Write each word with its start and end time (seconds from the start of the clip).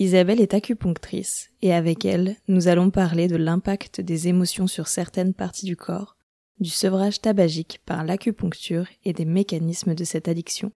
Isabelle 0.00 0.40
est 0.40 0.54
acupunctrice 0.54 1.50
et 1.60 1.74
avec 1.74 2.06
elle, 2.06 2.36
nous 2.48 2.68
allons 2.68 2.88
parler 2.88 3.28
de 3.28 3.36
l'impact 3.36 4.00
des 4.00 4.28
émotions 4.28 4.66
sur 4.66 4.88
certaines 4.88 5.34
parties 5.34 5.66
du 5.66 5.76
corps, 5.76 6.16
du 6.58 6.70
sevrage 6.70 7.20
tabagique 7.20 7.82
par 7.84 8.02
l'acupuncture 8.02 8.86
et 9.04 9.12
des 9.12 9.26
mécanismes 9.26 9.94
de 9.94 10.04
cette 10.04 10.26
addiction, 10.26 10.72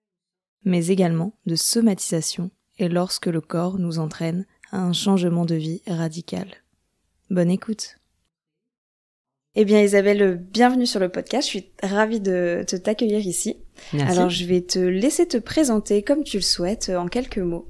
mais 0.63 0.89
également 0.89 1.33
de 1.47 1.55
somatisation 1.55 2.51
et 2.77 2.87
lorsque 2.87 3.25
le 3.25 3.41
corps 3.41 3.79
nous 3.79 3.97
entraîne 3.97 4.45
à 4.71 4.77
un 4.77 4.93
changement 4.93 5.45
de 5.45 5.55
vie 5.55 5.81
radical. 5.87 6.45
Bonne 7.31 7.49
écoute. 7.49 7.97
Eh 9.55 9.65
bien 9.65 9.81
Isabelle, 9.81 10.35
bienvenue 10.35 10.85
sur 10.85 10.99
le 10.99 11.09
podcast. 11.09 11.47
Je 11.47 11.57
suis 11.57 11.71
ravie 11.81 12.19
de, 12.19 12.63
t'accueillir 12.63 13.25
ici. 13.25 13.57
Alors 14.01 14.29
je 14.29 14.45
vais 14.45 14.61
te 14.61 14.77
laisser 14.77 15.27
te 15.27 15.37
présenter 15.37 16.03
comme 16.03 16.23
tu 16.23 16.37
le 16.37 16.43
souhaites 16.43 16.91
en 16.95 17.07
quelques 17.07 17.39
mots. 17.39 17.67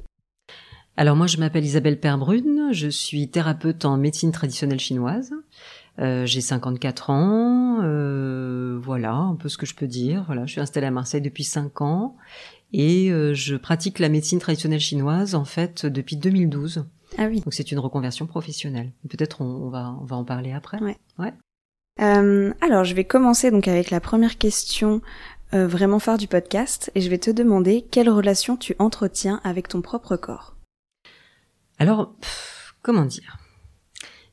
Alors 0.98 1.16
moi, 1.16 1.28
je 1.28 1.38
m'appelle 1.38 1.66
Isabelle 1.66 2.00
Perbrune, 2.00 2.70
je 2.72 2.88
suis 2.88 3.30
thérapeute 3.30 3.84
en 3.86 3.98
médecine 3.98 4.32
traditionnelle 4.32 4.80
chinoise. 4.80 5.34
Euh, 6.00 6.26
j'ai 6.26 6.42
54 6.42 7.10
ans, 7.10 7.80
euh, 7.84 8.78
voilà 8.82 9.14
un 9.14 9.36
peu 9.36 9.50
ce 9.50 9.58
que 9.58 9.66
je 9.66 9.76
peux 9.76 9.88
dire. 9.88 10.24
Voilà, 10.26 10.46
je 10.46 10.52
suis 10.52 10.62
installée 10.62 10.88
à 10.88 10.92
Marseille 10.92 11.22
depuis 11.22 11.44
5 11.44 11.82
ans 11.82 12.16
et 12.74 13.12
euh, 13.12 13.34
je 13.34 13.56
pratique 13.56 14.00
la 14.00 14.10
médecine 14.10 14.40
traditionnelle 14.40 14.80
chinoise 14.80 15.36
en 15.36 15.46
fait 15.46 15.86
depuis 15.86 16.18
2012. 16.18 16.86
Ah 17.18 17.28
oui. 17.28 17.42
Donc 17.42 17.54
c'est 17.54 17.72
une 17.72 17.80
reconversion 17.80 18.26
professionnelle. 18.26 18.92
Peut-être 19.10 19.42
on, 19.42 19.70
va 19.70 19.96
on 20.02 20.06
va 20.06 20.16
en 20.18 20.26
parler 20.26 20.52
après. 20.52 20.82
Ouais. 20.82 20.98
ouais. 21.20 21.34
Euh, 22.02 22.54
alors 22.60 22.84
je 22.84 22.94
vais 22.94 23.06
commencer 23.06 23.52
donc 23.52 23.70
avec 23.70 23.90
la 23.90 24.02
première 24.02 24.38
question 24.38 25.02
euh, 25.54 25.68
vraiment 25.68 26.00
phare 26.00 26.18
du 26.18 26.28
podcast 26.28 26.92
et 26.96 27.02
je 27.02 27.10
vais 27.10 27.18
te 27.18 27.32
demander 27.32 27.86
quelle 27.90 28.10
relation 28.10 28.58
tu 28.58 28.76
entretiens 28.80 29.40
avec 29.46 29.70
ton 29.70 29.82
propre 29.82 30.18
corps. 30.18 30.55
Alors, 31.78 32.16
comment 32.82 33.06
dire? 33.06 33.38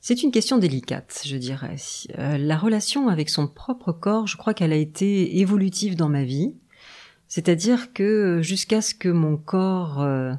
C'est 0.00 0.22
une 0.22 0.32
question 0.32 0.58
délicate, 0.58 1.22
je 1.24 1.36
dirais. 1.36 1.76
Euh, 2.18 2.36
la 2.36 2.56
relation 2.56 3.08
avec 3.08 3.30
son 3.30 3.46
propre 3.46 3.92
corps, 3.92 4.26
je 4.26 4.36
crois 4.36 4.52
qu'elle 4.52 4.72
a 4.72 4.76
été 4.76 5.38
évolutive 5.38 5.94
dans 5.94 6.08
ma 6.08 6.24
vie. 6.24 6.54
C'est-à-dire 7.28 7.92
que 7.92 8.40
jusqu'à 8.42 8.82
ce 8.82 8.94
que 8.94 9.08
mon 9.08 9.36
corps 9.36 10.02
euh, 10.02 10.34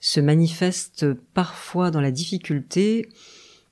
se 0.00 0.20
manifeste 0.20 1.06
parfois 1.34 1.90
dans 1.90 2.02
la 2.02 2.10
difficulté, 2.10 3.08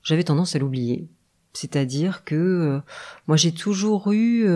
j'avais 0.03 0.23
tendance 0.23 0.55
à 0.55 0.59
l'oublier. 0.59 1.07
C'est-à-dire 1.53 2.23
que 2.23 2.35
euh, 2.35 2.79
moi 3.27 3.37
j'ai 3.37 3.53
toujours 3.53 4.11
eu, 4.11 4.47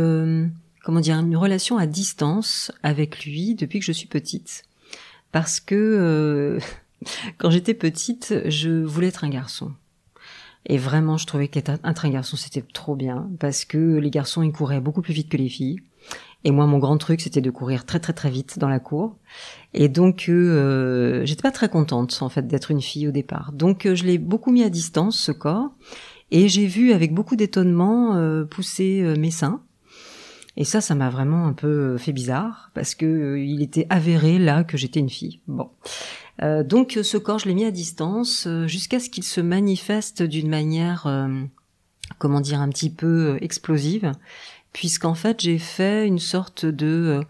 comment 0.84 1.00
dire, 1.00 1.18
une 1.18 1.38
relation 1.38 1.78
à 1.78 1.86
distance 1.86 2.72
avec 2.84 3.26
lui 3.26 3.54
depuis 3.54 3.80
que 3.80 3.86
je 3.86 3.92
suis 3.92 4.08
petite, 4.08 4.64
parce 5.32 5.60
que 5.60 6.60
quand 7.38 7.50
j'étais 7.50 7.74
petite, 7.74 8.34
je 8.48 8.84
voulais 8.84 9.08
être 9.08 9.24
un 9.24 9.30
garçon. 9.30 9.74
Et 10.66 10.78
vraiment, 10.78 11.18
je 11.18 11.26
trouvais 11.26 11.48
qu'être 11.48 11.72
un 11.84 12.10
garçon, 12.10 12.36
c'était 12.36 12.64
trop 12.74 12.96
bien, 12.96 13.30
parce 13.40 13.66
que 13.66 13.98
les 13.98 14.10
garçons, 14.10 14.44
ils 14.44 14.52
couraient 14.52 14.82
beaucoup 14.82 15.02
plus 15.02 15.14
vite 15.14 15.30
que 15.30 15.38
les 15.38 15.50
filles. 15.50 15.80
Et 16.44 16.52
moi, 16.52 16.66
mon 16.68 16.78
grand 16.78 16.98
truc, 16.98 17.22
c'était 17.22 17.42
de 17.42 17.52
courir 17.52 17.86
très 17.86 18.00
très 18.00 18.14
très 18.14 18.30
vite 18.30 18.60
dans 18.60 18.70
la 18.70 18.80
cour. 18.80 19.18
Et 19.74 19.90
donc, 19.90 20.28
euh, 20.30 21.26
j'étais 21.26 21.42
pas 21.42 21.52
très 21.52 21.70
contente, 21.70 22.18
en 22.22 22.30
fait, 22.30 22.48
d'être 22.48 22.72
une 22.72 22.82
fille 22.82 23.08
au 23.08 23.12
départ. 23.12 23.52
Donc, 23.52 23.86
euh, 23.86 23.96
je 23.96 24.06
l'ai 24.06 24.18
beaucoup 24.18 24.52
mis 24.52 24.64
à 24.64 24.70
distance, 24.70 25.20
ce 25.20 25.32
corps. 25.32 25.72
Et 26.32 26.48
j'ai 26.48 26.68
vu 26.68 26.94
avec 26.94 27.14
beaucoup 27.14 27.36
d'étonnement 27.36 28.16
euh, 28.16 28.46
pousser 28.46 29.02
euh, 29.02 29.16
mes 29.18 29.32
seins. 29.32 29.62
Et 30.56 30.64
ça, 30.64 30.82
ça 30.82 30.96
m'a 30.96 31.10
vraiment 31.10 31.46
un 31.46 31.54
peu 31.54 31.98
fait 31.98 32.12
bizarre, 32.12 32.72
parce 32.74 32.96
que 32.96 33.38
il 33.38 33.62
était 33.62 33.88
avéré 33.90 34.40
là 34.40 34.64
que 34.64 34.78
j'étais 34.78 35.00
une 35.00 35.10
fille. 35.10 35.42
Bon. 35.48 35.70
Euh, 36.42 36.64
donc 36.64 36.98
ce 37.02 37.18
corps, 37.18 37.40
je 37.40 37.48
l'ai 37.48 37.54
mis 37.54 37.66
à 37.66 37.72
distance 37.72 38.46
euh, 38.48 38.68
jusqu'à 38.68 39.00
ce 39.00 39.10
qu'il 39.10 39.24
se 39.24 39.42
manifeste 39.42 40.24
d'une 40.24 40.50
manière, 40.50 41.08
euh, 41.08 41.28
comment 42.18 42.40
dire, 42.40 42.62
un 42.62 42.70
petit 42.70 42.90
peu 42.90 43.38
explosive, 43.42 44.12
puisqu'en 44.72 45.16
fait 45.16 45.42
j'ai 45.42 45.58
fait 45.58 46.08
une 46.08 46.20
sorte 46.20 46.66
de 46.66 47.22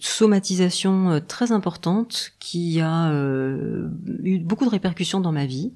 somatisation 0.00 1.20
très 1.26 1.52
importante 1.52 2.32
qui 2.38 2.80
a 2.80 3.12
eu 4.22 4.38
beaucoup 4.38 4.64
de 4.64 4.70
répercussions 4.70 5.20
dans 5.20 5.32
ma 5.32 5.44
vie. 5.44 5.72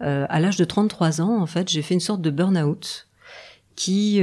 à 0.00 0.40
l'âge 0.40 0.56
de 0.56 0.64
33 0.64 1.20
ans, 1.20 1.40
en 1.40 1.46
fait, 1.46 1.68
j'ai 1.68 1.82
fait 1.82 1.94
une 1.94 2.00
sorte 2.00 2.22
de 2.22 2.30
burn-out 2.30 3.08
qui 3.76 4.22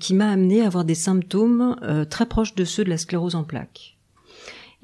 qui 0.00 0.14
m'a 0.14 0.30
amené 0.30 0.62
à 0.62 0.66
avoir 0.66 0.84
des 0.84 0.94
symptômes 0.94 1.76
très 2.10 2.26
proches 2.26 2.54
de 2.54 2.64
ceux 2.64 2.82
de 2.82 2.90
la 2.90 2.98
sclérose 2.98 3.34
en 3.34 3.44
plaques. 3.44 3.95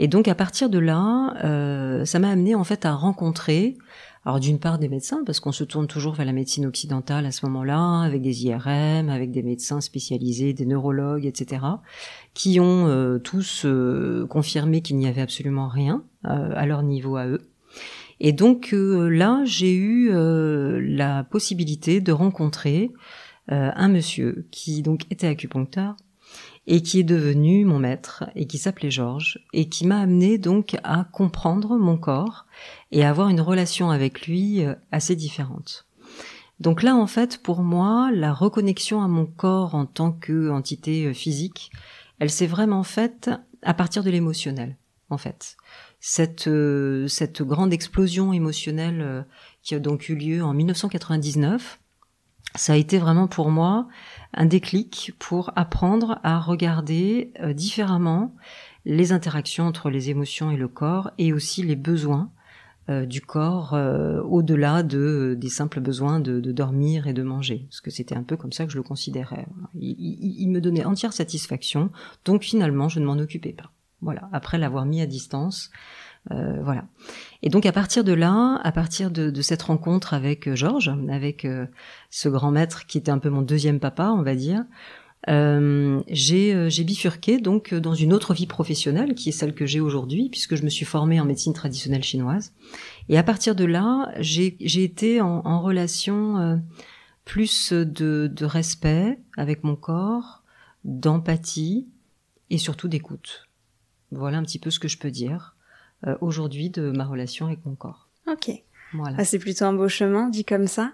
Et 0.03 0.09
donc 0.09 0.27
à 0.27 0.35
partir 0.35 0.69
de 0.69 0.81
là, 0.81 1.33
euh, 1.45 2.05
ça 2.05 2.19
m'a 2.19 2.29
amené 2.29 2.57
en 2.57 2.65
fait 2.65 2.85
à 2.87 2.93
rencontrer, 2.93 3.79
alors 4.25 4.41
d'une 4.41 4.59
part 4.59 4.81
des 4.81 4.89
médecins, 4.89 5.23
parce 5.25 5.39
qu'on 5.39 5.53
se 5.53 5.63
tourne 5.63 5.87
toujours 5.87 6.15
vers 6.15 6.27
la 6.27 6.33
médecine 6.33 6.67
occidentale 6.67 7.25
à 7.25 7.31
ce 7.31 7.47
moment-là, 7.47 8.01
avec 8.01 8.21
des 8.21 8.47
IRM, 8.47 9.09
avec 9.09 9.31
des 9.31 9.45
médecins 9.45 9.81
spécialisés, 9.81 10.55
des 10.55 10.67
neurologues, 10.67 11.25
etc., 11.25 11.63
qui 12.35 12.59
ont 12.59 12.89
euh, 12.89 13.21
tous 13.21 13.63
euh, 13.65 14.27
confirmé 14.27 14.83
qu'il 14.83 14.97
n'y 14.97 15.07
avait 15.07 15.21
absolument 15.21 15.69
rien 15.69 16.03
à 16.25 16.67
leur 16.67 16.83
niveau 16.83 17.15
à 17.15 17.29
eux. 17.29 17.43
Et 18.19 18.33
donc 18.33 18.73
là, 18.73 19.43
j'ai 19.45 19.73
eu 19.73 20.11
la 20.81 21.25
possibilité 21.25 22.01
de 22.01 22.13
rencontrer 22.13 22.91
un 23.49 23.89
monsieur 23.89 24.47
qui 24.53 24.83
donc 24.83 25.03
était 25.11 25.27
acupuncteur, 25.27 25.97
et 26.67 26.83
qui 26.83 27.01
est 27.01 27.05
devenu 27.05 27.65
mon 27.65 27.79
maître 27.79 28.25
et 28.35 28.47
qui 28.47 28.59
s'appelait 28.59 28.91
Georges 28.91 29.41
et 29.53 29.69
qui 29.69 29.87
m'a 29.87 30.01
amené 30.01 30.39
donc 30.39 30.77
à 30.85 31.05
comprendre 31.13 31.77
mon 31.77 31.97
corps 31.97 32.47
et 32.93 33.05
à 33.05 33.11
avoir 33.11 33.29
une 33.29 33.41
relation 33.41 33.91
avec 33.91 34.27
lui 34.27 34.65
euh, 34.65 34.75
assez 34.93 35.17
différente. 35.17 35.87
Donc 36.61 36.83
là, 36.83 36.95
en 36.95 37.09
fait, 37.09 37.43
pour 37.43 37.63
moi, 37.63 38.11
la 38.13 38.33
reconnexion 38.33 39.03
à 39.03 39.09
mon 39.09 39.27
corps 39.27 39.75
en 39.75 39.87
tant 39.87 40.13
qu'entité 40.13 41.07
euh, 41.07 41.15
physique, 41.15 41.73
elle 42.21 42.31
s'est 42.31 42.47
vraiment 42.47 42.85
faite 42.85 43.31
à 43.63 43.75
partir 43.75 44.05
de 44.05 44.11
l'émotionnel, 44.11 44.77
en 45.11 45.19
fait. 45.19 45.57
Cette, 45.99 46.47
euh, 46.47 47.09
cette 47.09 47.43
grande 47.43 47.73
explosion 47.73 48.33
émotionnelle 48.33 49.27
qui 49.63 49.75
a 49.75 49.81
donc 49.81 50.09
eu 50.09 50.15
lieu 50.15 50.43
en 50.45 50.53
1999, 50.53 51.81
ça 52.55 52.75
a 52.75 52.77
été 52.77 52.99
vraiment 52.99 53.27
pour 53.27 53.51
moi 53.51 53.89
un 54.35 54.47
déclic 54.47 55.13
pour 55.19 55.53
apprendre 55.57 56.19
à 56.23 56.41
regarder 56.41 57.33
euh, 57.41 57.53
différemment 57.53 58.35
les 58.85 59.13
interactions 59.13 59.67
entre 59.67 59.91
les 59.91 60.11
émotions 60.11 60.51
et 60.51 60.57
le 60.57 60.69
corps 60.69 61.11
et 61.19 61.33
aussi 61.33 61.63
les 61.63 61.77
besoins 61.77 62.31
euh, 62.89 63.07
du 63.07 63.21
corps 63.21 63.75
euh, 63.75 64.21
au-delà 64.23 64.83
de 64.83 65.37
des 65.39 65.51
simples 65.51 65.81
besoins 65.81 66.19
de, 66.19 66.41
dormir 66.41 67.07
et 67.07 67.13
de 67.13 67.23
manger. 67.23 67.67
Parce 67.69 67.81
que 67.81 67.91
c'était 67.91 68.17
un 68.17 68.25
peu 68.25 68.37
comme 68.37 68.53
ça 68.53 68.65
que 68.65 68.73
je 68.73 68.77
le 68.77 68.83
considérais. 68.83 69.47
Il, 69.75 70.49
me 70.51 70.61
donnait 70.61 70.85
entière 70.85 71.13
satisfaction 71.13 71.91
donc 72.25 72.43
finalement 72.43 72.89
je 72.89 73.01
ne 73.01 73.05
m'en 73.05 73.19
occupais 73.19 73.53
pas. 73.53 73.71
Voilà. 74.01 74.29
Après 74.33 74.59
l'avoir 74.59 74.87
mis 74.87 75.01
à 75.01 75.07
distance 75.07 75.71
voilà 76.31 76.85
et 77.43 77.51
donc 77.51 77.67
à 77.67 77.73
partir 77.73 78.05
de 78.05 78.13
là, 78.13 78.61
à 78.63 78.73
partir 78.73 79.11
de, 79.11 79.43
cette 79.43 79.63
rencontre 79.63 80.15
avec 80.15 80.47
euh, 80.47 80.55
Georges, 80.55 80.95
avec 81.11 81.45
euh, 81.45 81.67
ce 82.11 82.29
grand 82.29 82.53
maître 82.53 82.87
qui 82.87 82.99
était 82.99 83.11
un 83.11 83.19
peu 83.19 83.31
mon 83.31 83.43
deuxième 83.43 83.81
papa, 83.81 84.15
on 84.17 84.23
va 84.23 84.37
dire, 84.37 84.65
euh, 85.29 86.01
j'ai 86.09 86.85
bifurqué 86.85 87.39
donc 87.39 87.75
dans 87.75 87.95
une 87.95 88.13
autre 88.13 88.35
vie 88.35 88.47
professionnelle 88.47 89.15
qui 89.15 89.29
est 89.29 89.33
celle 89.33 89.55
que 89.55 89.67
j'ai 89.67 89.81
aujourd'hui 89.81 90.29
puisque 90.31 90.57
je 90.57 90.65
me 90.65 90.69
suis 90.69 90.85
formée 90.85 91.21
en 91.21 91.25
médecine 91.25 91.53
traditionnelle 91.53 92.03
chinoise. 92.05 92.53
Et 93.09 93.19
à 93.19 93.23
partir 93.23 93.55
de 93.55 93.65
là, 93.65 94.13
j'ai 94.19 94.57
été 94.83 95.21
en, 95.21 95.43
en 95.45 95.61
relation 95.61 96.61
plus 97.25 97.73
de, 97.73 98.31
de 98.33 98.45
respect 98.45 99.19
avec 99.37 99.63
mon 99.63 99.77
corps, 99.77 100.43
d'empathie 100.85 101.87
et 102.51 102.59
surtout 102.59 102.89
d'écoute. 102.89 103.49
Voilà 104.11 104.39
un 104.39 104.43
petit 104.43 104.59
peu 104.59 104.71
ce 104.71 104.81
que 104.81 104.89
je 104.89 104.99
peux 104.99 105.11
dire. 105.11 105.52
Euh, 106.07 106.17
aujourd'hui 106.21 106.69
de 106.69 106.91
ma 106.91 107.05
relation 107.05 107.47
avec 107.47 107.65
mon 107.65 107.75
corps. 107.75 108.09
Ok. 108.31 108.51
Voilà. 108.93 109.17
Ah, 109.21 109.25
c'est 109.25 109.39
plutôt 109.39 109.65
un 109.65 109.73
beau 109.73 109.89
chemin, 109.89 110.29
dit 110.29 110.45
comme 110.45 110.67
ça. 110.67 110.93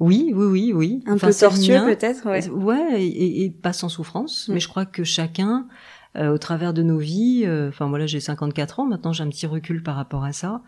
Oui, 0.00 0.32
oui, 0.34 0.46
oui, 0.46 0.72
oui. 0.72 1.04
Un 1.06 1.18
peu 1.18 1.32
tortueux 1.32 1.84
peut-être, 1.84 2.26
ouais. 2.28 2.48
Ouais, 2.48 3.04
et, 3.04 3.50
pas 3.50 3.72
sans 3.72 3.88
souffrance. 3.88 4.48
Mm. 4.48 4.54
Mais 4.54 4.60
je 4.60 4.68
crois 4.68 4.86
que 4.86 5.04
chacun, 5.04 5.68
euh, 6.16 6.32
au 6.32 6.38
travers 6.38 6.74
de 6.74 6.82
nos 6.82 6.98
vies, 6.98 7.44
euh, 7.46 7.68
enfin 7.68 7.88
voilà, 7.88 8.06
j'ai 8.06 8.18
54 8.18 8.80
ans 8.80 8.86
maintenant, 8.86 9.12
j'ai 9.12 9.22
un 9.22 9.28
petit 9.28 9.46
recul 9.46 9.82
par 9.82 9.94
rapport 9.94 10.24
à 10.24 10.32
ça. 10.32 10.62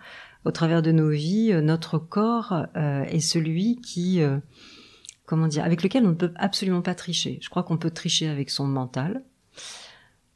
au 0.44 0.52
travers 0.52 0.82
de 0.82 0.92
nos 0.92 1.10
vies, 1.10 1.52
notre 1.62 1.98
corps 1.98 2.66
est 2.74 3.20
celui 3.20 3.80
qui, 3.80 4.20
comment 5.26 5.48
dire, 5.48 5.64
avec 5.64 5.82
lequel 5.82 6.04
on 6.04 6.10
ne 6.10 6.14
peut 6.14 6.32
absolument 6.36 6.82
pas 6.82 6.94
tricher. 6.94 7.38
Je 7.42 7.48
crois 7.48 7.62
qu'on 7.64 7.78
peut 7.78 7.90
tricher 7.90 8.28
avec 8.28 8.50
son 8.50 8.66
mental. 8.66 9.24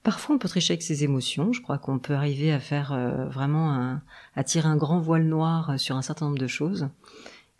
Parfois, 0.06 0.36
on 0.36 0.38
peut 0.38 0.48
tricher 0.48 0.74
avec 0.74 0.82
ses 0.82 1.02
émotions. 1.02 1.52
Je 1.52 1.60
crois 1.60 1.78
qu'on 1.78 1.98
peut 1.98 2.14
arriver 2.14 2.52
à 2.52 2.60
faire 2.60 2.96
vraiment 3.28 3.72
un, 3.72 4.02
à 4.36 4.44
tirer 4.44 4.68
un 4.68 4.76
grand 4.76 5.00
voile 5.00 5.24
noir 5.24 5.80
sur 5.80 5.96
un 5.96 6.02
certain 6.02 6.26
nombre 6.26 6.38
de 6.38 6.46
choses 6.46 6.88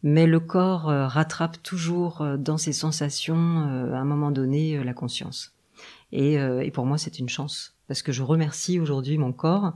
mais 0.06 0.26
le 0.26 0.38
corps 0.38 0.88
euh, 0.88 1.08
rattrape 1.08 1.60
toujours 1.64 2.20
euh, 2.20 2.36
dans 2.36 2.58
ses 2.58 2.72
sensations 2.72 3.66
euh, 3.68 3.92
à 3.92 3.98
un 3.98 4.04
moment 4.04 4.30
donné 4.30 4.82
la 4.84 4.94
conscience. 4.94 5.52
Et, 6.12 6.38
pour 6.72 6.86
moi, 6.86 6.96
c'est 6.96 7.18
une 7.18 7.28
chance 7.28 7.74
parce 7.88 8.00
que 8.00 8.12
je 8.12 8.22
remercie 8.22 8.78
aujourd'hui 8.78 9.18
mon 9.18 9.32
corps 9.32 9.74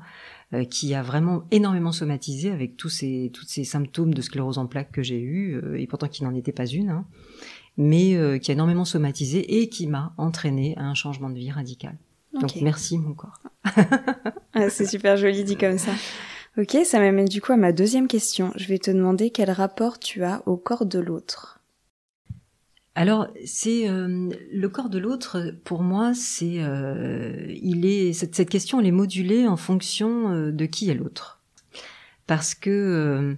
qui 0.70 0.94
a 0.94 1.02
vraiment 1.02 1.42
énormément 1.50 1.92
somatisé 1.92 2.50
avec 2.50 2.76
tous 2.76 2.88
ces 2.88 3.30
tous 3.34 3.44
ces 3.46 3.64
symptômes 3.64 4.14
de 4.14 4.22
sclérose 4.22 4.56
en 4.56 4.66
plaques 4.66 4.92
que 4.92 5.02
j'ai 5.02 5.20
eu 5.20 5.60
et 5.76 5.86
pourtant 5.86 6.08
qui 6.08 6.22
n'en 6.22 6.34
était 6.34 6.52
pas 6.52 6.66
une, 6.66 6.90
hein, 6.90 7.04
mais 7.76 8.38
qui 8.40 8.50
a 8.50 8.54
énormément 8.54 8.84
somatisé 8.84 9.60
et 9.60 9.68
qui 9.68 9.88
m'a 9.88 10.14
entraîné 10.16 10.76
à 10.78 10.84
un 10.84 10.94
changement 10.94 11.30
de 11.30 11.38
vie 11.38 11.50
radical. 11.50 11.96
Donc 12.32 12.56
merci 12.62 12.98
mon 12.98 13.14
corps. 13.14 13.40
Ah, 14.52 14.68
c'est 14.68 14.84
super 14.86 15.16
joli 15.16 15.44
dit 15.44 15.56
comme 15.56 15.78
ça. 15.78 15.92
Ok, 16.58 16.76
ça 16.84 16.98
m'amène 16.98 17.28
du 17.28 17.40
coup 17.40 17.52
à 17.52 17.56
ma 17.56 17.72
deuxième 17.72 18.08
question. 18.08 18.52
Je 18.56 18.66
vais 18.66 18.78
te 18.78 18.90
demander 18.90 19.30
quel 19.30 19.50
rapport 19.50 20.00
tu 20.00 20.24
as 20.24 20.42
au 20.46 20.56
corps 20.56 20.86
de 20.86 20.98
l'autre. 20.98 21.60
Alors, 22.96 23.28
c'est 23.44 23.88
euh, 23.88 24.28
le 24.52 24.68
corps 24.68 24.90
de 24.90 24.98
l'autre. 24.98 25.54
Pour 25.64 25.82
moi, 25.82 26.12
c'est 26.12 26.56
euh, 26.58 27.46
il 27.62 27.86
est 27.86 28.12
cette, 28.12 28.34
cette, 28.34 28.50
question 28.50 28.80
elle 28.80 28.86
est 28.86 28.90
modulée 28.90 29.46
en 29.46 29.56
fonction 29.56 30.32
euh, 30.32 30.50
de 30.50 30.66
qui 30.66 30.90
est 30.90 30.94
l'autre. 30.94 31.40
Parce 32.26 32.54
que 32.54 33.36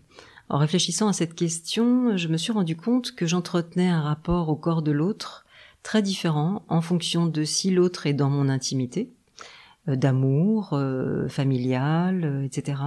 en 0.49 0.59
réfléchissant 0.59 1.09
à 1.09 1.13
cette 1.13 1.35
question, 1.35 2.17
je 2.17 2.29
me 2.29 2.37
suis 2.37 2.53
rendu 2.53 2.77
compte 2.77 3.15
que 3.15 3.27
j'entretenais 3.27 3.89
un 3.89 4.03
rapport 4.03 4.49
au 4.49 4.57
corps 4.57 4.83
de 4.83 4.93
l'autre 4.93 5.42
très 5.83 6.03
différent 6.03 6.63
en 6.69 6.81
fonction 6.81 7.27
de 7.27 7.45
si 7.45 7.71
l'autre 7.71 8.07
est 8.07 8.15
dans 8.15 8.31
mon 8.31 8.49
intimité, 8.49 9.11
euh, 9.89 9.97
d'amour 9.97 10.75
euh, 10.75 11.27
familial, 11.29 12.25
euh, 12.25 12.45
etc. 12.45 12.81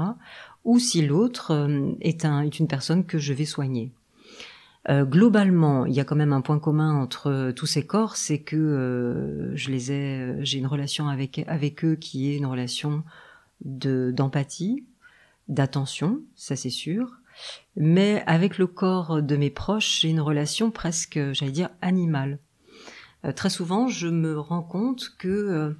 Ou 0.63 0.79
si 0.79 1.05
l'autre 1.05 1.67
est, 2.01 2.25
un, 2.25 2.41
est 2.41 2.57
une 2.57 2.67
personne 2.67 3.05
que 3.05 3.19
je 3.19 3.33
vais 3.33 3.45
soigner. 3.45 3.91
globalement, 4.89 5.85
il 5.85 5.93
y 5.93 5.99
a 5.99 6.03
quand 6.03 6.15
même 6.15 6.33
un 6.33 6.41
point 6.41 6.57
commun 6.57 6.95
entre 6.95 7.51
tous 7.55 7.67
ces 7.67 7.85
corps, 7.85 8.15
c'est 8.15 8.39
que 8.39 9.51
je 9.53 9.69
les 9.69 9.91
ai, 9.91 10.35
j'ai 10.41 10.57
une 10.57 10.65
relation 10.65 11.07
avec 11.07 11.43
avec 11.47 11.85
eux 11.85 11.95
qui 11.95 12.31
est 12.31 12.37
une 12.37 12.47
relation 12.47 13.03
de 13.63 14.11
d'empathie, 14.15 14.83
d'attention, 15.49 16.21
ça 16.35 16.55
c'est 16.55 16.71
sûr. 16.71 17.11
Mais 17.75 18.23
avec 18.25 18.57
le 18.57 18.65
corps 18.65 19.21
de 19.21 19.35
mes 19.35 19.51
proches, 19.51 19.99
j'ai 20.01 20.09
une 20.09 20.21
relation 20.21 20.71
presque, 20.71 21.19
j'allais 21.33 21.51
dire, 21.51 21.69
animale. 21.81 22.39
Très 23.33 23.49
souvent, 23.49 23.87
je 23.87 24.07
me 24.07 24.39
rends 24.39 24.63
compte 24.63 25.13
que 25.17 25.75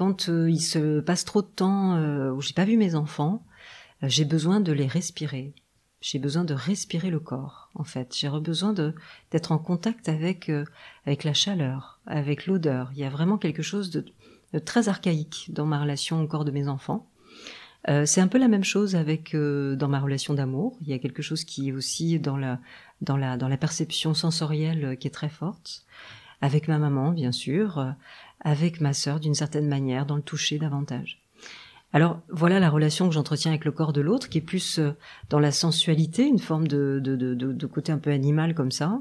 quand 0.00 0.30
euh, 0.30 0.50
il 0.50 0.60
se 0.60 1.00
passe 1.00 1.26
trop 1.26 1.42
de 1.42 1.46
temps 1.46 1.96
euh, 1.96 2.30
où 2.30 2.40
j'ai 2.40 2.54
pas 2.54 2.64
vu 2.64 2.78
mes 2.78 2.94
enfants, 2.94 3.44
euh, 4.02 4.08
j'ai 4.08 4.24
besoin 4.24 4.60
de 4.60 4.72
les 4.72 4.86
respirer. 4.86 5.52
J'ai 6.00 6.18
besoin 6.18 6.44
de 6.44 6.54
respirer 6.54 7.10
le 7.10 7.20
corps, 7.20 7.68
en 7.74 7.84
fait. 7.84 8.16
J'ai 8.16 8.30
besoin 8.30 8.72
d'être 8.72 9.52
en 9.52 9.58
contact 9.58 10.08
avec 10.08 10.50
avec 11.04 11.24
la 11.24 11.34
chaleur, 11.34 12.00
avec 12.06 12.46
l'odeur. 12.46 12.90
Il 12.94 12.98
y 13.00 13.04
a 13.04 13.10
vraiment 13.10 13.36
quelque 13.36 13.62
chose 13.62 13.90
de, 13.90 14.06
très 14.60 14.88
archaïque 14.88 15.50
dans 15.52 15.66
ma 15.66 15.78
relation 15.78 16.22
au 16.22 16.26
corps 16.26 16.46
de 16.46 16.52
mes 16.52 16.68
enfants. 16.68 17.06
c'est 18.06 18.22
un 18.22 18.28
peu 18.28 18.38
la 18.38 18.48
même 18.48 18.64
chose 18.64 18.96
avec 18.96 19.36
dans 19.36 19.88
ma 19.88 20.00
relation 20.00 20.32
d'amour. 20.32 20.78
Il 20.80 20.88
y 20.88 20.94
a 20.94 20.98
quelque 20.98 21.20
chose 21.20 21.44
qui 21.44 21.68
est 21.68 21.72
aussi 21.72 22.18
dans 22.18 22.38
la 22.38 22.60
dans 23.02 23.18
la 23.18 23.36
dans 23.36 23.48
la 23.48 23.58
perception 23.58 24.14
sensorielle 24.14 24.96
qui 24.98 25.06
est 25.06 25.10
très 25.10 25.28
forte. 25.28 25.84
Avec 26.40 26.68
ma 26.68 26.78
maman, 26.78 27.12
bien 27.12 27.32
sûr, 27.32 27.94
avec 28.40 28.80
ma 28.80 28.92
sœur 28.92 29.20
d'une 29.20 29.34
certaine 29.34 29.68
manière, 29.68 30.06
dans 30.06 30.16
le 30.16 30.22
toucher 30.22 30.58
davantage. 30.58 31.20
Alors 31.92 32.20
voilà 32.28 32.60
la 32.60 32.70
relation 32.70 33.08
que 33.08 33.14
j'entretiens 33.14 33.50
avec 33.50 33.64
le 33.64 33.72
corps 33.72 33.92
de 33.92 34.00
l'autre, 34.00 34.28
qui 34.28 34.38
est 34.38 34.42
plus 34.42 34.78
euh, 34.78 34.92
dans 35.28 35.40
la 35.40 35.50
sensualité, 35.50 36.24
une 36.24 36.38
forme 36.38 36.68
de, 36.68 37.00
de, 37.02 37.16
de, 37.16 37.34
de, 37.34 37.66
côté 37.66 37.90
un 37.90 37.98
peu 37.98 38.10
animal 38.10 38.54
comme 38.54 38.70
ça. 38.70 39.00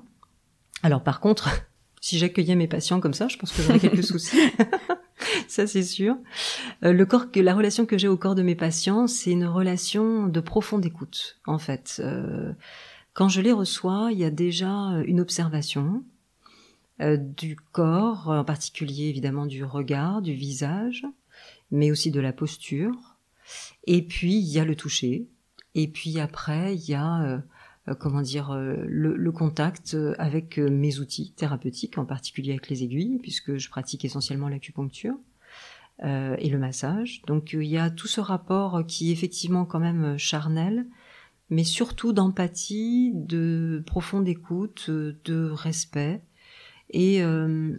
Alors 0.81 1.03
par 1.03 1.19
contre, 1.19 1.49
si 2.01 2.17
j'accueillais 2.17 2.55
mes 2.55 2.67
patients 2.67 2.99
comme 2.99 3.13
ça, 3.13 3.27
je 3.27 3.37
pense 3.37 3.51
que 3.51 3.61
j'aurais 3.61 3.79
quelques 3.79 4.03
soucis. 4.03 4.39
ça 5.47 5.67
c'est 5.67 5.83
sûr. 5.83 6.17
Euh, 6.83 6.91
le 6.91 7.05
corps, 7.05 7.25
la 7.35 7.53
relation 7.53 7.85
que 7.85 7.97
j'ai 7.97 8.07
au 8.07 8.17
corps 8.17 8.35
de 8.35 8.41
mes 8.41 8.55
patients, 8.55 9.05
c'est 9.05 9.31
une 9.31 9.45
relation 9.45 10.25
de 10.27 10.39
profonde 10.39 10.85
écoute. 10.85 11.39
En 11.45 11.59
fait, 11.59 12.01
euh, 12.03 12.53
quand 13.13 13.29
je 13.29 13.41
les 13.41 13.51
reçois, 13.51 14.09
il 14.11 14.17
y 14.17 14.25
a 14.25 14.31
déjà 14.31 14.71
une 15.05 15.19
observation, 15.19 16.03
euh, 16.07 16.18
du 16.99 17.55
corps, 17.55 18.27
en 18.27 18.43
particulier 18.43 19.05
évidemment 19.05 19.45
du 19.45 19.63
regard, 19.63 20.21
du 20.21 20.33
visage, 20.33 21.05
mais 21.71 21.91
aussi 21.91 22.11
de 22.11 22.19
la 22.19 22.33
posture. 22.33 23.17
Et 23.85 24.01
puis 24.01 24.35
il 24.35 24.47
y 24.47 24.59
a 24.59 24.65
le 24.65 24.75
toucher. 24.75 25.27
Et 25.75 25.87
puis 25.87 26.19
après 26.19 26.75
il 26.75 26.89
y 26.89 26.95
a 26.95 27.21
euh, 27.23 27.39
euh, 27.87 27.95
comment 27.95 28.21
dire 28.21 28.53
le, 28.53 29.31
contact 29.31 29.95
avec 30.17 30.57
mes 30.57 30.99
outils 30.99 31.31
thérapeutiques, 31.33 31.97
en 31.97 32.05
particulier 32.05 32.51
avec 32.51 32.69
les 32.69 32.83
aiguilles, 32.83 33.19
puisque 33.19 33.57
je 33.57 33.69
pratique 33.69 34.03
essentiellement 34.03 34.49
l'acupuncture. 34.49 35.15
et 36.01 36.49
le 36.49 36.57
massage. 36.57 37.21
Donc 37.27 37.53
il 37.53 37.63
y 37.63 37.77
a 37.77 37.89
tout 37.89 38.07
ce 38.07 38.21
rapport 38.21 38.85
qui 38.87 39.09
est 39.09 39.13
effectivement 39.13 39.65
quand 39.65 39.79
même 39.79 40.17
charnel, 40.17 40.85
mais 41.49 41.63
surtout 41.63 42.13
d'empathie, 42.13 43.11
de 43.15 43.83
profonde 43.85 44.27
écoute, 44.27 44.89
de 44.89 45.49
respect, 45.49 46.21
et 46.89 47.21
euh, 47.23 47.75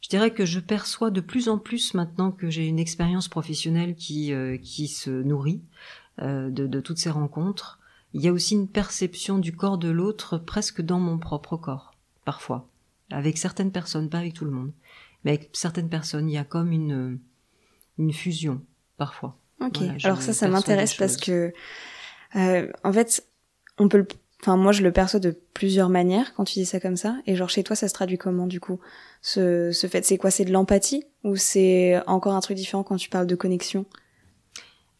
je 0.00 0.08
dirais 0.08 0.32
que 0.32 0.44
je 0.44 0.60
perçois 0.60 1.10
de 1.10 1.20
plus 1.20 1.48
en 1.48 1.58
plus 1.58 1.94
maintenant 1.94 2.30
que 2.30 2.50
j'ai 2.50 2.66
une 2.66 2.78
expérience 2.78 3.28
professionnelle 3.28 3.94
qui, 3.94 4.32
euh, 4.32 4.58
qui 4.58 4.86
se 4.86 5.10
nourrit 5.10 5.62
euh, 6.20 6.50
de, 6.50 6.66
de, 6.66 6.80
toutes 6.80 6.98
ces 6.98 7.10
rencontres. 7.10 7.80
Il 8.12 8.20
y 8.20 8.28
a 8.28 8.32
aussi 8.32 8.54
une 8.54 8.68
perception 8.68 9.38
du 9.38 9.56
corps 9.56 9.78
de 9.78 9.88
l'autre 9.88 10.38
presque 10.38 10.82
dans 10.82 11.00
mon 11.00 11.18
propre 11.18 11.56
corps, 11.56 11.94
parfois. 12.24 12.68
Avec 13.10 13.38
certaines 13.38 13.72
personnes, 13.72 14.10
pas 14.10 14.18
avec 14.18 14.34
tout 14.34 14.44
le 14.44 14.50
monde. 14.50 14.72
Mais 15.24 15.32
avec 15.32 15.50
certaines 15.54 15.88
personnes, 15.88 16.28
il 16.28 16.34
y 16.34 16.38
a 16.38 16.44
comme 16.44 16.70
une, 16.70 17.18
une 17.98 18.12
fusion, 18.12 18.60
parfois. 18.98 19.38
Ok, 19.60 19.78
alors 20.02 20.20
ça, 20.20 20.32
ça 20.32 20.48
m'intéresse 20.48 20.94
parce 20.94 21.16
que, 21.16 21.52
euh, 22.36 22.70
en 22.82 22.92
fait, 22.92 23.26
on 23.78 23.88
peut 23.88 23.98
le 23.98 24.06
Enfin, 24.44 24.58
moi, 24.58 24.72
je 24.72 24.82
le 24.82 24.92
perçois 24.92 25.20
de 25.20 25.40
plusieurs 25.54 25.88
manières 25.88 26.34
quand 26.34 26.44
tu 26.44 26.58
dis 26.58 26.66
ça 26.66 26.78
comme 26.78 26.98
ça. 26.98 27.16
Et 27.26 27.34
genre, 27.34 27.48
chez 27.48 27.64
toi, 27.64 27.74
ça 27.74 27.88
se 27.88 27.94
traduit 27.94 28.18
comment, 28.18 28.46
du 28.46 28.60
coup? 28.60 28.78
Ce, 29.22 29.72
ce 29.72 29.86
fait, 29.86 30.04
c'est 30.04 30.18
quoi? 30.18 30.30
C'est 30.30 30.44
de 30.44 30.52
l'empathie? 30.52 31.04
Ou 31.22 31.36
c'est 31.36 32.06
encore 32.06 32.34
un 32.34 32.40
truc 32.40 32.58
différent 32.58 32.82
quand 32.82 32.96
tu 32.96 33.08
parles 33.08 33.26
de 33.26 33.36
connexion? 33.36 33.86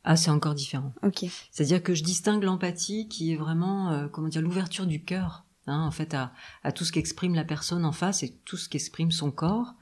Ah, 0.03 0.17
c'est 0.17 0.31
encore 0.31 0.55
différent. 0.55 0.95
Ok. 1.03 1.27
C'est-à-dire 1.51 1.83
que 1.83 1.93
je 1.93 2.03
distingue 2.03 2.43
l'empathie 2.43 3.07
qui 3.07 3.35
est 3.35 3.37
vraiment, 3.37 3.91
euh, 3.91 4.09
comment 4.09 4.29
dire, 4.29 4.41
l'ouverture 4.41 4.87
du 4.87 5.05
cœur, 5.05 5.45
hein, 5.67 5.83
en 5.83 5.91
fait, 5.91 6.15
à, 6.15 6.33
à 6.63 6.73
tout 6.73 6.87
ce 6.87 6.93
qu'exprime 6.93 7.35
la 7.35 7.45
personne 7.45 7.85
en 7.85 7.93
face 7.93 8.23
et 8.23 8.35
tout 8.47 8.57
ce 8.57 8.71
qu'exprime 8.71 9.13
son 9.13 9.31
corps. 9.31 9.75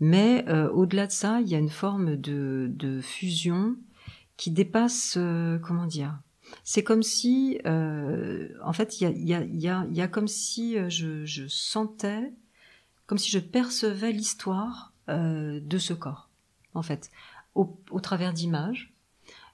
Mais 0.00 0.44
euh, 0.48 0.68
au-delà 0.70 1.06
de 1.06 1.12
ça, 1.12 1.40
il 1.40 1.48
y 1.48 1.54
a 1.54 1.58
une 1.58 1.70
forme 1.70 2.16
de, 2.16 2.66
de 2.70 3.00
fusion 3.00 3.76
qui 4.36 4.50
dépasse, 4.50 5.14
euh, 5.16 5.60
comment 5.60 5.86
dire 5.86 6.18
c'est 6.64 6.82
comme 6.82 7.02
si, 7.02 7.60
euh, 7.66 8.48
en 8.64 8.72
fait, 8.72 9.00
il 9.00 9.24
y 9.24 9.68
a, 9.68 10.08
comme 10.08 10.28
si 10.28 10.78
euh, 10.78 10.88
je, 10.88 11.46
sentais, 11.48 12.32
comme 13.06 13.18
si 13.18 13.30
je 13.30 13.38
percevais 13.38 14.12
l'histoire 14.12 14.92
euh, 15.08 15.60
de 15.60 15.78
ce 15.78 15.92
corps, 15.92 16.28
en 16.74 16.82
fait, 16.82 17.10
au, 17.54 17.78
travers 18.02 18.32
d'images, 18.32 18.92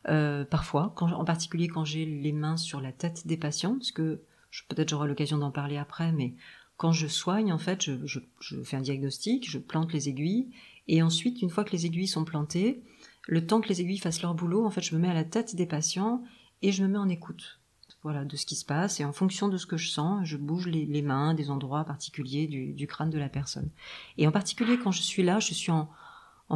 parfois, 0.05 0.95
en 0.97 1.25
particulier 1.25 1.69
quand 1.69 1.85
j'ai 1.85 2.05
les 2.05 2.33
mains 2.33 2.57
sur 2.57 2.81
la 2.81 2.93
tête 2.93 3.27
des 3.27 3.37
patients, 3.37 3.75
parce 3.75 3.93
que 3.93 4.23
peut-être 4.69 4.89
j'aurai 4.89 5.07
l'occasion 5.07 5.39
d'en 5.39 5.53
parler 5.53 5.77
après, 5.77 6.13
mais 6.13 6.35
quand 6.77 6.93
je 6.93 7.07
soigne, 7.07 7.53
en 7.53 7.59
fait, 7.59 7.83
je, 7.83 8.21
fais 8.65 8.77
un 8.77 8.81
diagnostic, 8.81 9.49
je 9.49 9.59
plante 9.59 9.93
les 9.93 10.09
aiguilles, 10.09 10.51
et 10.89 11.03
ensuite, 11.03 11.43
une 11.43 11.51
fois 11.51 11.63
que 11.63 11.71
les 11.71 11.87
aiguilles 11.87 12.09
sont 12.09 12.25
plantées, 12.25 12.83
le 13.29 13.47
temps 13.47 13.61
que 13.61 13.69
les 13.69 13.81
aiguilles 13.81 13.99
fassent 13.99 14.23
leur 14.23 14.35
boulot, 14.35 14.67
en 14.67 14.71
fait, 14.71 14.81
je 14.81 14.97
me 14.97 15.01
mets 15.01 15.11
à 15.11 15.15
la 15.15 15.25
tête 15.25 15.55
des 15.55 15.67
patients 15.67 16.25
et 16.63 16.73
je 16.73 16.83
me 16.83 16.89
mets 16.89 16.99
en 16.99 17.09
écoute. 17.09 17.61
Voilà 18.03 18.25
de 18.25 18.37
ce 18.37 18.47
qui 18.47 18.57
se 18.57 18.65
passe 18.65 18.99
et 18.99 19.05
en 19.05 19.13
fonction 19.13 19.49
de 19.49 19.57
ce 19.57 19.67
que 19.67 19.77
je 19.77 19.89
sens 19.89 20.27
je 20.27 20.37
bouge 20.37 20.67
les, 20.67 21.03
mains 21.03 21.35
des 21.35 21.51
endroits 21.51 21.85
particuliers 21.85 22.47
du, 22.49 22.87
crâne 22.89 23.11
de 23.11 23.19
la 23.19 23.29
personne. 23.29 23.71
Et 24.19 24.27
en 24.27 24.33
particulier 24.33 24.77
quand 24.79 24.91
je 24.91 25.03
suis 25.03 25.23
là 25.23 25.39
je 25.39 25.55
suis 25.55 25.71
en, 25.71 25.89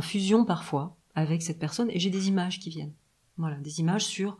fusion 0.00 0.44
parfois 0.44 0.96
avec 1.14 1.42
cette 1.42 1.58
personne 1.58 1.88
et 1.90 1.98
j'ai 1.98 2.10
des 2.10 2.28
images 2.28 2.58
qui 2.58 2.68
viennent. 2.68 2.92
Voilà 3.38 3.56
des 3.56 3.80
images 3.80 4.04
sur 4.04 4.38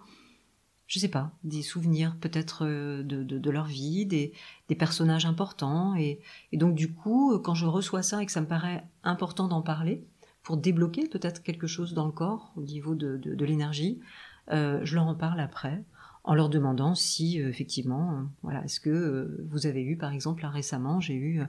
je 0.88 0.99
sais 0.99 1.08
pas 1.08 1.32
des 1.44 1.62
souvenirs 1.62 2.16
peut-être 2.20 2.66
euh, 2.66 3.02
de, 3.04 3.50
leur 3.50 3.66
vie 3.66 4.04
des, 4.04 4.32
personnages 4.76 5.26
importants 5.26 5.94
et, 5.94 6.20
donc 6.52 6.75
du 6.75 6.92
coup 6.92 7.38
quand 7.38 7.54
je 7.54 7.66
reçois 7.66 8.02
ça 8.02 8.20
et 8.23 8.26
que 8.26 8.32
ça 8.32 8.40
me 8.40 8.49
paraît 8.49 8.85
important 9.04 9.46
d'en 9.46 9.62
parler 9.62 10.04
pour 10.42 10.56
débloquer 10.56 11.08
peut-être 11.08 11.42
quelque 11.42 11.66
chose 11.66 11.94
dans 11.94 12.06
le 12.06 12.12
corps 12.12 12.52
au 12.56 12.62
niveau 12.62 12.94
de, 12.94 13.44
l'énergie 13.44 14.00
je 14.50 14.94
leur 14.94 15.06
en 15.06 15.14
parle 15.14 15.40
après, 15.40 15.82
en 16.24 16.34
leur 16.34 16.48
demandant 16.48 16.94
si 16.94 17.38
effectivement, 17.38 18.24
voilà, 18.42 18.64
est-ce 18.64 18.80
que 18.80 19.44
vous 19.48 19.66
avez 19.66 19.82
eu, 19.82 19.96
par 19.96 20.12
exemple, 20.12 20.42
là 20.42 20.50
récemment, 20.50 21.00
j'ai 21.00 21.14
eu 21.14 21.42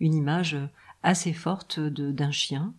une 0.00 0.14
image 0.14 0.56
assez 1.02 1.32
forte 1.32 1.80
d'un 1.80 2.30
chien 2.30 2.74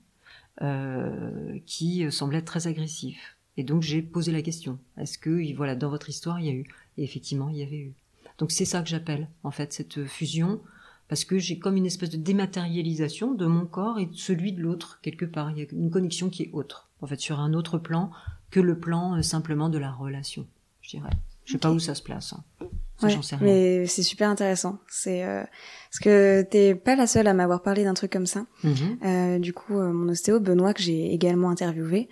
qui 1.65 2.11
semblait 2.11 2.39
être 2.39 2.45
très 2.45 2.67
agressif. 2.67 3.37
Et 3.57 3.63
donc 3.63 3.83
j'ai 3.83 4.01
posé 4.01 4.31
la 4.31 4.41
question 4.41 4.79
est-ce 4.97 5.17
que, 5.19 5.55
voilà, 5.55 5.75
dans 5.75 5.89
votre 5.89 6.09
histoire, 6.09 6.39
il 6.39 6.45
y 6.47 6.49
a 6.49 6.53
eu 6.53 6.65
Et 6.97 7.03
effectivement, 7.03 7.49
il 7.49 7.57
y 7.57 7.63
avait 7.63 7.77
eu. 7.77 7.93
Donc 8.39 8.51
c'est 8.51 8.65
ça 8.65 8.81
que 8.81 8.89
j'appelle 8.89 9.27
en 9.43 9.51
fait 9.51 9.73
cette 9.73 10.05
fusion 10.05 10.59
parce 11.07 11.25
que 11.25 11.37
j'ai 11.37 11.59
comme 11.59 11.77
une 11.77 11.85
espèce 11.85 12.09
de 12.09 12.17
dématérialisation 12.17 13.33
de 13.35 13.45
mon 13.45 13.67
corps 13.67 13.99
et 13.99 14.07
de 14.07 14.15
celui 14.15 14.53
de 14.53 14.61
l'autre 14.61 14.99
quelque 15.03 15.25
part. 15.25 15.51
Il 15.51 15.59
y 15.59 15.61
a 15.61 15.65
une 15.71 15.91
connexion 15.91 16.29
qui 16.29 16.43
est 16.43 16.49
autre, 16.53 16.89
en 17.01 17.07
fait, 17.07 17.19
sur 17.19 17.39
un 17.39 17.53
autre 17.53 17.77
plan 17.77 18.09
que 18.53 18.60
le 18.60 18.77
plan 18.77 19.17
euh, 19.17 19.24
simplement 19.24 19.67
de 19.67 19.79
la 19.79 19.91
relation, 19.91 20.45
je 20.81 20.91
dirais. 20.91 21.10
Je 21.45 21.53
sais 21.53 21.57
pas 21.57 21.72
où 21.72 21.79
ça 21.79 21.95
se 21.95 22.03
place. 22.03 22.33
Hein. 22.33 22.67
Ouais, 23.01 23.17
mais 23.41 23.88
c'est 23.88 24.03
super 24.03 24.29
intéressant. 24.29 24.79
C'est 24.88 25.25
euh, 25.25 25.43
parce 25.91 26.00
que 26.00 26.43
t'es 26.43 26.75
pas 26.75 26.95
la 26.95 27.07
seule 27.07 27.27
à 27.27 27.33
m'avoir 27.33 27.62
parlé 27.62 27.83
d'un 27.83 27.95
truc 27.95 28.12
comme 28.12 28.27
ça. 28.27 28.45
Mhm. 28.63 28.98
euh, 29.03 29.39
du 29.39 29.51
coup, 29.51 29.77
euh, 29.77 29.91
mon 29.91 30.10
ostéo 30.10 30.39
Benoît 30.39 30.74
que 30.74 30.81
j'ai 30.81 31.12
également 31.13 31.50
interviewé, 31.50 32.07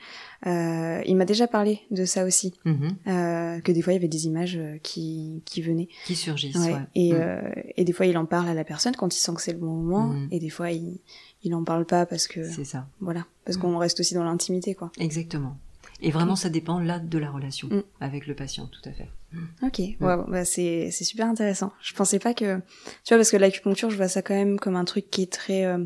il 0.45 1.15
m'a 1.15 1.25
déjà 1.25 1.47
parlé 1.47 1.81
de 1.91 2.03
ça 2.03 2.25
aussi, 2.25 2.55
mhm. 2.65 2.95
que 3.05 3.71
des 3.71 3.81
fois 3.81 3.93
il 3.93 3.97
y 3.97 3.99
avait 3.99 4.07
des 4.07 4.25
images 4.25 4.59
qui 4.83 5.43
qui 5.45 5.61
venaient, 5.61 5.87
qui 6.05 6.15
surgissent. 6.15 6.55
Ouais. 6.55 6.75
Et 6.95 7.13
mhm. 7.13 7.53
et 7.77 7.85
des 7.85 7.93
fois 7.93 8.07
il 8.07 8.17
en 8.17 8.25
parle 8.25 8.49
à 8.49 8.53
la 8.53 8.63
personne 8.63 8.95
quand 8.95 9.15
il 9.15 9.19
sent 9.19 9.33
que 9.35 9.41
c'est 9.41 9.53
le 9.53 9.59
bon 9.59 9.75
moment, 9.75 10.13
et 10.31 10.39
des 10.39 10.49
fois 10.49 10.71
il 10.71 10.99
il 11.43 11.55
en 11.55 11.63
parle 11.63 11.85
pas 11.85 12.05
parce 12.05 12.27
que 12.27 12.43
c'est 12.49 12.65
ça. 12.65 12.87
Voilà, 12.99 13.25
parce 13.45 13.57
qu'on 13.57 13.77
reste 13.77 13.99
aussi 13.99 14.13
dans 14.13 14.23
l'intimité 14.23 14.75
quoi. 14.75 14.91
Exactement. 14.99 15.57
Et 16.01 16.11
vraiment, 16.11 16.35
ça 16.35 16.49
dépend 16.49 16.79
là 16.79 16.99
de 16.99 17.17
la 17.17 17.29
relation 17.29 17.67
mm. 17.69 17.83
avec 17.99 18.27
le 18.27 18.35
patient, 18.35 18.67
tout 18.67 18.81
à 18.89 18.91
fait. 18.91 19.09
Mm. 19.33 19.39
Ok, 19.63 19.81
wow, 19.99 20.25
bah 20.27 20.45
c'est 20.45 20.89
c'est 20.91 21.03
super 21.03 21.27
intéressant. 21.27 21.71
Je 21.81 21.93
pensais 21.93 22.19
pas 22.19 22.33
que, 22.33 22.57
tu 22.57 23.09
vois, 23.09 23.17
parce 23.17 23.31
que 23.31 23.37
l'acupuncture, 23.37 23.89
je 23.89 23.97
vois 23.97 24.07
ça 24.07 24.21
quand 24.21 24.33
même 24.33 24.59
comme 24.59 24.75
un 24.75 24.85
truc 24.85 25.09
qui 25.09 25.21
est 25.21 25.31
très, 25.31 25.65
euh, 25.65 25.77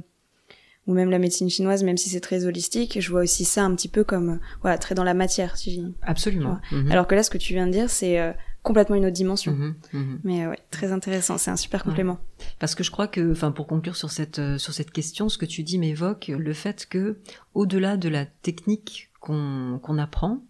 ou 0.88 0.94
même 0.94 1.10
la 1.10 1.20
médecine 1.20 1.50
chinoise, 1.50 1.84
même 1.84 1.98
si 1.98 2.10
c'est 2.10 2.22
très 2.22 2.46
holistique, 2.46 3.00
je 3.00 3.12
vois 3.12 3.22
aussi 3.22 3.44
ça 3.44 3.64
un 3.64 3.76
petit 3.76 3.90
peu 3.90 4.04
comme, 4.04 4.30
euh, 4.30 4.40
voilà, 4.62 4.78
très 4.78 4.96
dans 4.96 5.04
la 5.04 5.14
matière, 5.14 5.58
si 5.58 5.72
j'ai. 5.76 5.82
Absolument. 6.02 6.60
Mm-hmm. 6.72 6.92
Alors 6.92 7.08
que 7.08 7.16
là, 7.16 7.24
ce 7.24 7.30
que 7.30 7.38
tu 7.38 7.54
viens 7.54 7.68
de 7.68 7.72
dire, 7.74 7.90
c'est 7.90 8.20
euh, 8.20 8.32
complètement 8.64 8.96
une 8.96 9.06
autre 9.06 9.14
dimension. 9.14 9.52
Mm-hmm. 9.52 9.74
Mm-hmm. 9.94 10.20
Mais 10.24 10.48
ouais, 10.48 10.60
très 10.72 10.94
intéressant. 10.94 11.38
C'est 11.38 11.52
un 11.52 11.58
super 11.58 11.84
complément. 11.84 12.20
Parce 12.60 12.74
que 12.74 12.86
je 12.86 12.92
crois 12.92 13.08
que, 13.08 13.32
enfin, 13.32 13.52
pour 13.52 13.68
conclure 13.68 13.98
sur 13.98 14.12
cette 14.12 14.58
sur 14.58 14.74
cette 14.74 14.92
question, 14.92 15.28
ce 15.28 15.38
que 15.38 15.46
tu 15.46 15.64
dis 15.64 15.78
m'évoque 15.78 16.30
le 16.30 16.54
fait 16.54 16.86
que, 16.86 17.18
au-delà 17.54 17.98
de 17.98 18.08
la 18.08 18.26
technique 18.26 19.10
qu'on 19.26 19.98
apprend. 19.98 20.44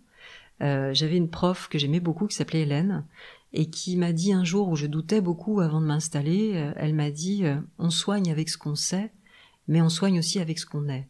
Euh, 0.61 0.93
j'avais 0.93 1.17
une 1.17 1.29
prof 1.29 1.67
que 1.67 1.77
j'aimais 1.77 1.99
beaucoup 1.99 2.27
qui 2.27 2.35
s'appelait 2.35 2.61
Hélène 2.61 3.05
et 3.53 3.69
qui 3.69 3.97
m'a 3.97 4.13
dit 4.13 4.33
un 4.33 4.43
jour 4.43 4.69
où 4.69 4.75
je 4.75 4.87
doutais 4.87 5.21
beaucoup 5.21 5.59
avant 5.59 5.81
de 5.81 5.85
m'installer, 5.85 6.53
euh, 6.55 6.73
elle 6.77 6.93
m'a 6.93 7.11
dit 7.11 7.45
euh, 7.45 7.57
on 7.77 7.89
soigne 7.89 8.31
avec 8.31 8.49
ce 8.49 8.57
qu'on 8.57 8.75
sait, 8.75 9.11
mais 9.67 9.81
on 9.81 9.89
soigne 9.89 10.19
aussi 10.19 10.39
avec 10.39 10.59
ce 10.59 10.65
qu'on 10.65 10.87
est. 10.87 11.07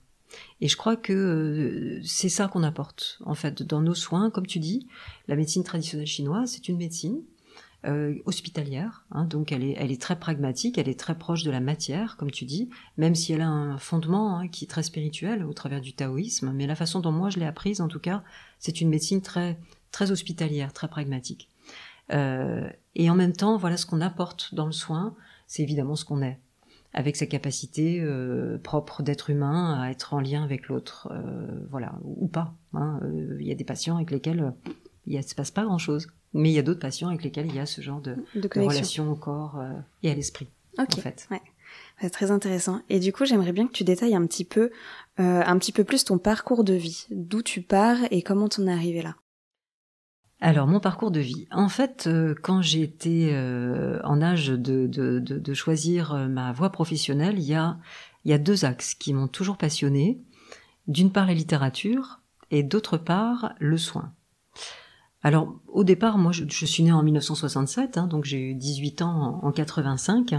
Et 0.62 0.68
je 0.68 0.76
crois 0.76 0.96
que 0.96 2.02
c'est 2.04 2.30
ça 2.30 2.48
qu'on 2.48 2.64
apporte 2.64 3.20
en 3.26 3.36
fait 3.36 3.64
dans 3.64 3.82
nos 3.82 3.94
soins, 3.94 4.32
comme 4.32 4.48
tu 4.48 4.60
dis, 4.60 4.88
la 5.28 5.36
médecine 5.36 5.64
traditionnelle 5.64 6.08
chinoise, 6.08 6.52
c'est 6.52 6.68
une 6.68 6.78
médecine 6.78 7.22
euh, 7.86 8.16
hospitalière, 8.26 9.06
hein, 9.12 9.26
donc 9.26 9.52
elle 9.52 9.64
est, 9.64 10.02
très 10.02 10.18
pragmatique, 10.18 10.78
elle 10.78 10.90
est 10.90 11.00
très 11.00 11.18
proche 11.18 11.44
de 11.44 11.52
la 11.52 11.60
matière, 11.60 12.18
comme 12.18 12.32
tu 12.32 12.46
dis, 12.46 12.70
même 12.98 13.14
si 13.14 13.34
elle 13.34 13.42
a 13.42 13.48
un 13.48 13.78
fondement 13.78 14.40
hein, 14.40 14.48
qui 14.48 14.66
est 14.66 14.68
très 14.68 14.82
spirituel 14.82 15.46
au 15.46 15.54
travers 15.54 15.82
du 15.82 15.94
taoïsme, 15.94 16.52
mais 16.52 16.66
la 16.66 16.76
façon 16.76 17.00
dont 17.00 17.12
moi 17.12 17.30
je 17.30 17.40
l'ai 17.40 17.46
apprise, 17.46 17.82
en 17.82 17.88
tout 17.88 18.00
cas, 18.00 18.24
c'est 18.60 18.82
une 18.82 18.90
médecine 18.90 19.22
très, 19.22 19.60
très 19.92 20.10
hospitalière, 20.10 20.74
très 20.74 20.88
pragmatique. 20.88 21.50
Euh, 22.12 22.68
et 22.96 23.10
en 23.10 23.16
même 23.16 23.34
temps, 23.34 23.58
voilà 23.58 23.78
ce 23.78 23.86
qu'on 23.86 24.02
apporte 24.02 24.56
dans 24.56 24.66
le 24.66 24.72
soin, 24.72 25.16
c'est 25.46 25.62
évidemment 25.62 25.96
ce 25.96 26.06
qu'on 26.06 26.24
est, 26.24 26.40
avec 26.94 27.16
sa 27.16 27.28
capacité 27.28 28.00
euh, 28.02 28.58
propre 28.58 29.04
d'être 29.04 29.30
humain 29.30 29.80
à 29.80 29.92
être 29.92 30.16
en 30.16 30.20
lien 30.20 30.44
avec 30.44 30.70
l'autre, 30.70 31.14
voilà, 31.70 31.94
ou 32.04 32.28
pas. 32.28 32.56
Hein. 32.74 33.00
Il 33.40 33.46
y 33.46 33.52
a 33.52 33.56
des 33.56 33.64
patients 33.64 33.98
avec 33.98 34.10
lesquels 34.12 34.54
il 35.06 35.18
ne 35.18 35.22
se 35.22 35.36
passe 35.36 35.52
pas 35.52 35.64
grand-chose. 35.64 36.08
Mais 36.36 36.50
il 36.50 36.54
y 36.54 36.60
a 36.60 36.64
d'autres 36.64 36.82
patients 36.82 37.08
avec 37.08 37.24
lesquels 37.24 37.48
il 37.48 37.56
y 37.56 37.60
a 37.60 37.66
ce 37.66 37.80
genre 37.80 38.02
de, 38.02 38.18
relation 38.54 39.10
au 39.10 39.16
corps 39.16 39.58
euh, 39.58 39.72
et 40.04 40.12
à 40.12 40.14
l'esprit. 40.14 40.50
Ok. 40.78 40.98
En 40.98 41.02
fait. 41.02 41.28
Ouais. 41.32 41.42
C'est 42.02 42.10
très 42.10 42.30
intéressant. 42.30 42.82
Et 42.90 43.00
du 43.00 43.14
coup, 43.14 43.24
j'aimerais 43.24 43.54
bien 43.54 43.68
que 43.68 43.72
tu 43.72 43.86
détailles 43.86 44.16
un 44.16 44.26
petit 44.28 44.44
peu, 44.44 44.70
euh, 45.22 45.42
un 45.46 45.58
petit 45.58 45.72
peu 45.72 45.86
plus 45.86 46.04
ton 46.04 46.18
parcours 46.18 46.66
de 46.66 46.74
vie, 46.74 47.08
d'où 47.10 47.42
tu 47.42 47.62
pars 47.62 48.00
et 48.12 48.22
comment 48.22 48.50
t'en 48.50 48.68
es 48.68 48.72
arrivé 48.72 49.02
là? 49.02 49.16
Alors 50.42 50.68
mon 50.68 50.82
parcours 50.82 51.10
de 51.10 51.22
vie. 51.22 51.48
En 51.52 51.70
fait, 51.70 52.06
euh, 52.08 52.36
quand 52.44 52.62
j'ai 52.62 52.82
été 52.82 53.34
en 54.04 54.22
âge 54.22 54.50
de, 54.50 54.88
de, 54.88 55.20
de, 55.20 55.40
de, 55.40 55.54
choisir 55.54 56.16
ma 56.28 56.52
voie 56.52 56.70
professionnelle, 56.70 57.40
il 57.40 57.46
y 57.46 57.56
a, 57.56 57.78
il 58.26 58.32
y 58.32 58.34
a 58.34 58.38
deux 58.38 58.66
axes 58.66 58.94
qui 58.94 59.14
m'ont 59.14 59.30
toujours 59.30 59.58
passionné. 59.58 60.20
D'une 60.88 61.14
part 61.14 61.28
la 61.28 61.34
littérature 61.34 62.20
et 62.52 62.62
d'autre 62.62 62.98
part 62.98 63.56
le 63.60 63.78
soin. 63.78 64.14
Alors, 65.26 65.56
au 65.70 65.84
départ, 65.84 66.20
moi, 66.20 66.32
je, 66.32 66.66
suis 66.68 66.84
née 66.84 66.92
en 66.92 67.02
1967, 67.02 67.98
hein, 67.98 68.06
donc 68.06 68.26
j'ai 68.26 68.38
eu 68.38 68.54
18 68.54 69.02
ans 69.02 69.40
en, 69.42 69.52
85. 69.52 70.36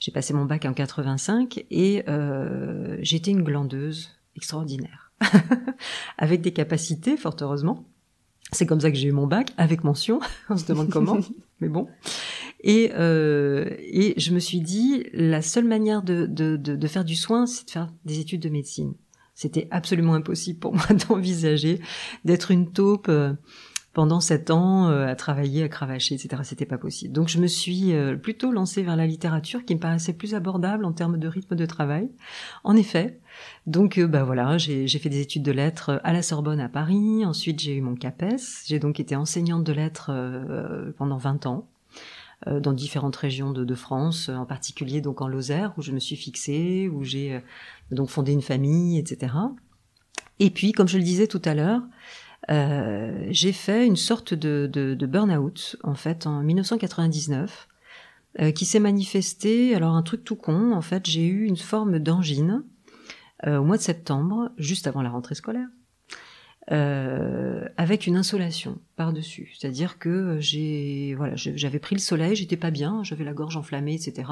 J'ai 0.00 0.10
passé 0.10 0.34
mon 0.34 0.46
bac 0.46 0.64
en 0.64 0.72
85 0.72 1.64
et 1.70 2.02
euh, 2.08 2.96
j'étais 3.02 3.30
une 3.30 3.44
glandeuse 3.44 4.10
extraordinaire, 4.34 5.12
avec 6.18 6.40
des 6.40 6.52
capacités, 6.52 7.16
fort 7.16 7.36
heureusement. 7.40 7.84
C'est 8.50 8.66
comme 8.66 8.80
ça 8.80 8.90
que 8.90 8.96
j'ai 8.96 9.06
eu 9.06 9.12
mon 9.12 9.28
bac, 9.28 9.52
avec 9.58 9.84
mention. 9.84 10.18
On 10.50 10.56
se 10.56 10.66
demande 10.66 10.90
comment, 10.90 11.20
mais 11.60 11.68
bon. 11.68 11.86
Et, 12.62 12.90
euh, 12.94 13.76
et 13.78 14.14
je 14.18 14.34
me 14.34 14.40
suis 14.40 14.60
dit, 14.60 15.04
la 15.12 15.40
seule 15.40 15.66
manière 15.66 16.02
de, 16.02 16.26
de, 16.26 16.56
de, 16.56 16.74
de 16.74 16.86
faire 16.88 17.04
du 17.04 17.14
soin, 17.14 17.46
c'est 17.46 17.66
de 17.66 17.70
faire 17.70 17.92
des 18.04 18.18
études 18.18 18.42
de 18.42 18.48
médecine. 18.48 18.94
C'était 19.36 19.68
absolument 19.70 20.14
impossible 20.14 20.58
pour 20.58 20.74
moi 20.74 20.86
d'envisager 21.08 21.78
d'être 22.24 22.50
une 22.50 22.72
taupe. 22.72 23.06
Euh, 23.08 23.32
pendant 23.96 24.20
sept 24.20 24.50
ans 24.50 24.90
euh, 24.90 25.06
à 25.06 25.14
travailler, 25.14 25.62
à 25.62 25.70
cravacher, 25.70 26.16
etc. 26.16 26.42
C'était 26.44 26.66
pas 26.66 26.76
possible. 26.76 27.14
Donc 27.14 27.28
je 27.28 27.38
me 27.38 27.46
suis 27.46 27.94
euh, 27.94 28.14
plutôt 28.14 28.52
lancée 28.52 28.82
vers 28.82 28.94
la 28.94 29.06
littérature 29.06 29.64
qui 29.64 29.74
me 29.74 29.80
paraissait 29.80 30.12
plus 30.12 30.34
abordable 30.34 30.84
en 30.84 30.92
termes 30.92 31.16
de 31.16 31.26
rythme 31.26 31.56
de 31.56 31.64
travail. 31.64 32.10
En 32.62 32.76
effet. 32.76 33.18
Donc 33.66 33.96
euh, 33.96 34.06
bah 34.06 34.22
voilà, 34.22 34.58
j'ai 34.58 34.86
fait 34.86 35.08
des 35.08 35.22
études 35.22 35.44
de 35.44 35.50
lettres 35.50 35.98
à 36.04 36.12
la 36.12 36.20
Sorbonne 36.20 36.60
à 36.60 36.68
Paris. 36.68 37.24
Ensuite 37.24 37.58
j'ai 37.58 37.74
eu 37.74 37.80
mon 37.80 37.94
CAPES. 37.94 38.66
J'ai 38.66 38.78
donc 38.78 39.00
été 39.00 39.16
enseignante 39.16 39.64
de 39.64 39.72
lettres 39.72 40.12
pendant 40.98 41.16
20 41.16 41.46
ans 41.46 41.66
dans 42.46 42.74
différentes 42.74 43.16
régions 43.16 43.50
de, 43.50 43.64
de, 43.64 43.74
France, 43.74 44.28
en 44.28 44.44
particulier 44.44 45.00
donc 45.00 45.22
en 45.22 45.26
Lozère 45.26 45.72
où 45.78 45.82
je 45.82 45.92
me 45.92 46.00
suis 46.00 46.16
fixée, 46.16 46.90
où 46.92 47.02
j'ai 47.02 47.40
donc 47.90 48.10
fondé 48.10 48.32
une 48.32 48.42
famille, 48.42 48.98
etc. 48.98 49.32
Et 50.38 50.50
puis, 50.50 50.72
comme 50.72 50.86
je 50.86 50.98
le 50.98 51.02
disais 51.04 51.26
tout 51.26 51.40
à 51.46 51.54
l'heure, 51.54 51.80
euh, 52.50 53.26
j'ai 53.30 53.52
fait 53.52 53.86
une 53.86 53.96
sorte 53.96 54.34
de, 54.34 55.06
burn-out, 55.06 55.76
en 55.82 55.94
fait, 55.94 56.26
en 56.26 56.42
1999, 56.42 57.68
euh, 58.40 58.50
qui 58.52 58.64
s'est 58.64 58.80
manifesté, 58.80 59.74
alors 59.74 59.94
un 59.94 60.02
truc 60.02 60.24
tout 60.24 60.36
con, 60.36 60.72
en 60.72 60.82
fait, 60.82 61.06
j'ai 61.06 61.26
eu 61.26 61.44
une 61.44 61.56
forme 61.56 61.98
d'angine 61.98 62.64
euh, 63.46 63.58
au 63.58 63.64
mois 63.64 63.76
de 63.76 63.82
septembre, 63.82 64.50
juste 64.58 64.86
avant 64.86 65.02
la 65.02 65.10
rentrée 65.10 65.34
scolaire. 65.34 65.68
Avec 66.68 68.08
une 68.08 68.16
insolation 68.16 68.80
par-dessus. 68.96 69.54
C'est-à-dire 69.56 70.00
que 70.00 70.38
j'ai, 70.40 71.14
voilà, 71.16 71.36
j'avais 71.36 71.78
pris 71.78 71.94
le 71.94 72.00
soleil, 72.00 72.34
j'étais 72.34 72.56
pas 72.56 72.72
bien, 72.72 73.04
j'avais 73.04 73.22
la 73.22 73.34
gorge 73.34 73.56
enflammée, 73.56 73.94
etc. 73.94 74.28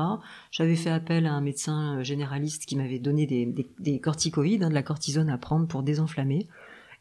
J'avais 0.50 0.74
fait 0.74 0.90
appel 0.90 1.26
à 1.26 1.32
un 1.32 1.40
médecin 1.40 2.02
généraliste 2.02 2.66
qui 2.66 2.74
m'avait 2.74 2.98
donné 2.98 3.26
des 3.26 4.00
corticoïdes, 4.00 4.64
hein, 4.64 4.68
de 4.68 4.74
la 4.74 4.82
cortisone 4.82 5.30
à 5.30 5.38
prendre 5.38 5.68
pour 5.68 5.84
désenflammer. 5.84 6.48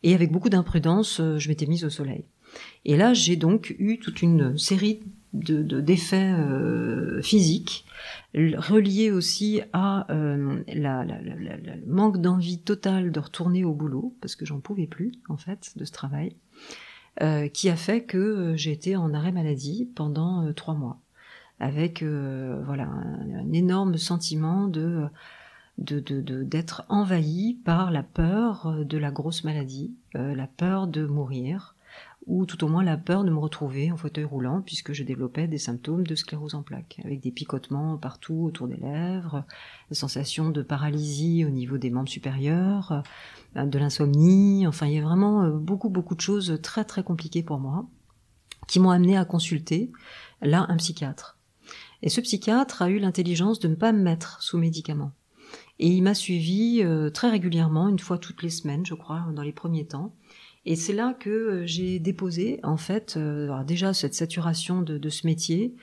Et 0.04 0.14
avec 0.14 0.32
beaucoup 0.32 0.50
d'imprudence, 0.50 1.20
euh, 1.20 1.38
je 1.38 1.50
m'étais 1.50 1.66
mise 1.66 1.86
au 1.86 1.90
soleil. 1.90 2.26
Et 2.86 2.98
là, 2.98 3.14
j'ai 3.14 3.36
donc 3.36 3.76
eu 3.80 3.98
toute 4.00 4.22
une 4.22 4.58
série 4.58 5.00
de, 5.34 5.82
d'effets 5.82 6.34
euh, 6.34 7.22
physiques 7.22 7.86
reliés 8.36 9.12
aussi 9.12 9.62
à 9.74 10.12
euh, 10.12 10.62
la, 10.68 11.04
la, 11.04 11.22
la, 11.22 11.58
le 11.58 11.86
manque 11.88 12.20
d'envie 12.20 12.60
totale 12.60 13.12
de 13.12 13.20
retourner 13.20 13.66
au 13.66 13.74
boulot 13.74 14.16
parce 14.22 14.36
que 14.36 14.46
j'en 14.46 14.60
pouvais 14.60 14.88
plus 14.88 15.12
en 15.30 15.38
fait 15.38 15.74
de 15.76 15.86
ce 15.86 15.92
travail, 15.92 16.36
euh, 17.22 17.48
qui 17.48 17.70
a 17.70 17.76
fait 17.76 18.04
que 18.04 18.54
j'ai 18.56 18.72
été 18.72 18.96
en 18.96 19.14
arrêt 19.14 19.32
maladie 19.32 19.90
pendant 19.96 20.52
trois 20.54 20.76
mois 20.76 21.00
avec 21.60 22.04
voilà 22.04 22.86
un, 22.86 23.54
énorme 23.54 23.98
sentiment 23.98 24.68
de 24.68 25.06
de 25.78 26.00
d'être 26.44 26.86
envahi 26.90 27.56
par 27.66 27.92
la 27.92 28.04
peur 28.04 28.68
euh, 28.68 28.84
de 28.84 28.98
la 28.98 29.12
grosse 29.12 29.44
maladie, 29.44 29.96
euh, 30.16 30.36
la 30.36 30.48
peur 30.48 30.88
de 30.88 31.06
mourir, 31.06 31.76
ou 32.26 32.46
tout 32.46 32.64
au 32.64 32.68
moins 32.68 32.84
la 32.84 32.96
peur 32.96 33.24
de 33.24 33.32
me 33.32 33.40
retrouver 33.40 33.92
en 33.92 33.98
fauteuil 33.98 34.24
roulant 34.24 34.62
puisque 34.62 34.94
je 34.94 35.04
développais 35.04 35.48
des 35.48 35.58
symptômes 35.58 36.06
de 36.06 36.16
sclérose 36.16 36.56
en 36.56 36.62
plaques, 36.62 37.02
avec 37.04 37.20
des 37.22 37.32
picotements 37.32 37.98
partout 37.98 38.44
autour 38.46 38.68
des 38.68 38.78
lèvres, 38.78 39.46
des 39.90 39.96
sensations 39.96 40.50
de 40.50 40.62
paralysie 40.62 41.44
au 41.44 41.50
niveau 41.50 41.78
des 41.78 41.90
membres 41.90 42.10
supérieurs, 42.10 43.04
euh, 43.58 43.66
de 43.66 43.80
l'insomnie, 43.80 44.68
enfin 44.68 44.86
il 44.86 44.94
y 44.94 45.00
a 45.00 45.04
vraiment 45.04 45.50
beaucoup 45.50 45.90
beaucoup 45.90 46.16
de 46.16 46.22
choses 46.22 46.60
très 46.62 46.86
très 46.86 47.04
compliquées 47.04 47.44
pour 47.44 47.60
moi. 47.60 47.86
qui 48.68 48.80
m'ont 48.80 48.92
amené 48.92 49.18
à 49.18 49.26
consulter 49.26 49.92
là 50.42 50.66
un 50.70 50.78
psychiatre. 50.78 51.38
Et 52.02 52.10
ce 52.10 52.22
psychiatre 52.22 52.82
a 52.82 52.90
eu 52.90 53.00
l'intelligence 53.00 53.60
de 53.60 53.68
ne 53.68 53.76
pas 53.76 53.92
me 53.92 54.02
mettre 54.02 54.42
sous 54.42 54.58
médicaments. 54.58 55.12
Et 55.80 55.88
il 55.88 56.04
m'a 56.04 56.14
suivi 56.14 56.82
euh, 56.84 57.10
très 57.10 57.30
régulièrement, 57.30 57.90
une 57.90 58.00
fois 58.00 58.18
toutes 58.18 58.44
les 58.44 58.50
semaines, 58.50 58.86
je 58.86 58.94
crois, 58.94 59.26
dans 59.34 59.42
les 59.42 59.52
premiers 59.52 59.86
temps. 59.86 60.16
Et 60.66 60.76
c'est 60.76 60.94
là 60.94 61.14
que 61.14 61.30
euh, 61.30 61.66
j'ai 61.66 62.00
déposé, 62.00 62.60
en 62.64 62.78
fait, 62.78 63.16
euh, 63.18 63.64
déjà 63.64 63.94
cette 63.94 64.14
saturation 64.14 64.82
de, 64.82 65.10
ce 65.10 65.28
métier 65.28 65.76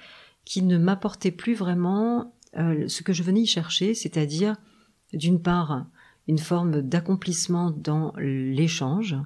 qui 0.44 0.62
ne 0.62 0.78
m'apportait 0.78 1.32
plus 1.32 1.54
vraiment 1.54 2.34
ce 2.54 3.02
que 3.02 3.12
je 3.12 3.22
venais 3.22 3.42
y 3.42 3.46
chercher, 3.46 3.94
c'est-à-dire, 3.94 4.56
d'une 5.12 5.40
part, 5.40 5.86
une 6.26 6.38
forme 6.38 6.82
d'accomplissement 6.82 7.70
dans 7.70 8.12
l'échange 8.18 9.16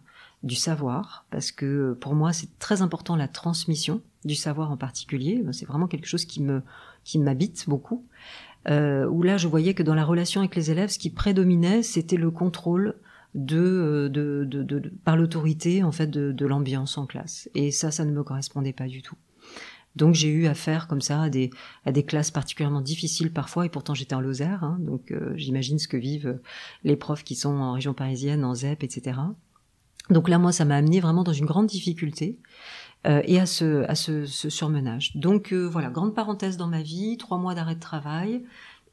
du 0.43 0.57
savoir, 0.57 1.25
parce 1.31 1.51
que 1.51 1.97
pour 2.03 2.15
moi, 2.15 2.35
c'est 2.35 2.59
très 2.59 2.83
important 2.83 3.17
la 3.17 3.29
transmission 3.29 4.03
du 4.27 4.35
savoir 4.35 4.71
en 4.71 4.77
particulier. 4.77 5.43
C'est 5.53 5.65
vraiment 5.65 5.87
quelque 5.87 6.07
chose 6.07 6.27
qui 6.27 6.43
me 6.43 6.63
qui 7.05 7.19
m'habite 7.19 7.69
beaucoup. 7.69 8.07
Euh, 8.69 9.07
où 9.07 9.23
là, 9.23 9.37
je 9.37 9.47
voyais 9.47 9.75
que 9.75 9.83
dans 9.83 9.95
la 9.95 10.05
relation 10.05 10.41
avec 10.41 10.57
les 10.57 10.71
élèves, 10.71 10.91
ce 10.91 10.99
qui 10.99 11.11
prédominait, 11.11 11.83
c'était 11.83 12.17
le 12.17 12.31
contrôle 12.31 12.97
de, 13.35 13.59
euh, 13.59 14.09
de, 14.09 14.45
de, 14.45 14.63
de 14.63 14.93
par 15.05 15.17
l'autorité 15.17 15.83
en 15.83 15.93
fait 15.93 16.11
de, 16.11 16.47
l'ambiance 16.47 16.97
en 16.99 17.07
classe. 17.07 17.51
Et 17.55 17.71
ça, 17.71 17.91
ça 17.91 18.05
ne 18.05 18.13
me 18.13 18.23
correspondait 18.23 18.73
pas 18.73 18.87
du 18.87 19.03
tout. 19.03 19.17
Donc 19.97 20.15
j'ai 20.15 20.29
eu 20.29 20.47
affaire 20.47 20.89
comme 20.89 21.01
ça 21.01 21.23
à 21.23 21.31
des, 21.31 21.51
à 21.85 21.93
des 21.93 22.05
classes 22.05 22.33
particulièrement 22.33 22.81
difficiles 22.81 23.33
parfois, 23.33 23.67
et 23.67 23.69
pourtant 23.69 23.95
j'étais 23.95 24.15
en 24.15 24.21
Lozère, 24.21 24.65
hein, 24.65 24.79
donc 24.81 25.13
euh, 25.13 25.35
j'imagine 25.37 25.79
ce 25.79 25.87
que 25.87 25.97
vivent 25.97 26.41
les 26.83 26.97
profs 26.97 27.23
qui 27.23 27.37
sont 27.37 27.55
en 27.55 27.75
région 27.75 27.95
parisienne, 27.95 28.45
en 28.45 28.55
ZEP, 28.55 28.83
etc. 28.83 29.21
Donc 30.11 30.29
là, 30.29 30.39
moi, 30.39 30.53
ça 30.53 30.65
m'a 30.65 30.77
amené 30.77 31.01
vraiment 31.01 31.23
dans 31.23 31.33
une 31.33 31.47
grande 31.47 31.67
difficulté. 31.67 32.39
Euh, 33.07 33.21
et 33.25 33.39
à 33.39 33.45
ce, 33.45 33.85
à 33.85 33.95
ce, 33.95 34.25
ce 34.25 34.49
surmenage. 34.49 35.15
Donc 35.15 35.53
euh, 35.53 35.69
voilà, 35.69 35.91
grande 35.91 36.15
parenthèse 36.15 36.57
dans 36.57 36.69
ma 36.69 36.81
vie, 36.81 37.19
trois 37.19 37.37
mois 37.37 37.55
d'arrêt 37.55 37.75
de 37.75 37.81
travail. 37.81 38.45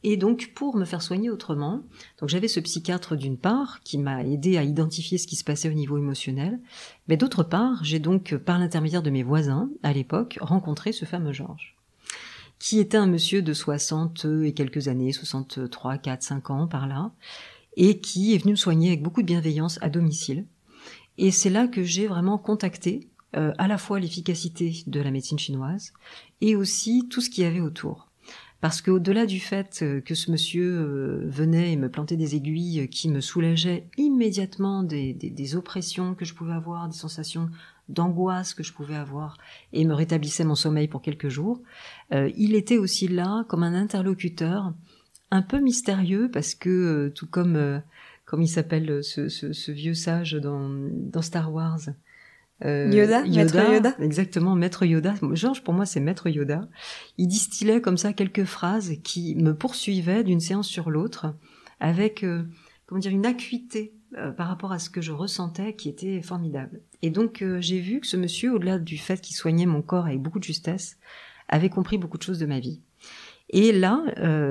Et 0.04 0.18
donc 0.18 0.52
pour 0.54 0.76
me 0.76 0.84
faire 0.84 1.02
soigner 1.02 1.30
autrement, 1.30 1.84
donc 2.20 2.28
j'avais 2.28 2.48
ce 2.48 2.60
psychiatre 2.60 3.16
d'une 3.16 3.38
part 3.38 3.82
qui 3.84 4.00
m'a 4.00 4.24
aidé 4.24 4.58
à 4.58 4.64
identifier 4.64 5.18
ce 5.18 5.28
qui 5.28 5.36
se 5.36 5.44
passait 5.44 5.70
au 5.70 5.74
niveau 5.74 5.98
émotionnel, 5.98 6.60
mais 7.08 7.18
d'autre 7.18 7.44
part, 7.44 7.84
j'ai 7.84 8.00
donc 8.00 8.36
par 8.36 8.58
l'intermédiaire 8.58 9.04
de 9.04 9.12
mes 9.12 9.22
voisins 9.22 9.70
à 9.84 9.94
l'époque 9.94 10.40
rencontré 10.42 10.92
ce 10.92 11.06
fameux 11.06 11.34
Georges 11.34 11.78
qui 12.58 12.78
était 12.78 12.98
un 12.98 13.08
monsieur 13.08 13.42
de 13.42 13.54
60 13.54 14.28
et 14.44 14.54
quelques 14.54 14.88
années, 14.88 15.12
63, 15.12 15.98
4, 15.98 16.22
5 16.22 16.50
ans 16.52 16.68
par 16.68 16.86
là, 16.86 17.12
et 17.76 18.00
qui 18.00 18.36
est 18.36 18.38
venu 18.38 18.52
me 18.52 18.56
soigner 18.56 18.90
avec 18.90 19.02
beaucoup 19.02 19.24
de 19.24 19.26
bienveillance 19.26 19.80
à 19.82 19.90
domicile. 19.90 20.46
Et 21.18 21.32
c'est 21.32 21.50
là 21.50 21.68
que 21.68 21.84
j'ai 21.84 22.06
vraiment 22.06 22.38
contacté 22.38 23.10
euh, 23.38 23.54
à 23.58 23.70
la 23.70 23.78
fois 23.78 24.00
l'efficacité 24.00 24.84
de 24.88 25.00
la 25.00 25.10
médecine 25.10 25.40
chinoise 25.40 25.94
et 26.42 26.58
aussi 26.58 27.08
tout 27.10 27.22
ce 27.22 27.30
qu'il 27.30 27.46
y 27.46 27.48
avait 27.48 27.62
autour. 27.62 28.10
Parce 28.60 28.82
qu'au-delà 28.82 29.26
du 29.26 29.40
fait 29.40 29.80
euh, 29.82 30.02
que 30.02 30.16
ce 30.16 30.32
monsieur 30.32 30.70
euh, 30.70 31.24
venait 31.28 31.72
et 31.72 31.78
me 31.78 31.90
plantait 31.90 32.18
des 32.18 32.36
aiguilles 32.36 32.90
qui 32.90 33.08
me 33.08 33.22
soulageaient 33.22 33.88
immédiatement 33.98 34.84
des, 34.84 35.14
des, 35.14 35.30
des 35.30 35.56
oppressions 35.56 36.14
que 36.14 36.26
je 36.26 36.34
pouvais 36.34 36.52
avoir, 36.52 36.90
des 36.90 36.98
sensations 36.98 37.50
d'angoisse 37.88 38.54
que 38.54 38.64
je 38.64 38.74
pouvais 38.74 38.96
avoir 38.96 39.38
et 39.72 39.86
me 39.86 39.94
rétablissait 39.94 40.44
mon 40.44 40.56
sommeil 40.56 40.90
pour 40.90 41.02
quelques 41.02 41.28
jours, 41.28 41.62
il 42.12 42.56
était 42.56 42.78
aussi 42.78 43.10
là 43.10 43.44
comme 43.50 43.64
un 43.64 43.74
interlocuteur 43.74 44.74
un 45.30 45.42
peu 45.42 45.60
mystérieux 45.60 46.32
parce 46.32 46.56
que 46.56 47.12
tout 47.14 47.28
comme 47.28 47.82
comme 48.24 48.42
il 48.42 48.48
s'appelle 48.48 49.04
ce, 49.04 49.28
ce, 49.28 49.52
ce, 49.52 49.72
vieux 49.74 49.94
sage 49.94 50.34
dans, 50.36 50.70
dans 50.70 51.22
Star 51.22 51.52
Wars, 51.52 51.82
euh, 52.66 52.90
Yoda, 52.92 53.24
Maître 53.24 53.74
Yoda. 53.74 53.96
Exactement, 54.00 54.56
Maître 54.56 54.86
Yoda. 54.86 55.16
Georges, 55.34 55.64
pour 55.64 55.74
moi, 55.74 55.86
c'est 55.86 56.00
Maître 56.00 56.30
Yoda. 56.30 56.68
Il 57.18 57.28
distillait 57.28 57.82
comme 57.82 57.98
ça 57.98 58.14
quelques 58.14 58.46
phrases 58.46 58.94
qui 59.04 59.36
me 59.36 59.56
poursuivaient 59.56 60.24
d'une 60.24 60.40
séance 60.40 60.68
sur 60.68 60.90
l'autre 60.90 61.34
avec, 61.80 62.24
euh, 62.24 62.44
comment 62.86 63.00
dire, 63.00 63.12
une 63.12 63.26
acuité 63.26 63.94
euh, 64.18 64.32
par 64.32 64.48
rapport 64.48 64.72
à 64.72 64.80
ce 64.80 64.90
que 64.90 65.02
je 65.02 65.12
ressentais 65.12 65.76
qui 65.76 65.90
était 65.90 66.22
formidable. 66.22 66.82
Et 67.02 67.10
donc, 67.10 67.44
j'ai 67.60 67.80
vu 67.80 68.00
que 68.00 68.08
ce 68.08 68.18
monsieur, 68.18 68.54
au-delà 68.54 68.78
du 68.78 68.98
fait 68.98 69.22
qu'il 69.22 69.36
soignait 69.36 69.66
mon 69.66 69.82
corps 69.82 70.06
avec 70.06 70.22
beaucoup 70.22 70.40
de 70.40 70.44
justesse, 70.44 70.98
avait 71.48 71.70
compris 71.70 71.98
beaucoup 71.98 72.18
de 72.18 72.24
choses 72.24 72.40
de 72.40 72.46
ma 72.46 72.60
vie. 72.60 72.82
Et 73.50 73.72
là, 73.72 74.04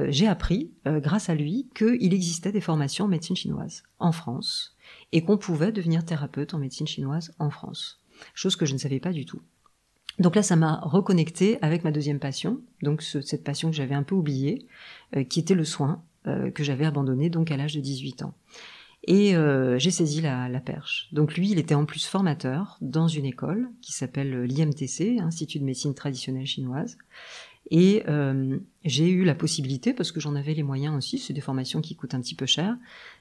j'ai 0.09 0.27
appris, 0.27 0.73
grâce 0.85 1.31
à 1.31 1.35
lui, 1.35 1.71
qu'il 1.75 2.13
existait 2.13 2.53
des 2.53 2.61
formations 2.61 3.05
en 3.05 3.09
médecine 3.09 3.37
chinoise 3.37 3.85
en 3.99 4.13
France 4.13 4.77
et 5.13 5.23
qu'on 5.23 5.39
pouvait 5.39 5.73
devenir 5.73 6.05
thérapeute 6.05 6.53
en 6.55 6.59
médecine 6.59 6.89
chinoise 6.89 7.33
en 7.39 7.51
France 7.51 8.00
chose 8.35 8.57
que 8.57 8.67
je 8.67 8.75
ne 8.75 8.79
savais 8.79 9.01
pas 9.01 9.13
du 9.13 9.25
tout. 9.25 9.41
Donc 10.21 10.37
là, 10.37 10.43
ça 10.43 10.55
m'a 10.55 10.81
reconnecté 10.83 11.59
avec 11.63 11.83
ma 11.83 11.93
deuxième 11.93 12.19
passion, 12.19 12.61
donc 12.83 13.03
cette 13.03 13.43
passion 13.43 13.71
que 13.71 13.77
j'avais 13.77 13.95
un 13.95 14.03
peu 14.03 14.15
oubliée, 14.15 14.67
euh, 15.17 15.25
qui 15.25 15.41
était 15.41 15.55
le 15.55 15.65
soin, 15.65 16.03
euh, 16.27 16.51
que 16.51 16.63
j'avais 16.63 16.85
abandonné 16.85 17.31
donc 17.31 17.51
à 17.51 17.57
l'âge 17.57 17.75
de 17.75 17.81
18 17.81 18.23
ans. 18.23 18.35
Et 19.05 19.35
euh, 19.35 19.79
j'ai 19.79 19.91
saisi 19.91 20.21
la, 20.21 20.61
perche. 20.61 21.09
Donc 21.13 21.39
lui, 21.39 21.51
il 21.51 21.59
était 21.59 21.75
en 21.75 21.87
plus 21.87 22.05
formateur 22.05 22.77
dans 22.83 23.09
une 23.09 23.25
école 23.25 23.71
qui 23.81 23.93
s'appelle 23.93 24.43
l'IMTC, 24.43 25.21
Institut 25.21 25.59
de 25.59 25.65
médecine 25.65 25.95
traditionnelle 25.95 26.47
chinoise. 26.47 26.99
Et 27.71 28.03
j'ai 28.85 29.09
eu 29.09 29.25
la 29.25 29.35
possibilité, 29.35 29.95
parce 29.95 30.11
que 30.11 30.19
j'en 30.19 30.35
avais 30.35 30.55
les 30.55 30.65
moyens 30.65 30.97
aussi, 30.97 31.19
c'est 31.19 31.33
des 31.33 31.41
formations 31.41 31.81
qui 31.81 31.95
coûtent 31.95 32.15
un 32.15 32.21
petit 32.21 32.35
peu 32.35 32.47
cher, 32.47 32.77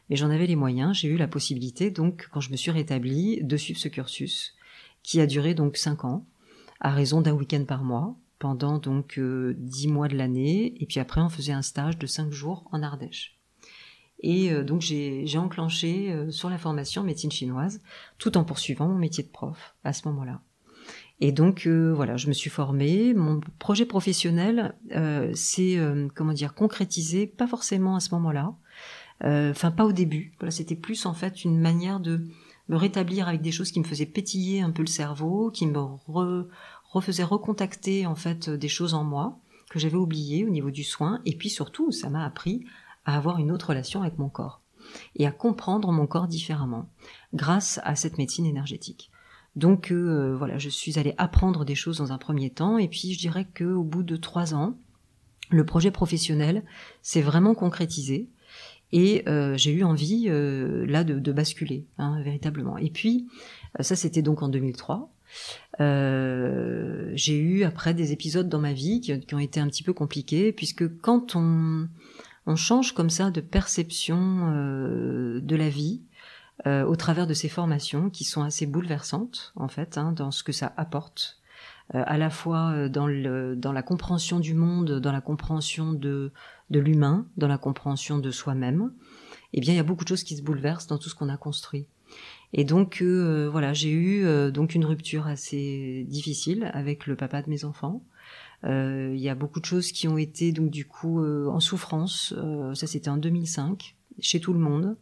mais 0.10 0.16
j'en 0.16 0.32
avais 0.32 0.48
les 0.48 0.56
moyens, 0.56 0.98
j'ai 0.98 1.08
eu 1.08 1.18
la 1.18 1.28
possibilité, 1.28 1.92
donc 1.92 2.28
quand 2.32 2.42
je 2.42 2.50
me 2.52 2.58
suis 2.58 2.72
rétablie, 2.72 3.44
de 3.44 3.58
suivre 3.58 3.80
ce 3.80 3.90
cursus 3.90 4.56
qui 5.04 5.22
a 5.22 5.26
duré 5.26 5.54
donc 5.54 5.78
cinq 5.78 6.06
ans, 6.06 6.26
à 6.80 6.92
raison 6.92 7.22
d'un 7.22 7.34
week-end 7.34 7.64
par 7.66 7.84
mois, 7.84 8.16
pendant 8.40 8.80
donc 8.80 9.20
euh, 9.20 9.54
dix 9.58 9.88
mois 9.88 10.08
de 10.08 10.16
l'année, 10.16 10.74
et 10.82 10.86
puis 10.86 11.00
après 11.00 11.22
on 11.22 11.30
faisait 11.30 11.52
un 11.52 11.62
stage 11.62 11.98
de 11.98 12.08
cinq 12.08 12.32
jours 12.32 12.68
en 12.72 12.82
Ardèche. 12.82 13.38
Et 14.22 14.52
euh, 14.52 14.64
donc 14.64 14.82
j'ai 14.82 15.38
enclenché 15.38 16.12
euh, 16.12 16.32
sur 16.32 16.50
la 16.50 16.58
formation 16.58 17.04
médecine 17.04 17.32
chinoise, 17.32 17.82
tout 18.18 18.38
en 18.38 18.46
poursuivant 18.46 18.88
mon 18.88 18.98
métier 18.98 19.24
de 19.24 19.30
prof 19.30 19.76
à 19.84 19.94
ce 19.94 20.08
moment-là. 20.08 20.42
Et 21.22 21.34
donc 21.34 21.68
voilà, 21.68 22.16
je 22.16 22.30
me 22.30 22.32
suis 22.32 22.50
formée. 22.50 23.14
Mon 23.14 23.42
projet 23.60 23.86
professionnel 23.86 24.74
s'est 25.34 25.78
comment 26.16 26.32
dire 26.32 26.54
concrétisé, 26.54 27.28
pas 27.28 27.46
forcément 27.46 27.98
à 27.98 28.00
ce 28.00 28.16
moment-là, 28.16 28.56
enfin 29.22 29.72
pas 29.72 29.84
au 29.84 29.92
début. 29.92 30.34
Voilà, 30.40 30.52
c'était 30.52 30.78
plus 30.78 31.06
en 31.06 31.14
fait 31.14 31.44
une 31.44 31.60
manière 31.60 32.00
de 32.00 32.26
me 32.70 32.78
rétablir 32.78 33.28
avec 33.28 33.42
des 33.42 33.52
choses 33.52 33.72
qui 33.72 33.80
me 33.80 33.86
faisaient 33.86 34.06
pétiller 34.06 34.62
un 34.62 34.72
peu 34.72 34.84
le 34.84 34.88
cerveau, 34.88 35.52
qui 35.52 35.68
me 35.68 35.80
refaisaient 36.86 37.24
recontacter 37.24 38.06
en 38.06 38.16
fait 38.16 38.50
des 38.50 38.68
choses 38.68 38.94
en 38.94 39.04
moi 39.04 39.40
que 39.70 39.80
j'avais 39.80 39.98
oubliées 39.98 40.46
au 40.46 40.50
niveau 40.50 40.72
du 40.72 40.84
soin. 40.84 41.22
Et 41.26 41.36
puis 41.36 41.50
surtout, 41.50 41.92
ça 41.92 42.10
m'a 42.10 42.24
appris 42.24 42.66
à 43.06 43.18
avoir 43.18 43.40
une 43.40 43.52
autre 43.52 43.70
relation 43.70 44.02
avec 44.02 44.18
mon 44.18 44.30
corps 44.30 44.62
et 45.16 45.28
à 45.28 45.32
comprendre 45.32 45.92
mon 45.92 46.08
corps 46.08 46.28
différemment 46.28 46.90
grâce 47.34 47.80
à 47.84 47.96
cette 47.96 48.18
médecine 48.18 48.46
énergétique. 48.46 49.12
Donc 49.56 49.92
euh, 49.92 50.36
voilà, 50.38 50.58
je 50.58 50.70
suis 50.70 51.00
allée 51.00 51.16
apprendre 51.18 51.66
des 51.66 51.76
choses 51.76 51.98
dans 51.98 52.12
un 52.12 52.18
premier 52.18 52.50
temps 52.50 52.78
et 52.78 52.88
puis 52.88 53.14
je 53.14 53.20
dirais 53.20 53.46
que 53.46 53.66
au 53.66 53.84
bout 53.84 54.04
de 54.04 54.16
trois 54.16 54.54
ans, 54.54 54.78
le 55.50 55.66
projet 55.66 55.92
professionnel 55.92 56.64
s'est 57.02 57.22
vraiment 57.22 57.56
concrétisé 57.56 58.30
et 58.92 59.24
euh, 59.28 59.56
j'ai 59.56 59.72
eu 59.72 59.84
envie 59.84 60.26
euh, 60.28 60.86
là 60.88 61.04
de, 61.04 61.32
basculer, 61.32 61.86
hein, 61.98 62.22
véritablement. 62.24 62.78
Et 62.78 62.90
puis, 62.90 63.28
euh, 63.80 63.84
ça 63.84 63.96
c'était 63.96 64.22
donc 64.22 64.42
en 64.42 64.50
2003. 64.50 65.12
j'ai 65.80 67.38
eu 67.38 67.64
après 67.64 67.94
des 67.94 68.12
épisodes 68.12 68.50
dans 68.50 68.60
ma 68.60 68.74
vie 68.74 69.02
qui, 69.02 69.20
qui, 69.20 69.36
ont 69.36 69.40
été 69.40 69.60
un 69.60 69.68
petit 69.68 69.84
peu 69.84 69.94
compliqués, 69.94 70.52
puisque 70.52 71.00
quand 71.02 71.36
on, 71.36 71.88
on 72.48 72.56
change 72.56 72.94
comme 72.94 73.12
ça 73.12 73.30
de 73.30 73.42
perception 73.42 74.52
de 75.42 75.56
la 75.56 75.70
vie, 75.70 76.02
au 76.66 76.96
travers 76.98 77.28
de 77.28 77.34
ces 77.34 77.48
formations 77.48 78.10
qui 78.10 78.26
sont 78.26 78.44
assez 78.44 78.66
bouleversantes 78.66 79.54
en 79.56 79.70
fait 79.70 79.98
hein, 79.98 80.12
dans 80.12 80.30
ce 80.30 80.44
que 80.44 80.52
ça 80.52 80.74
apporte 80.76 81.39
à 81.94 82.18
la 82.18 82.30
fois 82.30 82.88
dans, 82.90 83.08
le, 83.08 83.56
dans 83.56 83.72
la 83.72 83.82
compréhension 83.82 84.40
du 84.40 84.54
monde, 84.54 85.00
dans 85.00 85.12
la 85.12 85.22
compréhension 85.22 85.94
de, 85.94 86.32
de 86.70 86.80
l'humain, 86.80 87.26
dans 87.38 87.48
la 87.48 87.58
compréhension 87.58 88.20
de 88.20 88.32
soi-même, 88.32 88.92
eh 89.54 89.62
bien 89.62 89.74
il 89.74 89.78
y 89.78 89.80
a 89.80 89.84
beaucoup 89.84 90.04
de 90.04 90.10
choses 90.10 90.24
qui 90.24 90.38
se 90.38 90.42
bouleversent 90.42 90.88
dans 90.88 90.98
tout 90.98 91.10
ce 91.10 91.16
qu'on 91.16 91.30
a 91.30 91.38
construit. 91.38 91.88
Et 92.54 92.64
donc 92.64 93.02
euh, 93.02 93.50
voilà, 93.50 93.74
j'ai 93.74 93.92
eu 93.92 94.26
euh, 94.26 94.52
donc 94.52 94.74
une 94.74 94.86
rupture 94.86 95.28
assez 95.28 96.06
difficile 96.08 96.70
avec 96.74 97.06
le 97.06 97.16
papa 97.16 97.42
de 97.42 97.50
mes 97.50 97.64
enfants. 97.66 98.04
Euh, 98.66 99.14
il 99.14 99.22
y 99.22 99.30
a 99.30 99.36
beaucoup 99.36 99.60
de 99.60 99.66
choses 99.66 99.92
qui 99.92 100.08
ont 100.08 100.18
été 100.18 100.52
donc 100.52 100.70
du 100.70 100.86
coup 100.86 101.24
en 101.24 101.60
souffrance. 101.60 102.34
ça 102.74 102.88
c'était 102.88 103.10
en 103.10 103.18
2005 103.18 103.96
chez 104.20 104.40
tout 104.40 104.54
le 104.54 104.60
monde, 104.60 104.98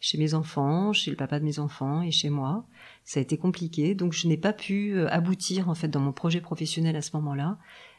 chez 0.00 0.18
mes 0.18 0.34
enfants, 0.34 0.92
chez 0.92 1.10
le 1.10 1.16
papa 1.16 1.38
de 1.38 1.44
mes 1.44 1.58
enfants 1.58 2.02
et 2.02 2.10
chez 2.10 2.30
moi. 2.30 2.66
Ça 3.04 3.20
a 3.20 3.22
été 3.22 3.36
compliqué, 3.36 3.94
donc 3.94 4.12
je 4.12 4.26
n'ai 4.28 4.38
pas 4.38 4.52
pu 4.54 4.98
aboutir 5.08 5.68
en 5.68 5.74
fait 5.74 5.88
dans 5.88 6.00
mon 6.00 6.12
projet 6.12 6.40
professionnel 6.40 6.96
à 6.96 7.02
ce 7.02 7.10
moment-là, 7.14 7.58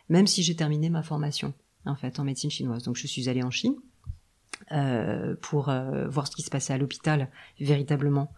même 0.10 0.26
si 0.26 0.42
j'ai 0.42 0.56
terminé 0.56 0.90
ma 0.90 1.04
formation 1.04 1.54
en 1.86 1.96
fait 1.96 2.20
en 2.20 2.24
médecine 2.24 2.50
chinoise. 2.50 2.84
Donc 2.84 2.96
je 2.96 3.06
suis 3.06 3.30
allée 3.30 3.44
en 3.44 3.52
Chine 3.52 3.76
euh, 4.72 5.36
pour 5.42 5.70
euh, 5.70 6.08
voir 6.08 6.26
ce 6.26 6.36
qui 6.36 6.42
se 6.42 6.50
passait 6.50 6.74
à 6.74 6.80
l'hôpital 6.80 7.30
véritablement 7.60 8.32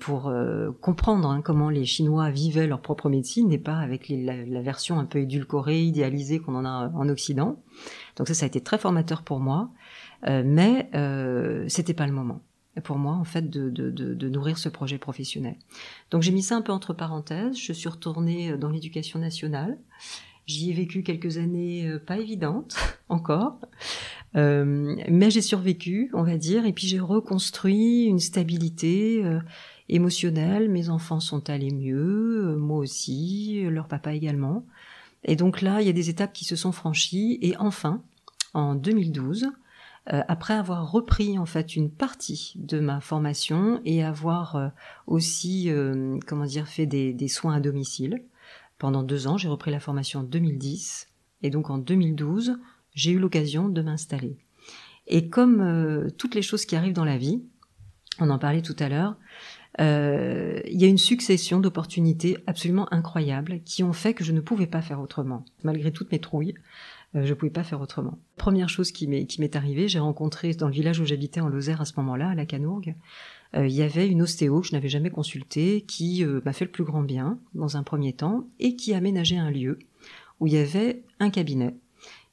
pour 0.00 0.32
comprendre 0.80 1.28
hein, 1.28 1.40
comment 1.40 1.70
les 1.70 1.84
Chinois 1.84 2.30
vivaient 2.30 2.66
leur 2.66 2.82
propre 2.82 3.08
médecine 3.08 3.52
et 3.52 3.58
pas 3.58 3.76
avec 3.76 4.08
la, 4.08 4.60
version 4.60 4.98
un 4.98 5.04
peu 5.04 5.20
édulcorée, 5.20 5.80
idéalisée 5.80 6.40
qu'on 6.40 6.56
en 6.56 6.64
a 6.64 6.90
en 6.92 7.08
Occident. 7.08 7.62
Donc 8.16 8.26
ça, 8.26 8.34
ça 8.34 8.44
a 8.44 8.48
été 8.48 8.60
très 8.60 8.78
formateur 8.78 9.22
pour 9.22 9.38
moi, 9.38 9.70
mais 10.26 10.90
c'était 11.68 11.94
pas 11.94 12.08
le 12.08 12.12
moment 12.12 12.42
pour 12.84 12.98
moi 12.98 13.14
en 13.14 13.24
fait 13.24 13.48
de, 13.50 14.28
nourrir 14.28 14.58
ce 14.58 14.68
projet 14.68 14.98
professionnel. 14.98 15.56
Donc 16.10 16.22
j'ai 16.22 16.32
mis 16.32 16.42
ça 16.42 16.56
un 16.56 16.62
peu 16.62 16.72
entre 16.72 16.92
parenthèses. 16.92 17.56
Je 17.56 17.72
suis 17.72 17.88
retournée 17.88 18.56
dans 18.56 18.70
l'éducation 18.70 19.18
nationale. 19.18 19.78
J'y 20.46 20.70
ai 20.70 20.72
vécu 20.72 21.02
quelques 21.02 21.36
années 21.36 21.90
pas 22.06 22.18
évidentes 22.18 22.76
encore. 23.08 23.58
Euh, 24.36 24.96
mais 25.08 25.30
j'ai 25.30 25.40
survécu, 25.40 26.10
on 26.12 26.22
va 26.22 26.36
dire, 26.36 26.66
et 26.66 26.72
puis 26.72 26.86
j'ai 26.86 27.00
reconstruit 27.00 28.04
une 28.04 28.18
stabilité 28.18 29.24
euh, 29.24 29.40
émotionnelle. 29.88 30.68
Mes 30.68 30.90
enfants 30.90 31.20
sont 31.20 31.48
allés 31.48 31.70
mieux, 31.70 32.50
euh, 32.50 32.56
moi 32.56 32.78
aussi, 32.78 33.62
leur 33.62 33.88
papa 33.88 34.14
également. 34.14 34.66
Et 35.24 35.36
donc 35.36 35.62
là, 35.62 35.80
il 35.80 35.86
y 35.86 35.90
a 35.90 35.94
des 35.94 36.10
étapes 36.10 36.32
qui 36.32 36.44
se 36.44 36.56
sont 36.56 36.72
franchies. 36.72 37.38
Et 37.42 37.56
enfin, 37.56 38.02
en 38.54 38.74
2012, 38.74 39.48
après 40.10 40.54
avoir 40.54 40.90
repris 40.90 41.38
en 41.38 41.44
fait 41.44 41.76
une 41.76 41.90
partie 41.90 42.54
de 42.56 42.80
ma 42.80 43.00
formation 43.00 43.80
et 43.84 44.02
avoir 44.02 44.72
aussi, 45.06 45.70
comment 46.26 46.46
dire, 46.46 46.66
fait 46.66 46.86
des, 46.86 47.28
soins 47.28 47.56
à 47.56 47.60
domicile 47.60 48.22
pendant 48.78 49.02
deux 49.02 49.26
ans, 49.26 49.36
j'ai 49.36 49.48
repris 49.48 49.70
la 49.70 49.80
formation 49.80 50.20
en 50.20 50.24
2010. 50.24 51.08
Et 51.42 51.50
donc 51.50 51.70
en 51.70 51.78
2012, 51.78 52.58
j'ai 52.94 53.12
eu 53.12 53.18
l'occasion 53.18 53.68
de 53.68 53.82
m'installer. 53.82 54.38
Et 55.06 55.28
comme 55.28 55.60
euh, 55.60 56.10
toutes 56.16 56.34
les 56.34 56.42
choses 56.42 56.64
qui 56.64 56.76
arrivent 56.76 56.94
dans 56.94 57.04
la 57.04 57.18
vie, 57.18 57.42
on 58.20 58.30
en 58.30 58.38
parlait 58.38 58.62
tout 58.62 58.76
à 58.78 58.88
l'heure, 58.88 59.16
euh, 59.80 60.60
il 60.66 60.80
y 60.80 60.84
a 60.84 60.88
une 60.88 60.98
succession 60.98 61.60
d'opportunités 61.60 62.38
absolument 62.46 62.92
incroyables 62.92 63.60
qui 63.64 63.84
ont 63.84 63.92
fait 63.92 64.14
que 64.14 64.24
je 64.24 64.32
ne 64.32 64.40
pouvais 64.40 64.66
pas 64.66 64.82
faire 64.82 65.00
autrement. 65.00 65.44
Malgré 65.62 65.92
toutes 65.92 66.10
mes 66.12 66.18
trouilles, 66.18 66.54
euh, 67.14 67.24
je 67.24 67.30
ne 67.30 67.34
pouvais 67.34 67.50
pas 67.50 67.64
faire 67.64 67.80
autrement. 67.80 68.18
Première 68.36 68.68
chose 68.68 68.92
qui 68.92 69.06
m'est, 69.06 69.56
arrivée, 69.56 69.88
j'ai 69.88 69.98
rencontré 69.98 70.54
dans 70.54 70.66
le 70.66 70.74
village 70.74 71.00
où 71.00 71.04
j'habitais 71.04 71.40
en 71.40 71.48
Lozère 71.48 71.80
à 71.80 71.84
ce 71.84 71.94
moment-là, 71.98 72.30
à 72.30 72.34
la 72.34 72.46
Canourgue, 72.46 72.94
il 73.54 73.70
y 73.70 73.80
avait 73.80 74.06
une 74.06 74.20
ostéo 74.20 74.60
que 74.60 74.66
je 74.66 74.72
n'avais 74.72 74.90
jamais 74.90 75.08
consultée 75.08 75.80
qui 75.88 76.22
m'a 76.44 76.52
fait 76.52 76.66
le 76.66 76.70
plus 76.70 76.84
grand 76.84 77.02
bien 77.02 77.38
dans 77.54 77.78
un 77.78 77.82
premier 77.82 78.12
temps 78.12 78.46
et 78.60 78.76
qui 78.76 78.92
aménageait 78.92 79.38
un 79.38 79.50
lieu 79.50 79.78
où 80.38 80.46
il 80.46 80.52
y 80.52 80.58
avait 80.58 81.02
un 81.18 81.30
cabinet 81.30 81.74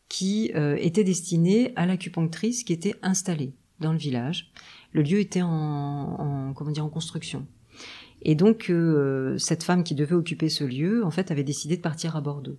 qui 0.09 0.51
euh, 0.55 0.77
était 0.79 1.03
destiné 1.03 1.73
à 1.75 1.85
l'acupunctrice 1.85 2.63
qui 2.63 2.73
était 2.73 2.95
installée 3.01 3.53
dans 3.79 3.91
le 3.91 3.97
village. 3.97 4.51
Le 4.91 5.01
lieu 5.01 5.19
était 5.19 5.41
en, 5.41 6.53
comment 6.55 6.71
dire 6.71 6.85
en 6.85 6.89
construction. 6.89 7.47
Et 8.21 8.35
donc 8.35 8.69
euh, 8.69 9.37
cette 9.37 9.63
femme 9.63 9.83
qui 9.83 9.95
devait 9.95 10.15
occuper 10.15 10.49
ce 10.49 10.63
lieu, 10.63 11.03
en 11.03 11.11
fait, 11.11 11.31
avait 11.31 11.43
décidé 11.43 11.75
de 11.75 11.81
partir 11.81 12.15
à 12.15 12.21
Bordeaux. 12.21 12.57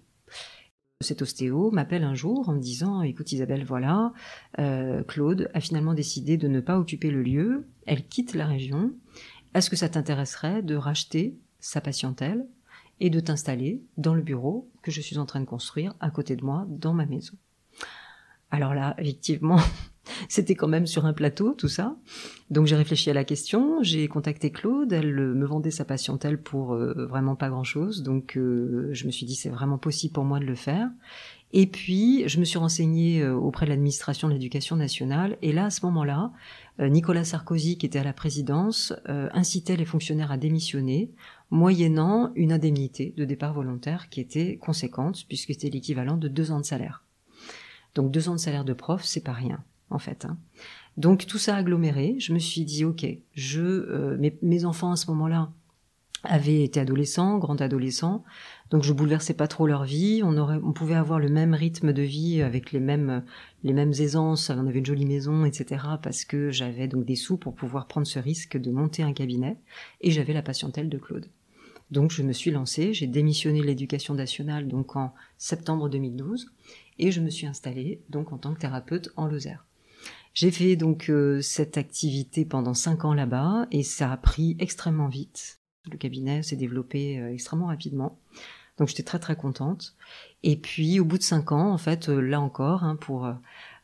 Cet 1.03 1.21
ostéo 1.21 1.71
m'appelle 1.73 2.05
un 2.05 2.15
jour 2.15 2.49
en 2.49 2.55
me 2.55 2.59
disant 2.59 3.03
"Écoute 3.03 3.31
Isabelle, 3.31 3.65
voilà, 3.65 4.15
euh, 4.59 5.03
Claude 5.05 5.51
a 5.53 5.61
finalement 5.61 5.93
décidé 5.93 6.39
de 6.39 6.49
ne 6.49 6.61
pas 6.61 6.79
occuper 6.79 7.11
le 7.11 7.23
lieu. 7.23 7.67
Elle 7.85 8.07
quitte 8.07 8.35
la 8.35 8.47
région. 8.47 8.93
Est-ce 9.53 9.69
que 9.69 9.77
ça 9.77 9.91
t'intéresserait 9.91 10.63
de 10.63 10.75
racheter 10.75 11.37
sa 11.61 11.83
patientèle 11.83 12.47
et 12.99 13.11
de 13.11 13.21
t'installer 13.21 13.83
dans 13.99 14.15
le 14.15 14.23
bureau 14.23 14.71
que 14.81 14.91
je 14.91 15.03
suis 15.03 15.19
en 15.19 15.27
train 15.27 15.41
de 15.41 15.45
construire 15.45 15.95
à 16.01 16.11
côté 16.11 16.35
de 16.35 16.43
moi 16.43 16.65
dans 16.67 16.95
ma 16.95 17.05
maison? 17.05 17.37
Alors 18.51 18.73
là, 18.73 18.95
effectivement, 18.97 19.61
c'était 20.29 20.55
quand 20.55 20.69
même 20.69 20.87
sur 20.87 21.07
un 21.07 21.12
plateau, 21.12 21.53
tout 21.53 21.69
ça. 21.69 21.97
Donc 22.51 22.66
j'ai 22.66 22.77
réfléchi 22.77 23.11
à 23.11 23.14
la 23.14 23.25
question, 23.25 23.83
j'ai 23.83 24.07
contacté 24.09 24.51
Claude, 24.51 24.92
elle 24.92 25.14
me 25.14 25.47
vendait 25.47 25.71
sa 25.71 25.85
patientèle 25.85 26.40
pour 26.40 26.75
euh, 26.75 27.07
vraiment 27.07 27.35
pas 27.35 27.49
grand-chose, 27.49 28.03
donc 28.03 28.37
euh, 28.37 28.88
je 28.92 29.07
me 29.07 29.11
suis 29.11 29.27
dit 29.27 29.35
c'est 29.35 29.51
vraiment 29.51 29.79
possible 29.79 30.12
pour 30.12 30.25
moi 30.25 30.38
de 30.38 30.45
le 30.45 30.55
faire. 30.55 30.88
Et 31.53 31.66
puis 31.66 32.29
je 32.29 32.38
me 32.38 32.45
suis 32.45 32.59
renseignée 32.59 33.23
euh, 33.23 33.35
auprès 33.35 33.66
de 33.66 33.71
l'administration 33.71 34.29
de 34.29 34.35
l'éducation 34.35 34.77
nationale, 34.77 35.37
et 35.42 35.53
là 35.53 35.66
à 35.66 35.71
ce 35.71 35.85
moment-là, 35.87 36.33
Nicolas 36.79 37.25
Sarkozy, 37.25 37.79
qui 37.79 37.87
était 37.87 38.01
à 38.01 38.05
la 38.05 38.12
présidence, 38.12 38.92
incitait 39.07 39.77
les 39.77 39.87
fonctionnaires 39.87 40.31
à 40.31 40.37
démissionner 40.37 41.11
moyennant 41.51 42.33
une 42.35 42.53
indemnité 42.53 43.14
de 43.16 43.25
départ 43.25 43.55
volontaire 43.55 44.11
qui 44.11 44.21
était 44.21 44.59
conséquente, 44.59 45.25
puisque 45.27 45.55
c'était 45.55 45.71
l'équivalent 45.71 46.19
de 46.19 46.29
deux 46.29 46.51
ans 46.51 46.61
de 46.61 46.66
salaire. 46.66 47.03
Donc 47.95 48.11
deux 48.11 48.29
ans 48.29 48.35
de 48.35 48.40
salaire 48.40 48.64
de 48.64 48.75
prof, 48.75 49.05
c'est 49.05 49.25
pas 49.25 49.33
rien, 49.33 49.64
en 49.90 49.99
fait. 49.99 50.25
Hein. 50.25 50.38
Donc 50.96 51.27
tout 51.27 51.38
ça 51.38 51.57
aggloméré, 51.57 52.16
je 52.18 52.33
me 52.33 52.38
suis 52.38 52.64
dit, 52.64 52.85
ok, 52.85 53.07
je, 53.33 53.61
euh, 53.61 54.16
mes, 54.18 54.37
mes, 54.42 54.64
enfants 54.64 54.92
à 54.92 54.96
ce 54.96 55.11
moment-là 55.11 55.53
avaient 56.25 56.62
été 56.62 56.81
adolescents, 56.81 57.38
grands 57.38 57.57
adolescents, 57.57 58.25
donc 58.70 58.83
je 58.83 58.92
bouleversais 58.92 59.35
pas 59.35 59.46
trop 59.46 59.66
leur 59.66 59.85
vie. 59.85 60.22
On 60.25 60.37
aurait, 60.37 60.59
on 60.62 60.72
pouvait 60.72 60.94
avoir 60.94 61.18
le 61.18 61.29
même 61.29 61.55
rythme 61.55 61.92
de 61.92 62.03
vie 62.03 62.42
avec 62.42 62.72
les 62.72 62.81
mêmes, 62.81 63.25
les 63.62 63.72
mêmes 63.72 63.92
aisances. 63.92 64.51
On 64.51 64.66
avait 64.66 64.81
une 64.81 64.87
jolie 64.87 65.07
maison, 65.07 65.44
etc. 65.44 65.85
Parce 66.03 66.25
que 66.25 66.51
j'avais 66.51 66.88
donc 66.88 67.05
des 67.05 67.14
sous 67.14 67.37
pour 67.37 67.55
pouvoir 67.55 67.87
prendre 67.87 68.07
ce 68.07 68.18
risque 68.18 68.57
de 68.57 68.70
monter 68.70 69.03
un 69.03 69.12
cabinet 69.12 69.57
et 70.01 70.11
j'avais 70.11 70.33
la 70.33 70.42
patientèle 70.42 70.88
de 70.88 70.99
Claude. 70.99 71.27
Donc 71.92 72.11
je 72.11 72.22
me 72.22 72.33
suis 72.33 72.51
lancée, 72.51 72.92
j'ai 72.92 73.07
démissionné 73.07 73.62
l'éducation 73.62 74.14
nationale 74.14 74.66
donc 74.66 74.96
en 74.96 75.14
septembre 75.38 75.88
2012 75.88 76.51
et 76.99 77.12
je 77.12 77.20
me 77.20 77.31
suis 77.31 77.46
installée 77.46 78.03
donc 78.09 78.33
en 78.33 78.38
tant 78.38 78.55
que 78.55 78.59
thérapeute 78.59 79.11
en 79.14 79.27
Lozère. 79.27 79.66
J'ai 80.37 80.53
fait 80.53 80.77
donc 80.77 81.11
euh, 81.11 81.42
cette 81.42 81.77
activité 81.77 82.44
pendant 82.44 82.75
cinq 82.75 83.05
ans 83.05 83.12
là-bas 83.12 83.66
et 83.72 83.83
ça 83.83 84.12
a 84.12 84.16
pris 84.16 84.57
extrêmement 84.61 85.09
vite. 85.09 85.59
Le 85.90 85.96
cabinet 85.96 86.44
s'est 86.44 86.55
développé 86.55 87.18
euh, 87.18 87.33
extrêmement 87.33 87.66
rapidement. 87.66 88.16
Donc 88.79 88.87
j'étais 88.87 89.03
très 89.03 89.18
très 89.18 89.35
contente. 89.35 89.96
Et 90.44 90.57
puis 90.57 91.01
au 91.01 91.05
bout 91.05 91.18
de 91.18 91.25
cinq 91.25 91.51
ans, 91.51 91.72
en 91.72 91.79
fait, 91.79 92.09
euh, 92.09 92.20
là 92.20 92.40
encore, 92.40 92.85
hein, 92.85 92.94
pour 92.94 93.29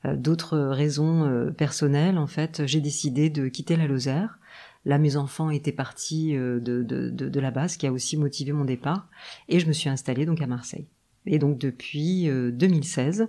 d'autres 0.04 0.58
raisons 0.58 1.52
personnelles, 1.56 2.18
en 2.18 2.26
fait, 2.26 2.66
j'ai 2.66 2.80
décidé 2.80 3.30
de 3.30 3.48
quitter 3.48 3.76
la 3.76 3.86
Lozère 3.86 4.40
Là, 4.84 4.98
mes 4.98 5.16
enfants 5.16 5.50
étaient 5.50 5.72
partis 5.72 6.36
euh, 6.36 6.58
de, 6.58 6.82
de, 6.82 7.08
de, 7.10 7.40
la 7.40 7.50
base, 7.50 7.76
qui 7.76 7.86
a 7.86 7.92
aussi 7.92 8.16
motivé 8.16 8.52
mon 8.52 8.64
départ, 8.64 9.08
et 9.48 9.60
je 9.60 9.66
me 9.66 9.72
suis 9.72 9.88
installée 9.88 10.26
donc 10.26 10.40
à 10.40 10.46
Marseille. 10.46 10.86
Et 11.26 11.38
donc 11.38 11.58
depuis 11.58 12.24
2016, 12.26 13.20
euh, 13.20 13.26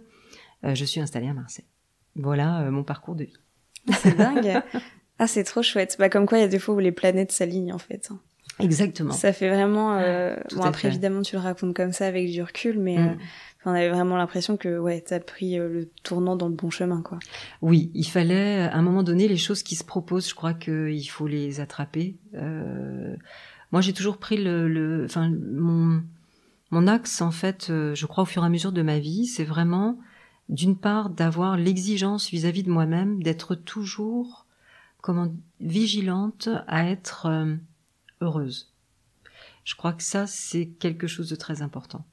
euh, 0.70 0.76
je 0.76 0.86
suis 0.86 1.00
installée 1.00 1.28
à 1.28 1.34
Marseille. 1.34 1.66
Voilà 2.16 2.70
mon 2.72 2.84
parcours 2.84 3.16
de 3.16 3.26
vie. 3.26 3.38
C'est 4.00 4.16
dingue. 4.16 4.62
ah, 5.20 5.28
c'est 5.28 5.44
trop 5.44 5.62
chouette. 5.62 5.96
Bah, 6.00 6.10
comme 6.10 6.26
quoi, 6.26 6.38
il 6.38 6.42
y 6.42 6.46
a 6.46 6.48
des 6.48 6.60
fois 6.60 6.76
où 6.76 6.80
les 6.80 6.92
planètes 6.92 7.32
s'alignent 7.32 7.74
en 7.74 7.78
fait. 7.78 8.10
Hein. 8.12 8.20
Exactement. 8.60 9.14
Ça 9.14 9.34
fait 9.34 9.50
vraiment. 9.50 10.00
bon, 10.56 10.62
après, 10.62 10.88
évidemment, 10.88 11.22
tu 11.22 11.36
le 11.36 11.42
racontes 11.42 11.76
comme 11.76 11.92
ça 11.92 12.08
avec 12.08 12.30
du 12.30 12.42
recul, 12.42 12.80
mais 12.80 12.98
mm 12.98 13.18
on 13.66 13.72
avait 13.72 13.90
vraiment 13.90 14.18
l'impression 14.18 14.58
que 14.58 14.78
ouais, 14.78 15.02
t'as 15.02 15.20
pris 15.20 15.58
euh, 15.58 15.70
le 15.70 15.90
tournant 16.04 16.36
dans 16.36 16.48
le 16.48 16.56
bon 16.56 16.70
chemin, 16.70 17.02
quoi. 17.02 17.20
Oui, 17.62 17.92
il 17.94 18.06
fallait 18.06 18.62
à 18.62 18.76
un 18.76 18.82
moment 18.82 19.04
donné 19.04 19.28
les 19.28 19.38
choses 19.38 19.64
qui 19.64 19.76
se 19.76 19.84
proposent. 19.84 20.30
Je 20.30 20.36
crois 20.36 20.54
qu'il 20.54 21.10
faut 21.10 21.28
les 21.28 21.60
attraper. 21.60 22.18
Euh, 22.36 23.16
moi, 23.72 23.82
j'ai 23.82 23.94
toujours 23.94 24.18
pris 24.18 24.38
le, 24.38 25.04
enfin 25.06 25.32
mon 25.52 26.04
mon 26.72 26.88
axe 26.88 27.22
en 27.22 27.30
fait, 27.30 27.68
euh, 27.70 27.94
je 27.94 28.08
crois 28.08 28.24
au 28.24 28.26
fur 28.26 28.42
et 28.42 28.48
à 28.48 28.50
mesure 28.50 28.72
de 28.72 28.82
ma 28.82 28.98
vie, 28.98 29.28
c'est 29.28 29.44
vraiment 29.44 30.00
d'une 30.50 30.78
part 30.78 31.10
d'avoir 31.10 31.58
l'exigence 31.58 32.30
vis-à-vis 32.30 32.64
de 32.64 32.72
moi-même, 32.72 33.24
d'être 33.24 33.56
toujours 33.56 34.46
comment 35.02 35.34
vigilante 35.60 36.50
à 36.68 36.88
être 36.90 37.28
heureuse. 38.22 38.72
Je 39.64 39.76
crois 39.76 39.94
que 39.94 40.04
ça 40.04 40.28
c'est 40.28 40.68
quelque 40.68 41.08
chose 41.08 41.30
de 41.30 41.36
très 41.36 41.62
important. 41.62 42.06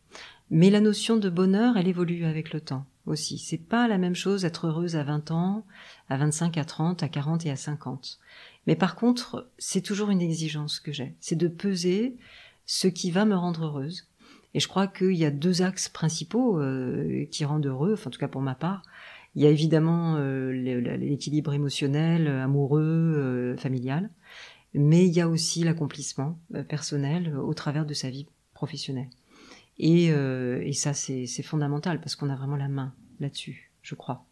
Mais 0.50 0.70
la 0.70 0.80
notion 0.80 1.16
de 1.16 1.30
bonheur, 1.30 1.76
elle 1.76 1.86
évolue 1.86 2.24
avec 2.24 2.52
le 2.52 2.60
temps 2.60 2.84
aussi. 3.06 3.38
C'est 3.38 3.58
pas 3.58 3.86
la 3.88 3.98
même 3.98 4.16
chose 4.16 4.44
être 4.44 4.66
heureuse 4.66 4.96
à 4.96 5.04
20 5.04 5.30
ans, 5.30 5.64
à 6.08 6.16
25, 6.16 6.58
à 6.58 6.64
30, 6.64 7.02
à 7.02 7.08
40 7.08 7.46
et 7.46 7.50
à 7.50 7.56
50. 7.56 8.18
Mais 8.66 8.76
par 8.76 8.96
contre, 8.96 9.48
c'est 9.58 9.80
toujours 9.80 10.10
une 10.10 10.20
exigence 10.20 10.80
que 10.80 10.92
j'ai. 10.92 11.14
C'est 11.20 11.36
de 11.36 11.48
peser 11.48 12.16
ce 12.66 12.88
qui 12.88 13.10
va 13.10 13.24
me 13.24 13.36
rendre 13.36 13.66
heureuse. 13.66 14.08
Et 14.54 14.60
je 14.60 14.68
crois 14.68 14.86
qu'il 14.86 15.16
y 15.16 15.24
a 15.24 15.30
deux 15.30 15.62
axes 15.62 15.88
principaux 15.88 16.60
euh, 16.60 17.24
qui 17.30 17.44
rendent 17.44 17.66
heureux, 17.66 17.92
enfin 17.94 18.08
en 18.08 18.10
tout 18.10 18.18
cas 18.18 18.28
pour 18.28 18.42
ma 18.42 18.54
part. 18.54 18.82
Il 19.36 19.42
y 19.42 19.46
a 19.46 19.50
évidemment 19.50 20.16
euh, 20.16 20.50
l'équilibre 20.50 21.52
émotionnel, 21.54 22.26
amoureux, 22.26 22.82
euh, 22.82 23.56
familial, 23.56 24.10
mais 24.74 25.06
il 25.06 25.12
y 25.12 25.20
a 25.20 25.28
aussi 25.28 25.62
l'accomplissement 25.62 26.38
personnel 26.68 27.36
au 27.36 27.54
travers 27.54 27.86
de 27.86 27.94
sa 27.94 28.10
vie 28.10 28.26
professionnelle. 28.54 29.08
Et, 29.78 30.12
euh, 30.12 30.60
et 30.62 30.74
ça, 30.74 30.92
c'est 30.92 31.42
fondamental 31.42 32.00
parce 32.00 32.14
qu'on 32.14 32.28
a 32.28 32.36
vraiment 32.36 32.56
la 32.56 32.68
main 32.68 32.92
là-dessus, 33.18 33.72
je 33.80 33.94
crois. 33.94 34.26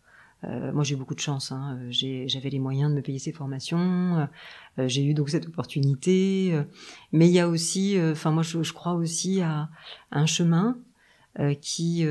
Euh, 0.44 0.72
moi, 0.72 0.84
j'ai 0.84 0.96
beaucoup 0.96 1.14
de 1.14 1.20
chance. 1.20 1.52
Hein. 1.52 1.78
J'avais 1.90 2.50
les 2.50 2.58
moyens 2.58 2.90
de 2.90 2.96
me 2.96 3.02
payer 3.02 3.18
ces 3.18 3.32
formations. 3.32 4.28
Euh, 4.78 4.88
j'ai 4.88 5.04
eu 5.04 5.14
donc 5.14 5.30
cette 5.30 5.46
opportunité. 5.46 6.56
mais 7.12 7.28
il 7.28 7.32
y 7.32 7.40
a 7.40 7.48
aussi, 7.48 7.96
enfin 8.00 8.30
moi, 8.30 8.42
je, 8.42 8.62
je, 8.62 8.72
crois 8.72 8.94
aussi 8.94 9.40
à, 9.40 9.68
un 10.10 10.26
chemin 10.26 10.78
qui 11.60 12.04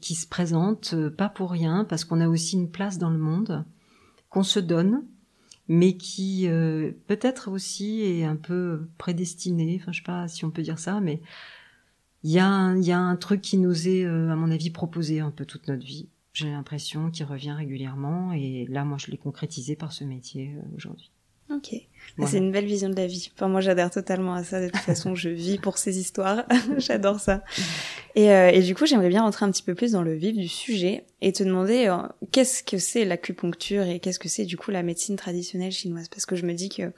qui 0.00 0.14
se 0.14 0.26
présente 0.28 0.94
pas 1.16 1.28
pour 1.28 1.50
rien 1.50 1.84
parce 1.84 2.04
qu'on 2.04 2.20
a 2.20 2.28
aussi 2.28 2.56
une 2.56 2.70
place 2.70 2.98
dans 2.98 3.10
le 3.10 3.18
monde 3.18 3.64
qu'on 4.30 4.44
se 4.44 4.60
donne 4.60 5.02
mais 5.68 5.96
qui 5.96 6.48
euh, 6.48 6.92
peut-être 7.06 7.50
aussi 7.50 8.00
est 8.00 8.24
un 8.24 8.36
peu 8.36 8.88
prédestiné. 8.96 9.78
Enfin, 9.80 9.92
je 9.92 9.98
sais 9.98 10.04
pas 10.04 10.26
si 10.26 10.44
on 10.44 10.50
peut 10.50 10.62
dire 10.62 10.78
ça, 10.78 11.00
mais 11.00 11.20
il 12.24 12.32
y 12.32 12.38
a 12.38 12.74
il 12.74 12.84
y 12.84 12.92
a 12.92 12.98
un 12.98 13.16
truc 13.16 13.42
qui 13.42 13.58
nous 13.58 13.86
est, 13.88 14.04
euh, 14.04 14.30
à 14.32 14.36
mon 14.36 14.50
avis, 14.50 14.70
proposé 14.70 15.20
un 15.20 15.30
peu 15.30 15.44
toute 15.44 15.68
notre 15.68 15.84
vie. 15.84 16.08
J'ai 16.38 16.50
l'impression 16.50 17.10
qu'il 17.10 17.26
revient 17.26 17.50
régulièrement, 17.50 18.32
et 18.32 18.64
là, 18.68 18.84
moi, 18.84 18.96
je 18.96 19.10
l'ai 19.10 19.16
concrétisé 19.16 19.74
par 19.74 19.92
ce 19.92 20.04
métier 20.04 20.52
euh, 20.54 20.76
aujourd'hui. 20.76 21.10
Ok. 21.50 21.74
C'est 22.26 22.38
une 22.38 22.52
belle 22.52 22.66
vision 22.66 22.88
de 22.88 22.94
la 22.94 23.08
vie. 23.08 23.28
Enfin, 23.34 23.48
moi, 23.48 23.60
j'adhère 23.60 23.90
totalement 23.90 24.34
à 24.34 24.44
ça. 24.44 24.60
De 24.60 24.68
toute 24.68 24.76
façon, 24.76 25.16
je 25.16 25.30
vis 25.30 25.58
pour 25.58 25.78
ces 25.78 25.98
histoires. 25.98 26.44
J'adore 26.78 27.18
ça. 27.18 27.42
Et, 28.14 28.30
euh, 28.30 28.50
et, 28.50 28.62
du 28.62 28.76
coup, 28.76 28.86
j'aimerais 28.86 29.08
bien 29.08 29.22
rentrer 29.22 29.46
un 29.46 29.50
petit 29.50 29.64
peu 29.64 29.74
plus 29.74 29.92
dans 29.92 30.02
le 30.02 30.14
vif 30.14 30.36
du 30.36 30.46
sujet 30.46 31.06
et 31.22 31.32
te 31.32 31.42
demander 31.42 31.86
euh, 31.86 31.96
qu'est-ce 32.30 32.62
que 32.62 32.78
c'est 32.78 33.04
l'acupuncture 33.04 33.82
et 33.84 33.98
qu'est-ce 33.98 34.20
que 34.20 34.28
c'est 34.28 34.44
du 34.44 34.56
coup 34.56 34.70
la 34.70 34.84
médecine 34.84 35.16
traditionnelle 35.16 35.72
chinoise? 35.72 36.08
Parce 36.08 36.24
que 36.24 36.36
je 36.36 36.46
me 36.46 36.52
dis 36.52 36.68
que 36.68 36.92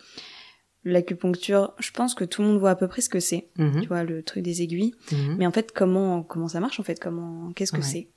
l'acupuncture, 0.85 1.73
je 1.79 1.93
pense 1.93 2.15
que 2.15 2.25
tout 2.25 2.43
le 2.43 2.49
monde 2.49 2.59
voit 2.59 2.71
à 2.71 2.77
peu 2.77 2.89
près 2.89 3.01
ce 3.01 3.09
que 3.09 3.21
c'est. 3.21 3.49
Mhm. 3.57 3.81
Tu 3.81 3.89
vois, 3.89 4.05
le 4.05 4.23
truc 4.23 4.43
des 4.43 4.61
aiguilles. 4.61 4.95
Mhm. 5.13 5.37
Mais 5.39 5.47
en 5.47 5.53
fait, 5.53 5.73
comment 5.73 6.23
comment 6.23 6.49
ça 6.49 6.61
marche 6.61 6.79
en 6.79 6.83
fait? 6.83 7.01
Comment 7.01 7.53
qu'est-ce 7.53 7.73
que 7.73 7.83
c'est? 7.83 8.09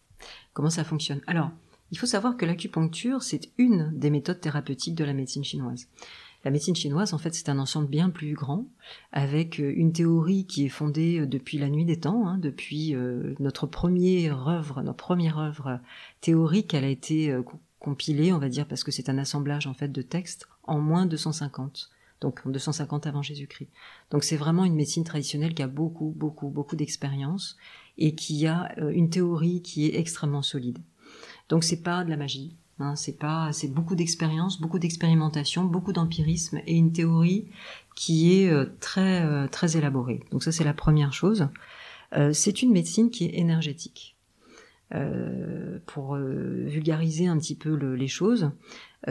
Comment 0.54 0.70
ça 0.70 0.84
fonctionne? 0.84 1.22
Alors, 1.28 1.52
il 1.92 1.98
faut 1.98 2.06
savoir 2.06 2.38
que 2.38 2.46
l'acupuncture, 2.46 3.22
c'est 3.22 3.52
une 3.58 3.92
des 3.94 4.10
méthodes 4.10 4.42
thérapeutiques 4.42 4.96
de 4.96 5.04
la 5.04 5.14
médecine 5.14 5.44
chinoise. 5.44 5.88
La 6.44 6.52
médecine 6.52 6.76
chinoise, 6.76 7.14
en 7.14 7.18
fait, 7.18 7.34
c'est 7.34 7.50
un 7.50 7.58
ensemble 7.58 7.88
bien 7.88 8.10
plus 8.10 8.34
grand, 8.34 8.68
avec 9.12 9.60
euh, 9.60 9.74
une 9.76 9.94
théorie 9.94 10.46
qui 10.46 10.66
est 10.66 10.70
fondée 10.70 11.20
euh, 11.20 11.26
depuis 11.26 11.58
la 11.58 11.70
nuit 11.70 11.86
des 11.86 12.00
temps, 12.00 12.28
hein, 12.28 12.38
depuis 12.38 12.96
euh, 12.96 13.34
notre 13.40 13.66
première 13.66 14.48
œuvre, 14.48 14.82
notre 14.82 14.98
première 14.98 15.38
œuvre 15.38 15.80
théorique, 16.20 16.74
elle 16.74 16.84
a 16.84 16.90
été 16.90 17.34
compilée, 17.80 18.34
on 18.34 18.40
va 18.40 18.50
dire, 18.50 18.68
parce 18.68 18.84
que 18.84 18.92
c'est 18.92 19.10
un 19.10 19.18
assemblage 19.18 19.68
en 19.68 19.74
fait 19.74 19.90
de 19.90 20.02
textes 20.02 20.48
en 20.64 20.80
moins 20.80 21.06
de 21.06 21.12
250 21.12 21.90
donc 22.24 22.40
en 22.46 22.50
250 22.50 23.06
avant 23.06 23.22
Jésus-Christ. 23.22 23.70
Donc 24.10 24.24
c'est 24.24 24.38
vraiment 24.38 24.64
une 24.64 24.76
médecine 24.76 25.04
traditionnelle 25.04 25.54
qui 25.54 25.62
a 25.62 25.68
beaucoup, 25.68 26.14
beaucoup, 26.16 26.48
beaucoup 26.48 26.78
d'expérience 26.78 27.58
et 27.98 28.16
qui 28.16 28.48
a 28.48 28.74
une 28.92 29.10
théorie 29.10 29.62
qui 29.62 29.86
est 29.86 30.00
extrêmement 30.00 30.42
solide. 30.42 30.80
Donc 31.50 31.64
c'est 31.64 31.84
pas 31.84 32.04
de 32.04 32.10
la 32.10 32.18
magie, 32.18 32.56
Hein, 32.80 32.96
c'est 32.96 33.20
pas, 33.20 33.54
c'est 33.54 33.68
beaucoup 33.68 33.96
d'expérience, 33.96 34.60
beaucoup 34.60 34.80
d'expérimentation, 34.80 35.64
beaucoup 35.64 35.94
d'empirisme 35.94 36.60
et 36.66 36.76
une 36.76 36.92
théorie 36.92 37.48
qui 37.96 38.42
est 38.42 38.50
euh, 38.50 38.66
très 38.80 39.22
euh, 39.22 39.48
très 39.48 39.78
élaborée. 39.78 40.22
Donc 40.32 40.44
ça 40.44 40.52
c'est 40.52 40.64
la 40.64 40.74
première 40.74 41.14
chose. 41.14 41.50
Euh, 42.14 42.34
c'est 42.34 42.64
une 42.64 42.72
médecine 42.72 43.12
qui 43.12 43.26
est 43.26 43.38
énergétique. 43.38 44.13
Pour 45.86 46.16
vulgariser 46.16 47.28
un 47.28 47.38
petit 47.38 47.56
peu 47.56 47.74
les 47.74 48.08
choses, 48.08 48.52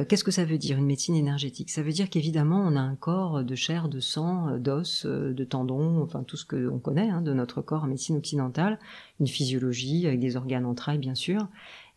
qu'est-ce 0.08 0.24
que 0.24 0.30
ça 0.30 0.44
veut 0.44 0.58
dire 0.58 0.78
une 0.78 0.86
médecine 0.86 1.14
énergétique? 1.14 1.70
Ça 1.70 1.82
veut 1.82 1.92
dire 1.92 2.08
qu'évidemment 2.08 2.64
on 2.66 2.76
a 2.76 2.80
un 2.80 2.94
corps 2.94 3.42
de 3.42 3.54
chair, 3.54 3.88
de 3.88 4.00
sang, 4.00 4.58
d'os, 4.58 5.06
de 5.06 5.44
tendons, 5.44 6.02
enfin 6.02 6.22
tout 6.22 6.36
ce 6.36 6.44
que 6.44 6.68
on 6.68 6.78
connaît 6.78 7.10
hein, 7.10 7.20
de 7.20 7.32
notre 7.34 7.62
corps 7.62 7.84
en 7.84 7.88
médecine 7.88 8.16
occidentale, 8.16 8.78
une 9.20 9.26
physiologie 9.26 10.06
avec 10.06 10.20
des 10.20 10.36
organes 10.36 10.66
entrailles 10.66 10.98
bien 10.98 11.14
sûr, 11.14 11.48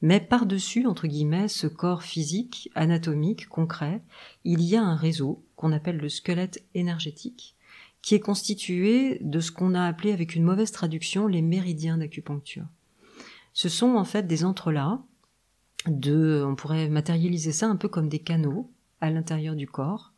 mais 0.02 0.20
par-dessus, 0.20 0.86
entre 0.86 1.08
guillemets, 1.08 1.48
ce 1.48 1.68
corps 1.68 2.04
physique, 2.04 2.70
anatomique, 2.76 3.48
concret, 3.48 4.02
il 4.44 4.62
y 4.62 4.76
a 4.76 4.84
un 4.84 4.96
réseau 4.96 5.44
qu'on 5.56 5.72
appelle 5.72 5.98
le 5.98 6.10
squelette 6.10 6.64
énergétique, 6.74 7.56
qui 8.02 8.14
est 8.14 8.20
constitué 8.20 9.18
de 9.22 9.40
ce 9.40 9.52
qu'on 9.52 9.74
a 9.74 9.84
appelé 9.84 10.12
avec 10.12 10.36
une 10.36 10.44
mauvaise 10.44 10.72
traduction 10.72 11.28
les 11.28 11.42
méridiens 11.42 11.98
d'acupuncture. 11.98 12.66
Ce 13.56 13.70
sont 13.70 13.96
en 13.96 14.04
fait 14.04 14.28
des 14.28 14.44
entrelacs 14.44 15.00
on 15.88 16.56
pourrait 16.56 16.90
matérialiser 16.90 17.52
ça 17.52 17.68
un 17.68 17.76
peu 17.76 17.88
comme 17.88 18.10
des 18.10 18.20
canaux 18.20 18.70
à 19.02 19.10
l'intérieur 19.10 19.56
du 19.56 19.68
corps. 19.68 20.14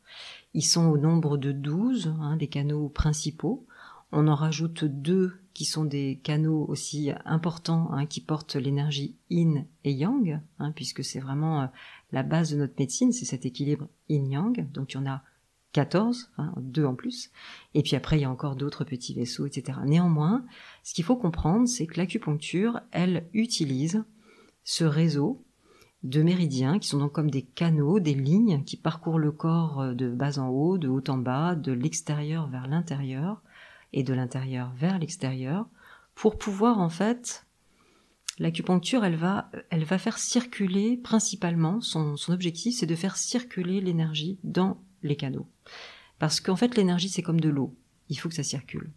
Ils 0.54 0.66
sont 0.66 0.86
au 0.86 0.98
nombre 0.98 1.38
de 1.38 1.52
12, 1.52 2.16
hein, 2.20 2.38
des 2.38 2.48
canaux 2.48 2.90
principaux. 2.90 3.68
On 4.12 4.28
en 4.28 4.36
rajoute 4.36 4.86
deux 4.86 5.34
qui 5.54 5.66
sont 5.66 5.86
des 5.86 6.20
canaux 6.24 6.66
aussi 6.68 7.12
importants 7.26 7.92
hein, 7.92 8.06
qui 8.06 8.22
portent 8.22 8.56
l'énergie 8.56 9.18
yin 9.30 9.66
et 9.84 9.92
yang, 9.92 10.40
hein, 10.60 10.72
puisque 10.72 11.04
c'est 11.04 11.20
vraiment 11.20 11.62
euh, 11.62 11.68
la 12.12 12.24
base 12.24 12.52
de 12.52 12.58
notre 12.58 12.76
médecine, 12.80 13.12
c'est 13.12 13.26
cet 13.26 13.46
équilibre 13.46 13.88
yin-yang. 14.10 14.72
Donc 14.72 14.94
il 14.94 14.96
y 14.96 15.00
en 15.00 15.06
a 15.06 15.22
14, 15.78 16.32
hein, 16.40 16.54
deux 16.58 16.86
en 16.86 16.96
plus. 16.96 17.30
Et 17.76 17.84
puis 17.84 17.96
après, 17.96 18.18
il 18.18 18.22
y 18.22 18.26
a 18.26 18.32
encore 18.32 18.56
d'autres 18.56 18.84
petits 18.84 19.14
vaisseaux, 19.14 19.46
etc. 19.46 19.78
Néanmoins, 19.86 20.44
ce 20.84 20.96
qu'il 20.96 21.04
faut 21.04 21.16
comprendre, 21.16 21.68
c'est 21.68 21.86
que 21.86 21.98
l'acupuncture, 21.98 22.82
elle 22.92 23.28
utilise 23.34 24.04
ce 24.64 24.84
réseau 24.84 25.46
de 26.02 26.24
méridiens 26.24 26.80
qui 26.80 26.88
sont 26.88 26.98
donc 26.98 27.12
comme 27.12 27.30
des 27.30 27.44
canaux, 27.44 28.00
des 28.00 28.16
lignes 28.16 28.64
qui 28.64 28.76
parcourent 28.76 29.20
le 29.20 29.32
corps 29.32 29.82
euh, 29.82 29.94
de 29.94 30.10
bas 30.10 30.40
en 30.40 30.48
haut, 30.48 30.80
de 30.80 30.88
haut 30.88 31.04
en 31.10 31.18
bas, 31.18 31.54
de 31.54 31.72
l'extérieur 31.72 32.48
vers 32.48 32.68
l'intérieur, 32.68 33.44
et 33.94 34.04
de 34.04 34.14
l'intérieur 34.14 34.72
vers 34.76 34.98
l'extérieur 34.98 35.68
pour 36.16 36.38
pouvoir 36.38 36.80
en 36.80 36.90
fait 36.90 37.46
l'acupuncture 38.38 39.06
elle 39.06 39.16
va 39.16 39.50
elle 39.70 39.86
va 39.86 39.98
faire 39.98 40.18
circuler 40.18 40.98
principalement 40.98 41.80
son, 41.82 42.18
son 42.18 42.34
objectif 42.34 42.76
c'est 42.76 42.86
de 42.86 42.96
faire 42.96 43.16
circuler 43.16 43.80
l'énergie 43.82 44.40
dans 44.44 44.82
les 45.04 45.16
canaux 45.16 45.48
parce 46.20 46.40
qu'en 46.40 46.56
fait 46.56 46.76
l'énergie 46.76 47.10
c'est 47.10 47.24
comme 47.24 47.40
de 47.40 47.50
l'eau 47.50 47.76
il 48.10 48.18
faut 48.18 48.30
que 48.30 48.36
ça 48.36 48.44
circule 48.44 48.92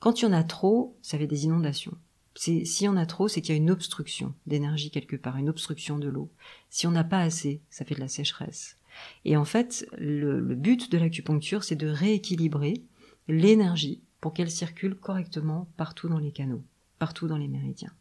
quand 0.00 0.20
il 0.20 0.24
y 0.24 0.28
en 0.28 0.32
a 0.32 0.44
trop 0.44 0.96
ça 1.02 1.18
fait 1.18 1.26
des 1.26 1.44
inondations 1.44 1.96
s'il 2.38 2.84
y 2.84 2.88
en 2.88 2.96
a 2.96 3.04
trop, 3.04 3.26
c'est 3.26 3.40
qu'il 3.40 3.52
y 3.52 3.58
a 3.58 3.60
une 3.60 3.70
obstruction 3.70 4.32
d'énergie 4.46 4.92
quelque 4.92 5.16
part, 5.16 5.36
une 5.38 5.48
obstruction 5.48 5.98
de 5.98 6.08
l'eau. 6.08 6.30
Si 6.70 6.86
on 6.86 6.92
n'a 6.92 7.02
pas 7.02 7.20
assez, 7.20 7.60
ça 7.68 7.84
fait 7.84 7.96
de 7.96 8.00
la 8.00 8.06
sécheresse. 8.06 8.76
Et 9.24 9.36
en 9.36 9.44
fait, 9.44 9.86
le, 9.98 10.38
le 10.38 10.54
but 10.54 10.90
de 10.90 10.98
l'acupuncture, 10.98 11.64
c'est 11.64 11.74
de 11.74 11.88
rééquilibrer 11.88 12.74
l'énergie 13.26 14.02
pour 14.20 14.34
qu'elle 14.34 14.50
circule 14.50 14.94
correctement 14.94 15.68
partout 15.76 16.08
dans 16.08 16.18
les 16.18 16.30
canaux, 16.30 16.62
partout 17.00 17.26
dans 17.26 17.36
les 17.36 17.48
méridiens. 17.48 17.92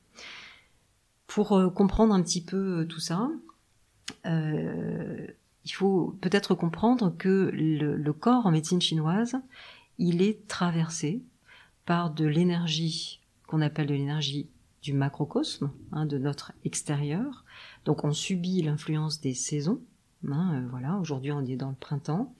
Pour 1.26 1.54
euh, 1.54 1.70
comprendre 1.70 2.14
un 2.14 2.22
petit 2.22 2.44
peu 2.44 2.82
euh, 2.82 2.86
tout 2.86 3.00
ça, 3.00 3.30
euh, 4.26 5.28
il 5.68 5.74
faut 5.74 6.18
peut-être 6.22 6.56
comprendre 6.56 7.14
que 7.18 7.52
le, 7.54 8.14
corps 8.14 8.46
en 8.46 8.52
médecine 8.52 8.80
chinoise, 8.80 9.36
il 9.98 10.22
est 10.22 10.48
traversé 10.48 11.22
par 11.86 12.10
de 12.10 12.26
l'énergie 12.26 13.22
qu'on 13.48 13.62
appelle 13.62 13.88
de 13.88 13.94
l'énergie 13.94 14.50
du 14.82 14.94
macrocosme, 14.94 15.72
hein, 15.92 16.06
de 16.06 16.18
notre 16.18 16.54
extérieur. 16.64 17.44
Donc 17.84 18.06
on 18.06 18.14
subit 18.14 18.62
l'influence 18.62 19.20
des 19.20 19.34
saisons. 19.34 19.82
Hein, 20.30 20.66
voilà, 20.70 20.96
aujourd'hui 20.98 21.34
on 21.34 21.46
est 21.46 21.58
dans 21.58 21.70
le 21.70 21.76
printemps, 21.76 22.34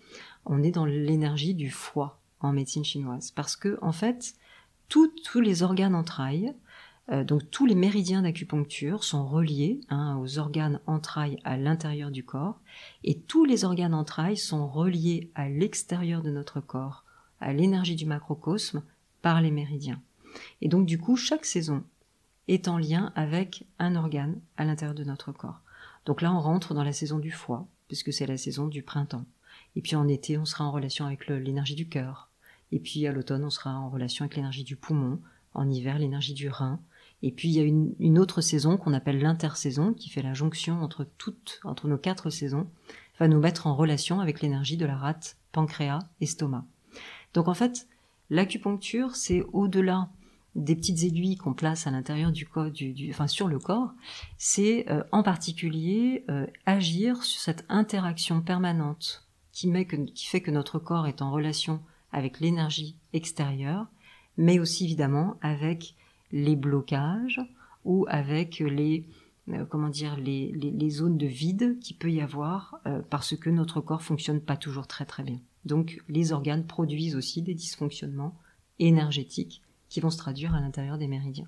on 0.46 0.64
est 0.64 0.72
dans 0.72 0.86
l'énergie 0.86 1.54
du 1.54 1.70
foie, 1.70 2.22
en 2.40 2.54
médecine 2.54 2.86
chinoise. 2.86 3.32
Parce 3.32 3.58
que, 3.58 3.78
en 3.82 3.92
fait, 3.92 4.36
tous 4.88 5.12
les 5.42 5.64
organes 5.64 5.96
entrailles, 5.96 6.48
euh, 6.48 6.67
donc 7.10 7.50
tous 7.50 7.66
les 7.66 7.76
méridiens 7.76 8.22
d'acupuncture 8.22 9.04
sont 9.04 9.26
reliés 9.26 9.80
hein, 9.90 10.18
aux 10.18 10.40
organes 10.40 10.82
entrailles 10.88 11.40
à 11.46 11.56
l'intérieur 11.56 12.12
du 12.12 12.24
corps, 12.24 12.60
et 13.04 13.18
tous 13.18 13.46
les 13.46 13.64
organes 13.64 13.94
entrailles 13.94 14.38
sont 14.38 14.68
reliés 14.68 15.32
à 15.36 15.48
l'extérieur 15.48 16.22
de 16.22 16.32
notre 16.32 16.60
corps, 16.60 17.06
à 17.40 17.54
l'énergie 17.54 17.96
du 17.96 18.06
macrocosme, 18.06 18.84
par 19.22 19.42
les 19.42 19.52
méridiens. 19.52 20.02
Et 20.62 20.68
donc 20.68 20.86
du 20.86 21.00
coup, 21.00 21.16
chaque 21.16 21.46
saison 21.46 21.84
est 22.48 22.68
en 22.68 22.78
lien 22.78 23.12
avec 23.16 23.66
un 23.80 23.96
organe 23.96 24.40
à 24.58 24.66
l'intérieur 24.66 24.96
de 24.96 25.04
notre 25.04 25.32
corps. 25.32 25.62
Donc 26.06 26.22
là, 26.22 26.34
on 26.34 26.40
rentre 26.40 26.74
dans 26.74 26.84
la 26.84 26.94
saison 26.94 27.20
du 27.20 27.32
foie, 27.32 27.68
puisque 27.88 28.14
c'est 28.14 28.26
la 28.26 28.38
saison 28.38 28.68
du 28.68 28.82
printemps. 28.82 29.26
Et 29.76 29.82
puis 29.82 29.96
en 29.96 30.08
été, 30.08 30.38
on 30.38 30.46
sera 30.46 30.64
en 30.66 30.72
relation 30.72 31.06
avec 31.06 31.28
l'énergie 31.28 31.76
du 31.76 31.88
cœur. 31.88 32.30
Et 32.72 32.80
puis 32.80 33.06
à 33.08 33.12
l'automne, 33.12 33.44
on 33.44 33.50
sera 33.50 33.78
en 33.78 33.90
relation 33.90 34.24
avec 34.24 34.36
l'énergie 34.36 34.64
du 34.64 34.76
poumon. 34.76 35.20
En 35.54 35.70
hiver, 35.70 36.00
l'énergie 36.00 36.34
du 36.34 36.50
rein. 36.50 36.80
Et 37.24 37.32
puis 37.32 37.50
il 37.50 37.56
y 37.56 37.60
a 37.60 37.64
une, 37.64 38.20
autre 38.20 38.42
saison 38.42 38.78
qu'on 38.78 38.94
appelle 38.94 39.20
l'intersaison, 39.20 39.94
qui 39.94 40.10
fait 40.10 40.22
la 40.22 40.34
jonction 40.34 40.82
entre 40.82 41.06
toutes, 41.18 41.60
entre 41.64 41.88
nos 41.88 41.98
quatre 41.98 42.30
saisons, 42.30 42.68
va 43.20 43.28
nous 43.28 43.40
mettre 43.40 43.66
en 43.66 43.76
relation 43.76 44.20
avec 44.20 44.42
l'énergie 44.42 44.78
de 44.78 44.86
la 44.86 44.98
rate, 44.98 45.38
pancréas, 45.52 46.00
estomac. 46.22 46.66
Donc 47.34 47.48
en 47.48 47.54
fait, 47.54 47.88
l'acupuncture, 48.30 49.16
c'est 49.16 49.44
au-delà 49.52 50.10
des 50.56 50.76
petites 50.76 51.04
aiguilles 51.04 51.38
qu'on 51.38 51.54
place 51.54 51.88
à 51.88 51.92
l'intérieur 51.92 52.32
du 52.32 52.46
corps, 52.48 52.72
enfin 53.10 53.28
sur 53.28 53.48
le 53.48 53.60
corps, 53.60 53.94
c'est 54.38 54.90
euh, 54.90 55.04
en 55.12 55.22
particulier 55.22 56.26
euh, 56.30 56.48
agir 56.66 57.24
sur 57.24 57.40
cette 57.42 57.66
interaction 57.70 58.42
permanente 58.42 59.28
qui, 59.52 59.72
qui 60.14 60.28
fait 60.28 60.42
que 60.42 60.52
notre 60.52 60.80
corps 60.80 61.08
est 61.08 61.22
en 61.22 61.32
relation 61.32 61.80
avec 62.12 62.40
l'énergie 62.40 62.96
extérieure, 63.14 63.88
mais 64.36 64.60
aussi 64.60 64.86
évidemment 64.86 65.38
avec 65.42 65.96
les 66.32 66.56
blocages 66.56 67.42
ou 67.86 68.06
avec 68.10 68.60
les 68.60 69.08
euh, 69.50 69.66
comment 69.66 69.88
dire 69.88 70.18
les, 70.18 70.52
les, 70.52 70.90
zones 70.90 71.18
de 71.18 71.26
vide 71.26 71.80
qui 71.80 71.94
peut 71.94 72.12
y 72.12 72.20
avoir 72.20 72.82
euh, 72.86 73.02
parce 73.10 73.38
que 73.38 73.50
notre 73.50 73.80
corps 73.80 74.02
fonctionne 74.02 74.42
pas 74.42 74.58
toujours 74.58 74.88
très 74.88 75.06
très 75.06 75.24
bien. 75.24 75.40
Donc 75.64 76.02
les 76.10 76.34
organes 76.34 76.66
produisent 76.68 77.16
aussi 77.16 77.42
des 77.42 77.54
dysfonctionnements 77.54 78.38
énergétiques 78.80 79.62
qui 79.88 80.02
vont 80.02 80.10
se 80.10 80.18
traduire 80.18 80.54
à 80.54 80.60
l'intérieur 80.60 80.98
des 80.98 81.08
méridiens. 81.08 81.48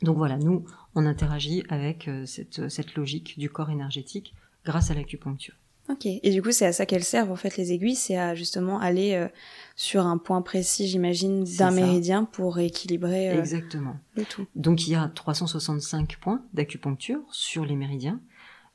Donc 0.00 0.16
voilà, 0.16 0.38
nous 0.38 0.64
on 0.94 1.04
interagit 1.04 1.64
avec 1.68 2.08
euh, 2.08 2.24
cette, 2.24 2.70
cette 2.70 2.94
logique 2.94 3.38
du 3.38 3.50
corps 3.50 3.70
énergétique 3.70 4.34
grâce 4.64 4.90
à 4.90 4.94
l'acupuncture. 4.94 5.56
Ok. 5.88 6.06
Et 6.06 6.30
du 6.30 6.42
coup, 6.42 6.52
c'est 6.52 6.66
à 6.66 6.72
ça 6.72 6.86
qu'elles 6.86 7.04
servent 7.04 7.32
en 7.32 7.36
fait 7.36 7.56
les 7.56 7.72
aiguilles, 7.72 7.96
c'est 7.96 8.16
à 8.16 8.34
justement 8.34 8.78
aller 8.78 9.14
euh, 9.14 9.28
sur 9.74 10.06
un 10.06 10.16
point 10.16 10.40
précis, 10.40 10.86
j'imagine, 10.86 11.44
d'un 11.44 11.72
méridien 11.72 12.24
pour 12.24 12.54
rééquilibrer 12.54 13.30
euh, 13.30 13.38
Exactement. 13.38 13.96
le 14.14 14.24
tout. 14.24 14.46
Donc 14.54 14.86
il 14.86 14.92
y 14.92 14.94
a 14.94 15.08
365 15.08 16.16
points 16.20 16.42
d'acupuncture 16.54 17.20
sur 17.30 17.64
les 17.64 17.74
méridiens. 17.74 18.20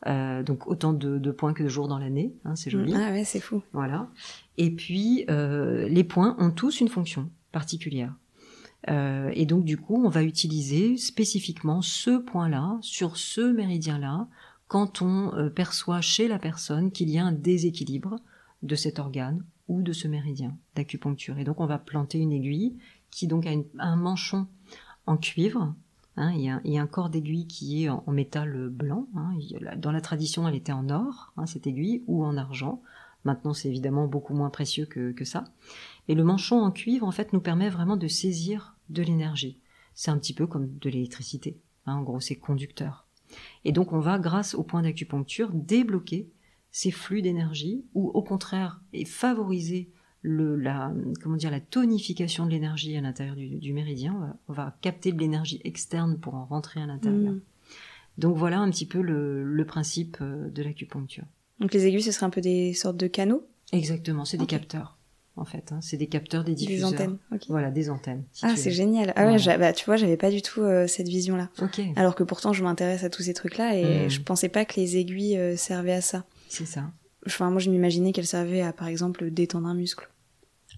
Euh, 0.05 0.43
donc 0.43 0.67
autant 0.67 0.93
de, 0.93 1.31
points 1.31 1.53
que 1.53 1.63
de 1.63 1.69
jours 1.69 1.87
dans 1.87 1.97
l'année, 1.97 2.33
hein, 2.45 2.55
c'est 2.55 2.69
joli. 2.69 2.93
Ah 2.95 3.11
ouais, 3.11 3.23
c'est 3.23 3.39
fou. 3.39 3.63
Voilà. 3.73 4.09
Et 4.57 4.69
puis 4.69 5.25
les 5.27 6.03
points 6.03 6.35
ont 6.39 6.51
tous 6.51 6.81
une 6.81 6.89
fonction 6.89 7.29
particulière. 7.53 8.13
et 8.87 9.45
donc 9.45 9.63
du 9.63 9.77
coup, 9.77 10.03
on 10.05 10.09
va 10.09 10.23
utiliser 10.23 10.97
spécifiquement 10.97 11.81
ce 11.81 12.17
point-là 12.17 12.77
sur 12.81 13.15
ce 13.15 13.41
méridien-là 13.41 14.27
quand 14.67 15.01
on 15.01 15.33
euh, 15.35 15.49
perçoit 15.49 16.01
chez 16.01 16.27
la 16.27 16.39
personne 16.39 16.91
qu'il 16.91 17.09
y 17.09 17.17
a 17.17 17.25
un 17.25 17.31
déséquilibre 17.31 18.17
de 18.63 18.75
cet 18.75 18.99
organe 18.99 19.43
ou 19.67 19.81
de 19.81 19.93
ce 19.93 20.07
méridien 20.07 20.57
d'acupuncture. 20.75 21.37
Et 21.37 21.43
donc 21.43 21.59
on 21.59 21.65
va 21.65 21.77
planter 21.77 22.19
une 22.19 22.31
aiguille 22.31 22.77
qui 23.11 23.27
donc 23.27 23.45
a 23.45 23.51
un 23.79 23.95
manchon 23.95 24.47
en 25.05 25.17
cuivre. 25.17 25.73
Hein, 26.19 26.33
il, 26.33 26.41
y 26.41 26.77
a, 26.77 26.81
un 26.81 26.87
corps 26.87 27.09
d'aiguille 27.09 27.45
qui 27.45 27.83
est 27.83 27.89
en, 27.89 28.03
métal 28.07 28.69
blanc. 28.69 29.07
Hein. 29.15 29.33
dans 29.77 29.91
la 29.91 30.01
tradition, 30.01 30.47
elle 30.47 30.55
était 30.55 30.71
en 30.71 30.89
or, 30.89 31.31
hein, 31.37 31.45
cette 31.45 31.67
aiguille, 31.67 32.03
ou 32.07 32.25
en 32.25 32.37
argent. 32.37 32.81
Maintenant, 33.23 33.53
c'est 33.53 33.69
évidemment 33.69 34.07
beaucoup 34.07 34.33
moins 34.33 34.49
précieux 34.49 34.87
que, 34.87 35.11
que 35.11 35.25
ça. 35.25 35.43
Et 36.07 36.15
le 36.15 36.23
manchon 36.23 36.59
en 36.59 36.71
cuivre, 36.71 37.05
en 37.05 37.11
fait, 37.11 37.33
nous 37.33 37.39
permet 37.39 37.69
vraiment 37.69 37.97
de 37.97 38.07
saisir 38.07 38.75
de 38.89 39.03
l'énergie. 39.03 39.59
C'est 39.93 40.09
un 40.09 40.17
petit 40.17 40.33
peu 40.33 40.47
comme 40.47 40.75
de 40.79 40.89
l'électricité. 40.89 41.59
en 41.85 42.01
gros, 42.01 42.19
c'est 42.19 42.35
conducteur. 42.35 43.06
Et 43.65 43.71
donc 43.71 43.93
on 43.93 43.99
va, 43.99 44.19
grâce 44.19 44.55
au 44.55 44.63
point 44.63 44.81
d'acupuncture, 44.81 45.51
débloquer 45.53 46.29
ces 46.71 46.91
flux 46.91 47.21
d'énergie 47.21 47.85
ou 47.93 48.09
au 48.09 48.21
contraire 48.21 48.81
et 48.93 49.05
favoriser 49.05 49.91
le, 50.21 50.55
la, 50.55 50.93
comment 51.21 51.37
dire, 51.37 51.51
la 51.51 51.61
tonification 51.61 52.45
de 52.45 52.51
l'énergie 52.51 52.95
à 52.97 53.01
l'intérieur 53.01 53.35
du, 53.35 53.73
méridien. 53.73 54.37
On 54.47 54.53
va, 54.53 54.77
capter 54.81 55.11
de 55.11 55.19
l'énergie 55.19 55.61
externe 55.63 56.19
pour 56.19 56.35
en 56.35 56.45
rentrer 56.45 56.81
à 56.81 56.85
l'intérieur. 56.85 57.33
Mm. 57.33 57.41
Donc 58.17 58.35
voilà 58.35 58.59
un 58.59 58.69
petit 58.69 58.87
peu 58.87 59.01
le, 59.01 59.65
principe 59.65 60.17
euh, 60.21 60.49
de 60.49 60.63
l'acupuncture. 60.63 61.25
Donc 61.59 61.73
les 61.73 61.85
aiguilles, 61.85 62.01
ce 62.01 62.11
serait 62.11 62.25
un 62.25 62.31
peu 62.31 62.41
des 62.41 62.73
sortes 62.73 62.97
de 62.97 63.07
canaux? 63.07 63.47
Exactement, 63.71 64.25
c'est 64.25 64.37
des 64.37 64.45
capteurs 64.45 64.96
en 65.37 65.45
fait. 65.45 65.71
Hein. 65.71 65.79
C'est 65.81 65.97
des 65.97 66.07
capteurs, 66.07 66.43
des 66.43 66.55
diffuseurs. 66.55 66.91
Des 66.91 66.95
antennes. 66.95 67.17
Voilà, 67.49 67.71
des 67.71 67.89
antennes. 67.89 68.23
ah, 68.41 68.55
c'est 68.55 68.71
génial. 68.71 69.13
Ah 69.15 69.27
ouais, 69.27 69.57
bah, 69.57 69.73
tu 69.73 69.85
vois, 69.85 69.95
j'avais 69.95 70.17
pas 70.17 70.31
du 70.31 70.41
tout 70.41 70.61
euh, 70.61 70.87
cette 70.87 71.07
vision-là. 71.07 71.49
Alors 71.95 72.15
que 72.15 72.23
pourtant, 72.23 72.53
je 72.53 72.63
m'intéresse 72.63 73.03
à 73.03 73.09
tous 73.09 73.23
ces 73.23 73.33
trucs-là 73.33 73.75
et 73.75 74.05
hmm. 74.05 74.09
je 74.09 74.21
pensais 74.21 74.49
pas 74.49 74.65
que 74.65 74.79
les 74.79 74.97
aiguilles 74.97 75.37
euh, 75.37 75.55
servaient 75.55 75.93
à 75.93 76.01
ça. 76.01 76.25
C'est 76.49 76.65
ça. 76.65 76.91
Enfin, 77.25 77.49
moi, 77.49 77.59
je 77.59 77.69
m'imaginais 77.69 78.11
qu'elles 78.11 78.27
servaient 78.27 78.61
à, 78.61 78.73
par 78.73 78.87
exemple, 78.87 79.29
détendre 79.31 79.67
un 79.67 79.75
muscle. 79.75 80.09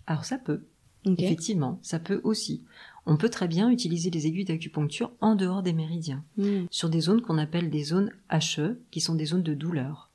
Alors 0.07 0.25
ça 0.25 0.37
peut. 0.37 0.63
Effectivement, 1.05 1.79
ça 1.81 1.99
peut 1.99 2.19
aussi. 2.23 2.65
On 3.05 3.15
peut 3.15 3.29
très 3.29 3.47
bien 3.47 3.69
utiliser 3.71 4.09
les 4.09 4.27
aiguilles 4.27 4.45
d'acupuncture 4.45 5.11
en 5.21 5.35
dehors 5.35 5.63
des 5.63 5.73
méridiens, 5.73 6.23
hmm. 6.37 6.65
sur 6.69 6.89
des 6.89 7.01
zones 7.01 7.21
qu'on 7.21 7.37
appelle 7.37 7.69
des 7.69 7.83
zones 7.83 8.11
HE, 8.31 8.77
qui 8.91 8.99
sont 8.99 9.15
des 9.15 9.25
zones 9.25 9.43
de 9.43 9.53
douleur. 9.53 10.11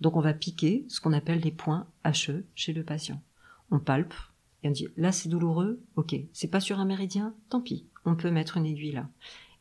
Donc 0.00 0.16
on 0.16 0.20
va 0.20 0.32
piquer 0.32 0.84
ce 0.88 1.00
qu'on 1.00 1.12
appelle 1.12 1.40
les 1.40 1.52
points 1.52 1.86
HE 2.04 2.42
chez 2.54 2.72
le 2.72 2.82
patient 2.82 3.22
on 3.72 3.80
palpe 3.80 4.14
et 4.62 4.68
on 4.68 4.70
dit 4.70 4.86
là 4.96 5.10
c'est 5.10 5.28
douloureux, 5.28 5.80
ok, 5.96 6.14
c'est 6.32 6.48
pas 6.48 6.60
sur 6.60 6.78
un 6.78 6.84
méridien, 6.84 7.34
tant 7.48 7.60
pis, 7.60 7.86
on 8.04 8.14
peut 8.14 8.30
mettre 8.30 8.56
une 8.58 8.66
aiguille 8.66 8.92
là. 8.92 9.08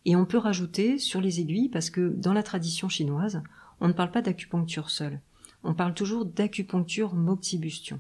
Et 0.06 0.16
on 0.16 0.26
peut 0.26 0.38
rajouter 0.38 1.00
sur 1.00 1.22
les 1.22 1.40
aiguilles 1.40 1.70
parce 1.70 1.90
que 1.90 2.10
dans 2.10 2.34
la 2.34 2.44
tradition 2.44 2.90
chinoise, 2.90 3.42
on 3.80 3.88
ne 3.88 3.94
parle 3.94 4.12
pas 4.12 4.22
d'acupuncture 4.22 4.90
seule, 4.92 5.20
on 5.64 5.74
parle 5.74 5.96
toujours 5.96 6.26
d'acupuncture 6.26 7.16
moxibustion. 7.16 8.00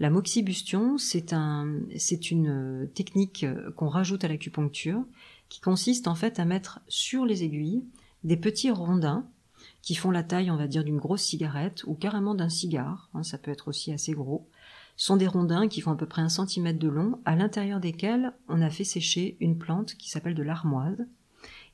La 0.00 0.10
moxibustion, 0.10 0.98
c'est 0.98 1.32
un, 1.32 1.80
c'est 1.96 2.30
une 2.30 2.88
technique 2.94 3.46
qu'on 3.76 3.88
rajoute 3.88 4.24
à 4.24 4.28
l'acupuncture 4.28 5.04
qui 5.48 5.60
consiste 5.60 6.08
en 6.08 6.14
fait 6.14 6.40
à 6.40 6.44
mettre 6.44 6.80
sur 6.88 7.26
les 7.26 7.44
aiguilles 7.44 7.84
des 8.24 8.36
petits 8.36 8.70
rondins 8.70 9.24
qui 9.82 9.94
font 9.94 10.10
la 10.10 10.22
taille, 10.22 10.50
on 10.50 10.56
va 10.56 10.66
dire, 10.66 10.82
d'une 10.82 10.98
grosse 10.98 11.22
cigarette 11.22 11.84
ou 11.86 11.94
carrément 11.94 12.34
d'un 12.34 12.48
cigare, 12.48 13.08
hein, 13.14 13.22
ça 13.22 13.38
peut 13.38 13.50
être 13.50 13.68
aussi 13.68 13.92
assez 13.92 14.12
gros, 14.12 14.48
sont 14.96 15.16
des 15.16 15.26
rondins 15.26 15.68
qui 15.68 15.80
font 15.80 15.92
à 15.92 15.96
peu 15.96 16.06
près 16.06 16.22
un 16.22 16.28
centimètre 16.28 16.78
de 16.78 16.88
long, 16.88 17.20
à 17.24 17.36
l'intérieur 17.36 17.80
desquels 17.80 18.32
on 18.48 18.62
a 18.62 18.70
fait 18.70 18.84
sécher 18.84 19.36
une 19.40 19.58
plante 19.58 19.94
qui 19.94 20.10
s'appelle 20.10 20.34
de 20.34 20.42
l'armoise 20.42 21.06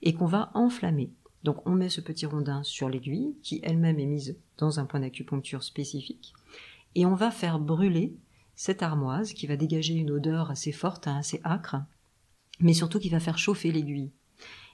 et 0.02 0.14
qu'on 0.14 0.26
va 0.26 0.50
enflammer. 0.54 1.12
Donc 1.42 1.66
on 1.66 1.72
met 1.72 1.88
ce 1.88 2.00
petit 2.00 2.26
rondin 2.26 2.62
sur 2.62 2.88
l'aiguille, 2.88 3.34
qui 3.42 3.60
elle-même 3.62 3.98
est 3.98 4.06
mise 4.06 4.38
dans 4.58 4.80
un 4.80 4.84
point 4.84 5.00
d'acupuncture 5.00 5.62
spécifique, 5.62 6.34
et 6.94 7.06
on 7.06 7.14
va 7.14 7.30
faire 7.30 7.58
brûler 7.58 8.16
cette 8.54 8.82
armoise 8.82 9.32
qui 9.32 9.46
va 9.46 9.56
dégager 9.56 9.94
une 9.94 10.10
odeur 10.10 10.50
assez 10.50 10.72
forte, 10.72 11.08
hein, 11.08 11.16
assez 11.18 11.40
âcre, 11.44 11.76
mais 12.58 12.74
surtout 12.74 12.98
qui 12.98 13.08
va 13.08 13.20
faire 13.20 13.38
chauffer 13.38 13.72
l'aiguille. 13.72 14.12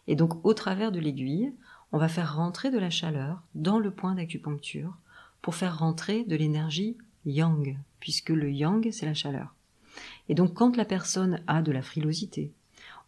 Et 0.08 0.16
donc 0.16 0.44
au 0.44 0.54
travers 0.54 0.90
de 0.90 0.98
l'aiguille, 0.98 1.52
on 1.92 1.98
va 1.98 2.08
faire 2.08 2.36
rentrer 2.36 2.70
de 2.70 2.78
la 2.78 2.90
chaleur 2.90 3.42
dans 3.54 3.78
le 3.78 3.92
point 3.92 4.14
d'acupuncture 4.14 4.96
pour 5.40 5.54
faire 5.54 5.78
rentrer 5.78 6.24
de 6.24 6.34
l'énergie 6.34 6.98
yang, 7.26 7.76
puisque 8.00 8.30
le 8.30 8.50
yang, 8.50 8.90
c'est 8.90 9.06
la 9.06 9.14
chaleur. 9.14 9.54
Et 10.28 10.34
donc 10.34 10.54
quand 10.54 10.76
la 10.76 10.84
personne 10.84 11.40
a 11.46 11.62
de 11.62 11.72
la 11.72 11.82
frilosité, 11.82 12.52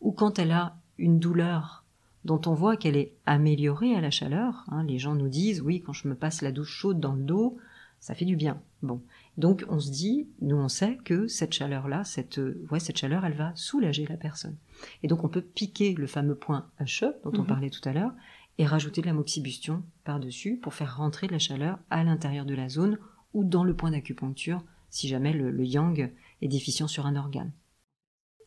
ou 0.00 0.12
quand 0.12 0.38
elle 0.38 0.52
a 0.52 0.76
une 0.98 1.18
douleur 1.18 1.84
dont 2.24 2.40
on 2.46 2.54
voit 2.54 2.76
qu'elle 2.76 2.96
est 2.96 3.12
améliorée 3.26 3.94
à 3.94 4.00
la 4.00 4.10
chaleur, 4.10 4.64
hein, 4.68 4.84
les 4.84 4.98
gens 4.98 5.14
nous 5.14 5.28
disent, 5.28 5.62
oui, 5.62 5.80
quand 5.80 5.92
je 5.92 6.08
me 6.08 6.14
passe 6.14 6.42
la 6.42 6.52
douche 6.52 6.72
chaude 6.72 7.00
dans 7.00 7.14
le 7.14 7.22
dos, 7.22 7.56
ça 8.00 8.14
fait 8.14 8.24
du 8.24 8.36
bien. 8.36 8.60
Bon. 8.82 9.02
Donc 9.36 9.64
on 9.68 9.80
se 9.80 9.90
dit, 9.90 10.28
nous 10.40 10.56
on 10.56 10.68
sait 10.68 10.98
que 11.04 11.26
cette 11.26 11.52
chaleur-là, 11.52 12.04
cette, 12.04 12.40
ouais, 12.70 12.80
cette 12.80 12.98
chaleur, 12.98 13.24
elle 13.24 13.34
va 13.34 13.52
soulager 13.54 14.06
la 14.06 14.16
personne. 14.16 14.56
Et 15.02 15.08
donc 15.08 15.24
on 15.24 15.28
peut 15.28 15.42
piquer 15.42 15.94
le 15.94 16.06
fameux 16.06 16.34
point 16.34 16.68
HE 16.80 17.06
dont 17.24 17.32
on 17.34 17.42
mhm. 17.42 17.46
parlait 17.46 17.70
tout 17.70 17.86
à 17.88 17.92
l'heure 17.92 18.12
et 18.58 18.66
rajouter 18.66 19.00
de 19.00 19.06
la 19.06 19.12
moxibustion 19.12 19.82
par-dessus 20.04 20.56
pour 20.56 20.74
faire 20.74 20.96
rentrer 20.96 21.28
de 21.28 21.32
la 21.32 21.38
chaleur 21.38 21.78
à 21.90 22.02
l'intérieur 22.04 22.44
de 22.44 22.54
la 22.54 22.68
zone 22.68 22.98
ou 23.34 23.44
dans 23.44 23.64
le 23.64 23.74
point 23.74 23.90
d'acupuncture 23.90 24.62
si 24.90 25.08
jamais 25.08 25.32
le, 25.32 25.64
yang 25.64 26.10
est 26.42 26.48
déficient 26.48 26.88
sur 26.88 27.06
un 27.06 27.16
organe. 27.16 27.52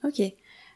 Ok. 0.03 0.21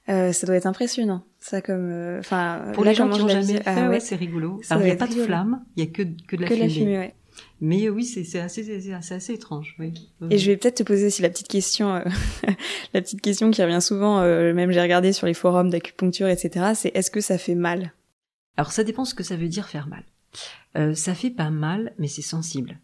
Euh, 0.08 0.32
ça 0.32 0.46
doit 0.46 0.56
être 0.56 0.68
impressionnant, 0.68 1.26
ça 1.40 1.64
comme, 1.64 1.90
euh, 1.90 2.20
enfin, 2.20 2.72
pour 2.76 2.84
les 2.86 2.94
gens 2.94 3.10
qui 3.10 3.20
n'ont 3.20 3.28
jamais 3.28 3.56
fait, 3.56 3.64
ah 3.66 3.90
ouais, 3.90 4.00
c'est 4.00 4.16
rigolo. 4.16 4.62
Alors 4.70 4.84
il 4.84 4.86
n'y 4.86 4.92
a 4.92 4.96
pas 4.96 5.08
de 5.08 5.14
flamme, 5.14 5.66
il 5.76 5.84
y 5.84 5.88
a 5.88 5.90
que, 5.90 6.04
que 6.28 6.36
de 6.36 6.44
la 6.44 6.48
que 6.48 6.70
fumée. 6.70 6.94
La 6.94 7.00
ouais. 7.00 7.16
Mais 7.60 7.90
oui, 7.90 8.06
c'est 8.06 8.40
assez, 8.40 8.94
assez, 8.94 9.34
étrange. 9.34 9.76
Oui. 9.80 9.94
Et 10.30 10.38
je 10.38 10.52
vais 10.52 10.58
peut-être 10.58 10.78
te 10.78 10.84
poser 10.84 11.08
aussi 11.08 11.24
la 11.24 11.30
petite 11.30 11.48
question, 11.48 11.96
euh, 11.96 12.04
la 12.94 13.02
petite 13.02 13.20
question 13.20 13.50
qui 13.50 13.64
revient 13.64 13.82
souvent. 13.82 14.22
même 14.22 14.72
j'ai 14.72 14.82
regardé 14.82 15.12
sur 15.12 15.26
les 15.26 15.34
forums 15.34 15.72
d'acupuncture, 15.72 16.28
etc. 16.28 16.74
C'est 16.76 16.96
est-ce 16.96 17.10
que 17.10 17.20
ça 17.20 17.40
fait 17.40 17.56
mal? 17.56 17.92
Alors 18.58 18.72
ça 18.72 18.84
dépend 18.84 19.06
ce 19.06 19.16
que 19.16 19.24
ça 19.24 19.36
veut 19.36 19.48
dire 19.48 19.68
faire 19.68 19.88
mal. 19.88 20.96
ça 20.96 21.16
fait 21.16 21.32
pas 21.32 21.50
mal, 21.50 21.96
mais 21.98 22.08
c'est 22.08 22.22
sensible 22.22 22.80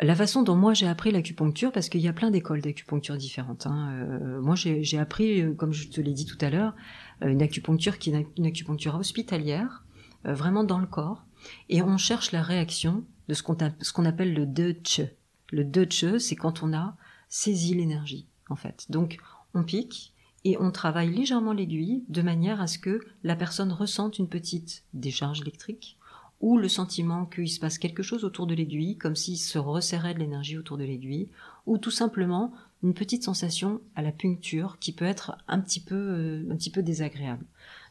la 0.00 0.14
façon 0.14 0.42
dont 0.42 0.54
moi 0.54 0.74
j'ai 0.74 0.86
appris 0.86 1.10
l'acupuncture, 1.10 1.72
parce 1.72 1.88
qu'il 1.88 2.00
y 2.00 2.08
a 2.08 2.12
plein 2.12 2.30
d'écoles 2.30 2.60
d'acupuncture 2.60 3.16
différentes. 3.16 3.66
Hein. 3.66 3.90
Euh, 3.92 4.40
moi 4.40 4.54
j'ai 4.54 4.98
appris, 4.98 5.42
euh, 5.42 5.54
comme 5.54 5.72
je 5.72 5.88
te 5.88 6.00
l'ai 6.00 6.12
dit 6.12 6.26
tout 6.26 6.38
à 6.40 6.50
l'heure, 6.50 6.74
euh, 7.22 7.28
une 7.28 7.42
acupuncture 7.42 7.98
qui 7.98 8.10
est 8.10 8.26
une 8.36 8.46
acupuncture 8.46 8.94
hospitalière, 8.94 9.84
vraiment 10.24 10.64
dans 10.64 10.78
le 10.78 10.86
corps, 10.86 11.24
et 11.68 11.82
on 11.82 11.96
cherche 11.96 12.32
la 12.32 12.42
réaction 12.42 13.04
de 13.28 13.34
ce 13.34 13.42
qu'on 13.42 14.04
appelle 14.04 14.34
le 14.34 14.46
Deutsche. 14.46 15.02
Le 15.50 15.64
Deutsche, 15.64 16.18
c'est 16.18 16.36
quand 16.36 16.62
on 16.62 16.72
a 16.72 16.96
saisi 17.28 17.74
l'énergie, 17.74 18.26
en 18.48 18.56
fait. 18.56 18.86
Donc 18.90 19.18
on 19.54 19.62
pique 19.62 20.14
et 20.44 20.56
on 20.58 20.70
travaille 20.70 21.10
légèrement 21.10 21.52
l'aiguille 21.52 22.04
de 22.08 22.22
manière 22.22 22.60
à 22.60 22.66
ce 22.66 22.78
que 22.78 23.00
la 23.22 23.36
personne 23.36 23.72
ressente 23.72 24.18
une 24.18 24.28
petite 24.28 24.84
décharge 24.92 25.40
électrique 25.40 25.97
ou 26.40 26.56
le 26.56 26.68
sentiment 26.68 27.26
qu'il 27.26 27.50
se 27.50 27.60
passe 27.60 27.78
quelque 27.78 28.02
chose 28.02 28.24
autour 28.24 28.46
de 28.46 28.54
l'aiguille, 28.54 28.96
comme 28.96 29.16
s'il 29.16 29.38
se 29.38 29.58
resserrait 29.58 30.14
de 30.14 30.20
l'énergie 30.20 30.56
autour 30.56 30.78
de 30.78 30.84
l'aiguille, 30.84 31.28
ou 31.66 31.78
tout 31.78 31.90
simplement 31.90 32.52
une 32.82 32.94
petite 32.94 33.24
sensation 33.24 33.80
à 33.96 34.02
la 34.02 34.12
puncture 34.12 34.78
qui 34.78 34.92
peut 34.92 35.04
être 35.04 35.36
un 35.48 35.60
petit 35.60 35.80
peu, 35.80 35.96
euh, 35.96 36.44
un 36.50 36.56
petit 36.56 36.70
peu 36.70 36.82
désagréable. 36.82 37.44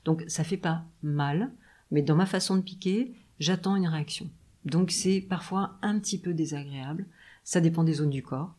Donc 0.06 0.24
ça 0.28 0.44
fait 0.44 0.58
pas 0.58 0.86
mal, 1.04 1.52
mais 1.92 2.02
dans 2.02 2.16
ma 2.16 2.26
façon 2.26 2.56
de 2.56 2.62
piquer, 2.62 3.14
j'attends 3.40 3.76
une 3.76 3.88
réaction. 3.88 4.30
Donc 4.66 4.92
c'est 4.92 5.22
parfois 5.22 5.78
un 5.82 6.00
petit 6.00 6.18
peu 6.18 6.34
désagréable. 6.34 7.06
Ça 7.44 7.62
dépend 7.62 7.84
des 7.84 7.94
zones 7.94 8.10
du 8.10 8.24
corps. 8.24 8.54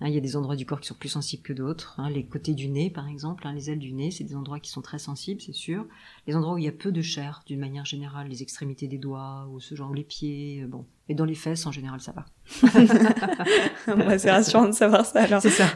Hein, 0.00 0.08
il 0.08 0.14
y 0.14 0.16
a 0.16 0.20
des 0.20 0.36
endroits 0.36 0.56
du 0.56 0.64
corps 0.64 0.80
qui 0.80 0.88
sont 0.88 0.94
plus 0.94 1.10
sensibles 1.10 1.42
que 1.42 1.52
d'autres. 1.52 1.94
Hein, 1.98 2.08
les 2.08 2.24
côtés 2.24 2.54
du 2.54 2.68
nez, 2.68 2.88
par 2.88 3.06
exemple, 3.08 3.46
hein, 3.46 3.52
les 3.52 3.70
ailes 3.70 3.78
du 3.78 3.92
nez, 3.92 4.10
c'est 4.10 4.24
des 4.24 4.34
endroits 4.34 4.60
qui 4.60 4.70
sont 4.70 4.80
très 4.80 4.98
sensibles, 4.98 5.40
c'est 5.40 5.54
sûr. 5.54 5.86
Les 6.26 6.34
endroits 6.34 6.54
où 6.54 6.58
il 6.58 6.64
y 6.64 6.68
a 6.68 6.72
peu 6.72 6.90
de 6.90 7.02
chair, 7.02 7.42
d'une 7.46 7.60
manière 7.60 7.84
générale, 7.84 8.28
les 8.28 8.42
extrémités 8.42 8.88
des 8.88 8.98
doigts 8.98 9.46
ou 9.52 9.60
ce 9.60 9.74
genre, 9.74 9.92
les 9.92 10.04
pieds, 10.04 10.62
euh, 10.62 10.66
bon. 10.66 10.86
Et 11.08 11.14
dans 11.14 11.24
les 11.24 11.34
fesses, 11.34 11.66
en 11.66 11.72
général, 11.72 12.00
ça 12.00 12.12
va. 12.12 12.24
c'est 14.18 14.30
rassurant 14.30 14.66
de 14.66 14.72
savoir 14.72 15.04
ça 15.04 15.22
alors. 15.22 15.42
C'est 15.42 15.50
ça. 15.50 15.66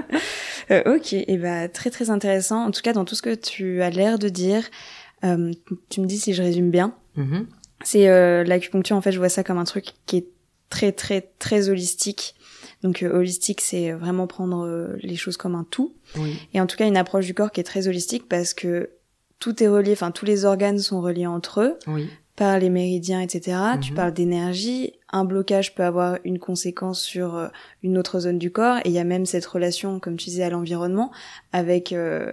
euh, 0.70 0.96
ok, 0.96 1.14
et 1.14 1.38
bah 1.38 1.68
très 1.68 1.90
très 1.90 2.10
intéressant. 2.10 2.64
En 2.66 2.70
tout 2.70 2.82
cas, 2.82 2.92
dans 2.92 3.04
tout 3.04 3.14
ce 3.14 3.22
que 3.22 3.34
tu 3.34 3.82
as 3.82 3.90
l'air 3.90 4.18
de 4.18 4.28
dire, 4.28 4.64
euh, 5.24 5.52
tu 5.88 6.00
me 6.00 6.06
dis 6.06 6.18
si 6.18 6.34
je 6.34 6.42
résume 6.42 6.70
bien. 6.70 6.94
Mm-hmm. 7.16 7.46
C'est 7.84 8.08
euh, 8.08 8.44
l'acupuncture, 8.44 8.96
en 8.96 9.00
fait, 9.00 9.12
je 9.12 9.18
vois 9.18 9.28
ça 9.28 9.42
comme 9.44 9.58
un 9.58 9.64
truc 9.64 9.94
qui 10.06 10.18
est 10.18 10.26
très 10.70 10.92
très 10.92 11.22
très 11.38 11.68
holistique. 11.68 12.35
Donc 12.82 13.04
holistique, 13.08 13.60
c'est 13.60 13.92
vraiment 13.92 14.26
prendre 14.26 14.96
les 15.02 15.16
choses 15.16 15.36
comme 15.36 15.54
un 15.54 15.64
tout. 15.64 15.94
Et 16.54 16.60
en 16.60 16.66
tout 16.66 16.76
cas, 16.76 16.86
une 16.86 16.96
approche 16.96 17.26
du 17.26 17.34
corps 17.34 17.50
qui 17.50 17.60
est 17.60 17.64
très 17.64 17.88
holistique 17.88 18.28
parce 18.28 18.54
que 18.54 18.90
tout 19.38 19.62
est 19.62 19.68
relié, 19.68 19.92
enfin 19.92 20.10
tous 20.10 20.24
les 20.24 20.44
organes 20.44 20.78
sont 20.78 21.00
reliés 21.00 21.26
entre 21.26 21.62
eux. 21.62 21.78
Oui 21.86 22.08
par 22.36 22.58
les 22.58 22.68
méridiens, 22.68 23.20
etc. 23.20 23.56
Tu 23.80 23.90
mhm. 23.90 23.96
parles 23.96 24.12
d'énergie. 24.12 24.92
Un 25.10 25.24
blocage 25.24 25.74
peut 25.74 25.82
avoir 25.82 26.18
une 26.24 26.38
conséquence 26.38 27.00
sur 27.00 27.34
euh, 27.34 27.48
une 27.82 27.96
autre 27.96 28.20
zone 28.20 28.38
du 28.38 28.50
corps. 28.50 28.76
Et 28.84 28.90
il 28.90 28.92
y 28.92 28.98
a 28.98 29.04
même 29.04 29.24
cette 29.24 29.46
relation, 29.46 29.98
comme 29.98 30.16
tu 30.16 30.26
disais, 30.26 30.42
à 30.42 30.50
l'environnement, 30.50 31.10
avec 31.52 31.92
euh, 31.92 32.32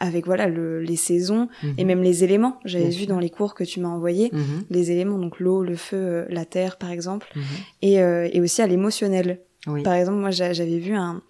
avec 0.00 0.24
voilà 0.26 0.48
le, 0.48 0.80
les 0.80 0.96
saisons 0.96 1.48
mhm. 1.62 1.74
et 1.76 1.84
même 1.84 2.02
les 2.02 2.24
éléments. 2.24 2.58
J'avais 2.64 2.88
vu 2.88 3.06
dans 3.06 3.20
les 3.20 3.30
cours 3.30 3.54
que 3.54 3.62
tu 3.62 3.78
m'as 3.78 3.88
envoyé 3.88 4.30
mhm. 4.32 4.64
les 4.70 4.90
éléments, 4.90 5.18
donc 5.18 5.38
l'eau, 5.38 5.62
le 5.62 5.76
feu, 5.76 5.96
euh, 5.96 6.24
la 6.30 6.46
terre, 6.46 6.78
par 6.78 6.90
exemple, 6.90 7.32
et, 7.82 7.94
et 7.96 8.40
aussi 8.40 8.62
à 8.62 8.66
l'émotionnel. 8.66 9.38
Par 9.64 9.94
exemple, 9.94 10.18
moi 10.18 10.30
j'avais 10.30 10.78
vu 10.78 10.94
un, 10.94 11.22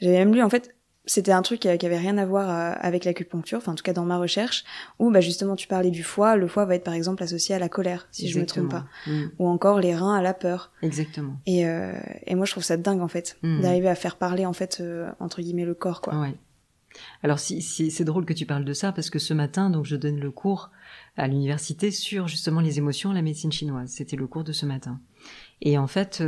j'avais 0.00 0.18
même 0.18 0.34
lu 0.34 0.42
en 0.42 0.50
fait 0.50 0.76
c'était 1.06 1.32
un 1.32 1.42
truc 1.42 1.60
qui 1.60 1.68
avait 1.68 1.96
rien 1.96 2.18
à 2.18 2.26
voir 2.26 2.50
euh, 2.50 2.76
avec 2.80 3.04
l'acupuncture, 3.04 3.58
enfin 3.58 3.72
en 3.72 3.74
tout 3.76 3.84
cas 3.84 3.92
dans 3.92 4.04
ma 4.04 4.18
recherche, 4.18 4.64
où 4.98 5.10
bah 5.10 5.20
justement 5.20 5.54
tu 5.54 5.68
parlais 5.68 5.92
du 5.92 6.02
foie, 6.02 6.36
le 6.36 6.48
foie 6.48 6.64
va 6.64 6.74
être 6.74 6.84
par 6.84 6.94
exemple 6.94 7.22
associé 7.22 7.54
à 7.54 7.58
la 7.58 7.68
colère, 7.68 8.08
si 8.10 8.28
je 8.28 8.40
me 8.40 8.44
trompe 8.44 8.70
pas, 8.70 8.86
mm. 9.06 9.26
ou 9.38 9.46
encore 9.46 9.78
les 9.78 9.94
reins 9.94 10.16
à 10.16 10.22
la 10.22 10.34
peur. 10.34 10.72
Exactement. 10.82 11.38
Et, 11.46 11.66
euh, 11.66 11.92
et 12.26 12.34
moi 12.34 12.44
je 12.44 12.50
trouve 12.50 12.64
ça 12.64 12.76
dingue 12.76 13.00
en 13.00 13.08
fait, 13.08 13.38
mm. 13.42 13.60
d'arriver 13.60 13.88
à 13.88 13.94
faire 13.94 14.16
parler 14.16 14.44
en 14.44 14.52
fait 14.52 14.78
euh, 14.80 15.08
entre 15.20 15.40
guillemets 15.40 15.64
le 15.64 15.74
corps 15.74 16.00
quoi. 16.00 16.18
Ouais. 16.18 16.34
Alors 17.22 17.38
si, 17.38 17.62
si 17.62 17.90
c'est 17.90 18.04
drôle 18.04 18.24
que 18.24 18.32
tu 18.32 18.46
parles 18.46 18.64
de 18.64 18.72
ça 18.72 18.90
parce 18.90 19.10
que 19.10 19.18
ce 19.18 19.34
matin 19.34 19.70
donc 19.70 19.84
je 19.84 19.96
donne 19.96 20.18
le 20.18 20.30
cours 20.30 20.70
à 21.16 21.28
l'université 21.28 21.90
sur 21.90 22.26
justement 22.26 22.60
les 22.60 22.78
émotions, 22.78 23.12
la 23.12 23.22
médecine 23.22 23.52
chinoise. 23.52 23.90
C'était 23.90 24.16
le 24.16 24.26
cours 24.26 24.44
de 24.44 24.52
ce 24.52 24.66
matin. 24.66 25.00
Et 25.62 25.78
en 25.78 25.86
fait, 25.86 26.22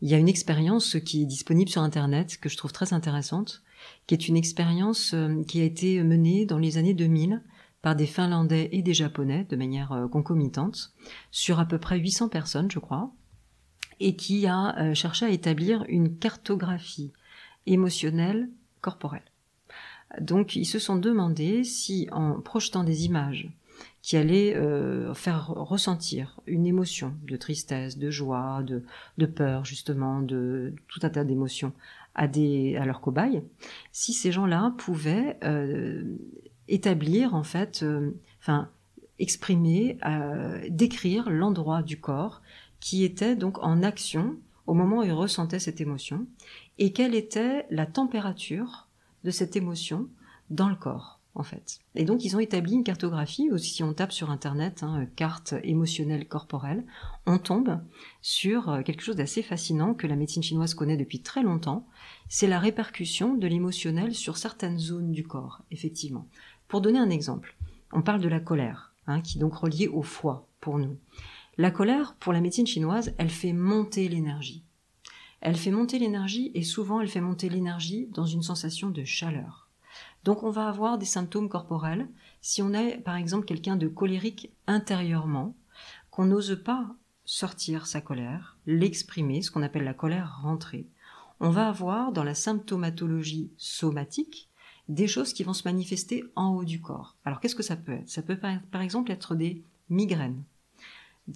il 0.00 0.08
y 0.08 0.14
a 0.14 0.18
une 0.18 0.28
expérience 0.28 0.96
qui 1.04 1.22
est 1.22 1.26
disponible 1.26 1.70
sur 1.70 1.82
internet 1.82 2.38
que 2.40 2.48
je 2.48 2.56
trouve 2.56 2.72
très 2.72 2.92
intéressante 2.94 3.62
qui 4.06 4.14
est 4.14 4.28
une 4.28 4.36
expérience 4.36 5.14
euh, 5.14 5.42
qui 5.44 5.60
a 5.60 5.64
été 5.64 6.02
menée 6.02 6.46
dans 6.46 6.58
les 6.58 6.78
années 6.78 6.94
2000 6.94 7.42
par 7.82 7.96
des 7.96 8.06
Finlandais 8.06 8.68
et 8.72 8.82
des 8.82 8.94
Japonais 8.94 9.46
de 9.48 9.56
manière 9.56 9.92
euh, 9.92 10.08
concomitante 10.08 10.92
sur 11.30 11.60
à 11.60 11.66
peu 11.66 11.78
près 11.78 11.98
800 11.98 12.28
personnes, 12.28 12.70
je 12.70 12.78
crois, 12.78 13.12
et 13.98 14.16
qui 14.16 14.46
a 14.46 14.78
euh, 14.78 14.94
cherché 14.94 15.26
à 15.26 15.30
établir 15.30 15.84
une 15.88 16.16
cartographie 16.16 17.12
émotionnelle 17.66 18.50
corporelle. 18.80 19.24
Donc 20.20 20.56
ils 20.56 20.66
se 20.66 20.78
sont 20.78 20.96
demandé 20.96 21.62
si 21.62 22.08
en 22.10 22.40
projetant 22.40 22.82
des 22.82 23.04
images 23.04 23.48
qui 24.02 24.16
allaient 24.16 24.56
faire 25.14 25.48
ressentir 25.48 26.40
une 26.46 26.66
émotion 26.66 27.14
de 27.24 27.36
tristesse, 27.36 27.98
de 27.98 28.10
joie, 28.10 28.62
de, 28.62 29.26
peur 29.26 29.64
justement, 29.64 30.22
de 30.22 30.74
tout 30.88 31.00
un 31.02 31.10
tas 31.10 31.24
d'émotions 31.24 31.72
à, 32.14 32.24
à 32.24 32.84
leurs 32.86 33.00
cobayes, 33.00 33.42
si 33.92 34.12
ces 34.12 34.32
gens-là 34.32 34.74
pouvaient 34.78 35.38
euh, 35.44 36.16
établir, 36.68 37.34
en 37.34 37.42
fait, 37.42 37.82
euh, 37.82 38.10
enfin, 38.40 38.68
exprimer, 39.18 39.98
euh, 40.06 40.60
décrire 40.70 41.30
l'endroit 41.30 41.82
du 41.82 42.00
corps 42.00 42.42
qui 42.80 43.04
était 43.04 43.36
donc 43.36 43.58
en 43.62 43.82
action 43.82 44.36
au 44.66 44.74
moment 44.74 44.98
où 44.98 45.02
ils 45.02 45.12
ressentaient 45.12 45.58
cette 45.58 45.80
émotion, 45.80 46.26
et 46.78 46.92
quelle 46.92 47.14
était 47.14 47.66
la 47.70 47.86
température 47.86 48.88
de 49.24 49.30
cette 49.30 49.56
émotion 49.56 50.08
dans 50.48 50.68
le 50.68 50.76
corps 50.76 51.19
en 51.34 51.42
fait. 51.42 51.78
Et 51.94 52.04
donc 52.04 52.24
ils 52.24 52.36
ont 52.36 52.40
établi 52.40 52.74
une 52.74 52.84
cartographie, 52.84 53.50
aussi 53.50 53.70
si 53.70 53.82
on 53.82 53.94
tape 53.94 54.12
sur 54.12 54.30
Internet, 54.30 54.82
hein, 54.82 55.06
carte 55.16 55.54
émotionnelle 55.62 56.26
corporelle, 56.26 56.84
on 57.26 57.38
tombe 57.38 57.80
sur 58.20 58.68
euh, 58.68 58.82
quelque 58.82 59.02
chose 59.02 59.16
d'assez 59.16 59.42
fascinant 59.42 59.94
que 59.94 60.06
la 60.06 60.16
médecine 60.16 60.42
chinoise 60.42 60.74
connaît 60.74 60.96
depuis 60.96 61.22
très 61.22 61.42
longtemps, 61.42 61.86
c'est 62.28 62.46
la 62.46 62.58
répercussion 62.58 63.34
de 63.34 63.46
l'émotionnel 63.46 64.14
sur 64.14 64.36
certaines 64.36 64.78
zones 64.78 65.12
du 65.12 65.24
corps, 65.24 65.62
effectivement. 65.70 66.26
Pour 66.68 66.80
donner 66.80 66.98
un 66.98 67.10
exemple, 67.10 67.56
on 67.92 68.02
parle 68.02 68.20
de 68.20 68.28
la 68.28 68.40
colère, 68.40 68.92
hein, 69.06 69.20
qui 69.20 69.38
est 69.38 69.40
donc 69.40 69.54
reliée 69.54 69.88
au 69.88 70.02
foie 70.02 70.48
pour 70.60 70.78
nous. 70.78 70.96
La 71.58 71.70
colère, 71.70 72.14
pour 72.20 72.32
la 72.32 72.40
médecine 72.40 72.66
chinoise, 72.66 73.14
elle 73.18 73.30
fait 73.30 73.52
monter 73.52 74.08
l'énergie. 74.08 74.64
Elle 75.40 75.56
fait 75.56 75.70
monter 75.70 75.98
l'énergie 75.98 76.50
et 76.54 76.62
souvent 76.62 77.00
elle 77.00 77.08
fait 77.08 77.20
monter 77.20 77.48
l'énergie 77.48 78.08
dans 78.12 78.26
une 78.26 78.42
sensation 78.42 78.90
de 78.90 79.04
chaleur. 79.04 79.69
Donc 80.24 80.42
on 80.42 80.50
va 80.50 80.68
avoir 80.68 80.98
des 80.98 81.06
symptômes 81.06 81.48
corporels 81.48 82.08
si 82.40 82.62
on 82.62 82.72
est 82.72 82.98
par 82.98 83.16
exemple 83.16 83.46
quelqu'un 83.46 83.76
de 83.76 83.88
colérique 83.88 84.52
intérieurement, 84.66 85.54
qu'on 86.10 86.26
n'ose 86.26 86.62
pas 86.64 86.94
sortir 87.24 87.86
sa 87.86 88.00
colère, 88.00 88.58
l'exprimer, 88.66 89.42
ce 89.42 89.50
qu'on 89.50 89.62
appelle 89.62 89.84
la 89.84 89.94
colère 89.94 90.40
rentrée. 90.42 90.88
On 91.38 91.50
va 91.50 91.68
avoir 91.68 92.12
dans 92.12 92.24
la 92.24 92.34
symptomatologie 92.34 93.50
somatique 93.56 94.50
des 94.88 95.06
choses 95.06 95.32
qui 95.32 95.44
vont 95.44 95.52
se 95.52 95.66
manifester 95.66 96.24
en 96.34 96.54
haut 96.54 96.64
du 96.64 96.80
corps. 96.80 97.16
Alors 97.24 97.40
qu'est-ce 97.40 97.54
que 97.54 97.62
ça 97.62 97.76
peut 97.76 97.92
être? 97.92 98.08
Ça 98.08 98.22
peut 98.22 98.38
par 98.38 98.82
exemple 98.82 99.12
être 99.12 99.34
des 99.34 99.62
migraines, 99.88 100.42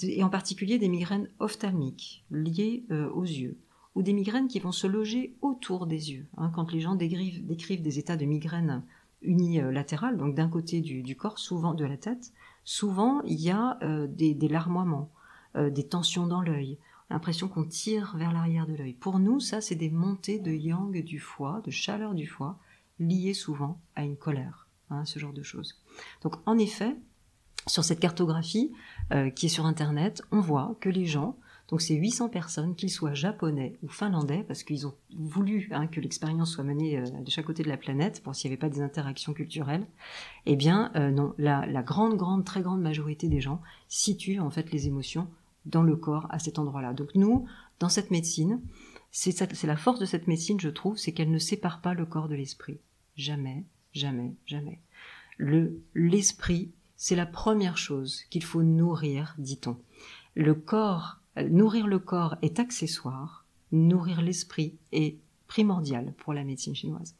et 0.02 0.24
en 0.24 0.28
particulier 0.28 0.78
des 0.78 0.88
migraines 0.88 1.30
ophtalmiques 1.38 2.24
liées 2.30 2.84
euh, 2.90 3.08
aux 3.10 3.24
yeux 3.24 3.58
ou 3.94 4.02
des 4.02 4.12
migraines 4.12 4.48
qui 4.48 4.58
vont 4.58 4.72
se 4.72 4.86
loger 4.86 5.36
autour 5.40 5.86
des 5.86 6.12
yeux. 6.12 6.26
Hein, 6.36 6.50
quand 6.54 6.72
les 6.72 6.80
gens 6.80 6.94
décrivent, 6.94 7.82
des 7.82 7.98
états 7.98 8.16
de 8.16 8.24
migraine 8.24 8.82
unilatérale, 9.22 10.16
donc 10.16 10.34
d'un 10.34 10.48
côté 10.48 10.80
du, 10.80 11.16
corps, 11.16 11.38
souvent 11.38 11.74
de 11.74 11.84
la 11.84 11.96
tête, 11.96 12.32
souvent 12.64 13.22
il 13.22 13.40
y 13.40 13.50
a 13.50 13.78
euh, 13.82 14.06
des, 14.06 14.48
larmoiements, 14.48 15.10
euh, 15.56 15.70
des 15.70 15.86
tensions 15.86 16.26
dans 16.26 16.40
l'œil, 16.40 16.78
l'impression 17.10 17.48
qu'on 17.48 17.64
tire 17.64 18.16
vers 18.16 18.32
l'arrière 18.32 18.66
de 18.66 18.74
l'œil. 18.74 18.94
Pour 18.94 19.18
nous, 19.18 19.40
ça, 19.40 19.60
c'est 19.60 19.74
des 19.74 19.90
montées 19.90 20.38
de 20.38 20.52
yang 20.52 21.02
du 21.02 21.18
foie, 21.18 21.62
de 21.64 21.70
chaleur 21.70 22.14
du 22.14 22.26
foie, 22.26 22.58
liées 22.98 23.34
souvent 23.34 23.80
à 23.94 24.04
une 24.04 24.16
colère, 24.16 24.68
hein, 24.90 25.04
ce 25.04 25.18
genre 25.18 25.32
de 25.32 25.42
choses. 25.42 25.80
Donc, 26.22 26.36
en 26.46 26.58
effet, 26.58 26.96
sur 27.66 27.84
cette 27.84 28.00
cartographie 28.00 28.72
euh, 29.12 29.30
qui 29.30 29.46
est 29.46 29.50
sur 29.50 29.66
Internet, 29.66 30.22
on 30.32 30.40
voit 30.40 30.76
que 30.80 30.88
les 30.88 31.06
gens 31.06 31.36
donc 31.68 31.80
ces 31.80 31.94
800 31.94 32.28
personnes, 32.28 32.74
qu'ils 32.74 32.90
soient 32.90 33.14
japonais 33.14 33.78
ou 33.82 33.88
finlandais, 33.88 34.44
parce 34.46 34.62
qu'ils 34.62 34.86
ont 34.86 34.94
voulu 35.16 35.68
hein, 35.72 35.86
que 35.86 36.00
l'expérience 36.00 36.52
soit 36.52 36.64
menée 36.64 36.98
euh, 36.98 37.04
de 37.04 37.30
chaque 37.30 37.46
côté 37.46 37.62
de 37.62 37.68
la 37.68 37.78
planète, 37.78 38.22
pour 38.22 38.34
s'il 38.34 38.50
n'y 38.50 38.54
avait 38.54 38.60
pas 38.60 38.68
des 38.68 38.82
interactions 38.82 39.32
culturelles, 39.32 39.86
eh 40.46 40.56
bien 40.56 40.92
euh, 40.94 41.10
non, 41.10 41.34
la, 41.38 41.64
grande, 41.82 42.16
grande, 42.16 42.44
très 42.44 42.60
grande 42.60 42.82
majorité 42.82 43.28
des 43.28 43.40
gens 43.40 43.62
situent 43.88 44.40
en 44.40 44.50
fait 44.50 44.72
les 44.72 44.86
émotions 44.86 45.28
dans 45.64 45.82
le 45.82 45.96
corps 45.96 46.26
à 46.28 46.38
cet 46.38 46.58
endroit-là. 46.58 46.92
Donc 46.92 47.14
nous, 47.14 47.46
dans 47.80 47.88
cette 47.88 48.10
médecine, 48.10 48.60
c'est 49.10 49.64
la 49.64 49.76
force 49.76 50.00
de 50.00 50.06
cette 50.06 50.26
médecine, 50.26 50.60
je 50.60 50.68
trouve, 50.68 50.98
c'est 50.98 51.12
qu'elle 51.12 51.30
ne 51.30 51.38
sépare 51.38 51.80
pas 51.80 51.94
le 51.94 52.04
corps 52.04 52.28
de 52.28 52.34
l'esprit. 52.34 52.78
Jamais, 53.16 53.64
jamais, 53.92 54.34
jamais. 54.44 54.80
Le 55.38 55.80
l'esprit, 55.94 56.72
c'est 56.96 57.16
la 57.16 57.26
première 57.26 57.78
chose 57.78 58.22
qu'il 58.28 58.44
faut 58.44 58.62
nourrir, 58.62 59.34
dit-on. 59.38 59.78
Le 60.34 60.54
corps 60.54 61.20
nourrir 61.42 61.86
le 61.86 61.98
corps 61.98 62.36
est 62.42 62.60
accessoire, 62.60 63.44
nourrir 63.72 64.22
l'esprit 64.22 64.76
est 64.92 65.18
primordial 65.46 66.14
pour 66.18 66.32
la 66.32 66.44
médecine 66.44 66.74
chinoise. 66.74 67.16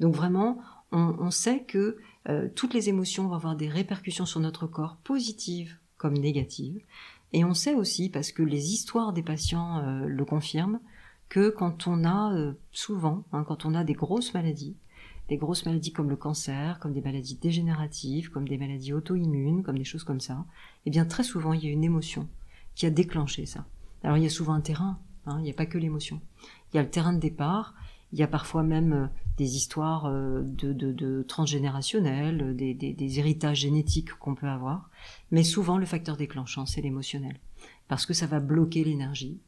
Donc 0.00 0.14
vraiment, 0.14 0.58
on, 0.92 1.30
sait 1.30 1.64
que 1.64 1.98
euh, 2.28 2.48
toutes 2.54 2.74
les 2.74 2.88
émotions 2.88 3.28
vont 3.28 3.34
avoir 3.34 3.56
des 3.56 3.68
répercussions 3.68 4.26
sur 4.26 4.40
notre 4.40 4.66
corps, 4.66 4.96
positives 5.02 5.76
comme 5.98 6.14
négatives. 6.14 6.80
Et 7.32 7.44
on 7.44 7.54
sait 7.54 7.74
aussi, 7.74 8.08
parce 8.08 8.32
que 8.32 8.42
les 8.42 8.72
histoires 8.72 9.12
des 9.12 9.22
patients 9.22 9.78
euh, 9.78 10.06
le 10.06 10.24
confirment, 10.24 10.80
que 11.28 11.50
quand 11.50 11.88
on 11.88 12.04
a 12.04 12.32
euh, 12.34 12.52
souvent, 12.70 13.24
hein, 13.32 13.44
quand 13.44 13.64
on 13.64 13.74
a 13.74 13.82
des 13.82 13.94
grosses 13.94 14.32
maladies, 14.32 14.76
des 15.28 15.36
grosses 15.36 15.66
maladies 15.66 15.92
comme 15.92 16.08
le 16.08 16.16
cancer, 16.16 16.78
comme 16.78 16.92
des 16.92 17.00
maladies 17.00 17.36
dégénératives, 17.36 18.30
comme 18.30 18.46
des 18.46 18.58
maladies 18.58 18.92
auto-immunes, 18.92 19.64
comme 19.64 19.78
des 19.78 19.84
choses 19.84 20.04
comme 20.04 20.20
ça, 20.20 20.44
eh 20.86 20.90
bien 20.90 21.04
très 21.04 21.24
souvent 21.24 21.52
il 21.52 21.64
y 21.64 21.68
a 21.68 21.72
une 21.72 21.82
émotion 21.82 22.28
qui 22.76 22.86
a 22.86 22.90
déclenché 22.90 23.46
ça. 23.46 23.64
Alors 24.04 24.16
il 24.18 24.22
y 24.22 24.26
a 24.26 24.30
souvent 24.30 24.52
un 24.52 24.60
terrain, 24.60 25.00
hein, 25.26 25.38
il 25.40 25.42
n'y 25.42 25.50
a 25.50 25.54
pas 25.54 25.66
que 25.66 25.78
l'émotion. 25.78 26.20
Il 26.72 26.76
y 26.76 26.78
a 26.78 26.82
le 26.82 26.90
terrain 26.90 27.12
de 27.12 27.18
départ, 27.18 27.74
il 28.12 28.18
y 28.20 28.22
a 28.22 28.28
parfois 28.28 28.62
même 28.62 28.92
euh, 28.92 29.06
des 29.36 29.56
histoires 29.56 30.06
euh, 30.06 30.42
de, 30.42 30.72
de, 30.72 31.22
transgénérationnelles, 31.22 32.54
des, 32.54 33.18
héritages 33.18 33.60
génétiques 33.60 34.12
qu'on 34.14 34.34
peut 34.34 34.48
avoir, 34.48 34.90
mais 35.30 35.42
souvent 35.42 35.78
le 35.78 35.86
facteur 35.86 36.16
déclenchant, 36.16 36.66
c'est 36.66 36.82
l'émotionnel, 36.82 37.40
parce 37.88 38.06
que 38.06 38.14
ça 38.14 38.26
va 38.26 38.38
bloquer 38.38 38.84
l'énergie, 38.84 39.40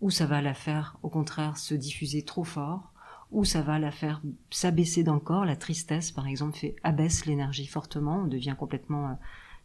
ou 0.00 0.10
ça 0.10 0.26
va 0.26 0.40
la 0.40 0.54
faire 0.54 0.96
au 1.02 1.08
contraire 1.08 1.58
se 1.58 1.74
diffuser 1.74 2.22
trop 2.22 2.44
fort, 2.44 2.92
ou 3.30 3.44
ça 3.44 3.60
va 3.60 3.78
la 3.78 3.90
faire 3.90 4.22
s'abaisser 4.50 5.02
dans 5.02 5.14
le 5.14 5.20
corps. 5.20 5.44
La 5.44 5.56
tristesse, 5.56 6.12
par 6.12 6.26
exemple, 6.26 6.56
fait 6.56 6.76
abaisse 6.82 7.26
l'énergie 7.26 7.66
fortement, 7.66 8.22
on 8.24 8.26
devient 8.26 8.54
complètement 8.58 9.08
euh, 9.08 9.14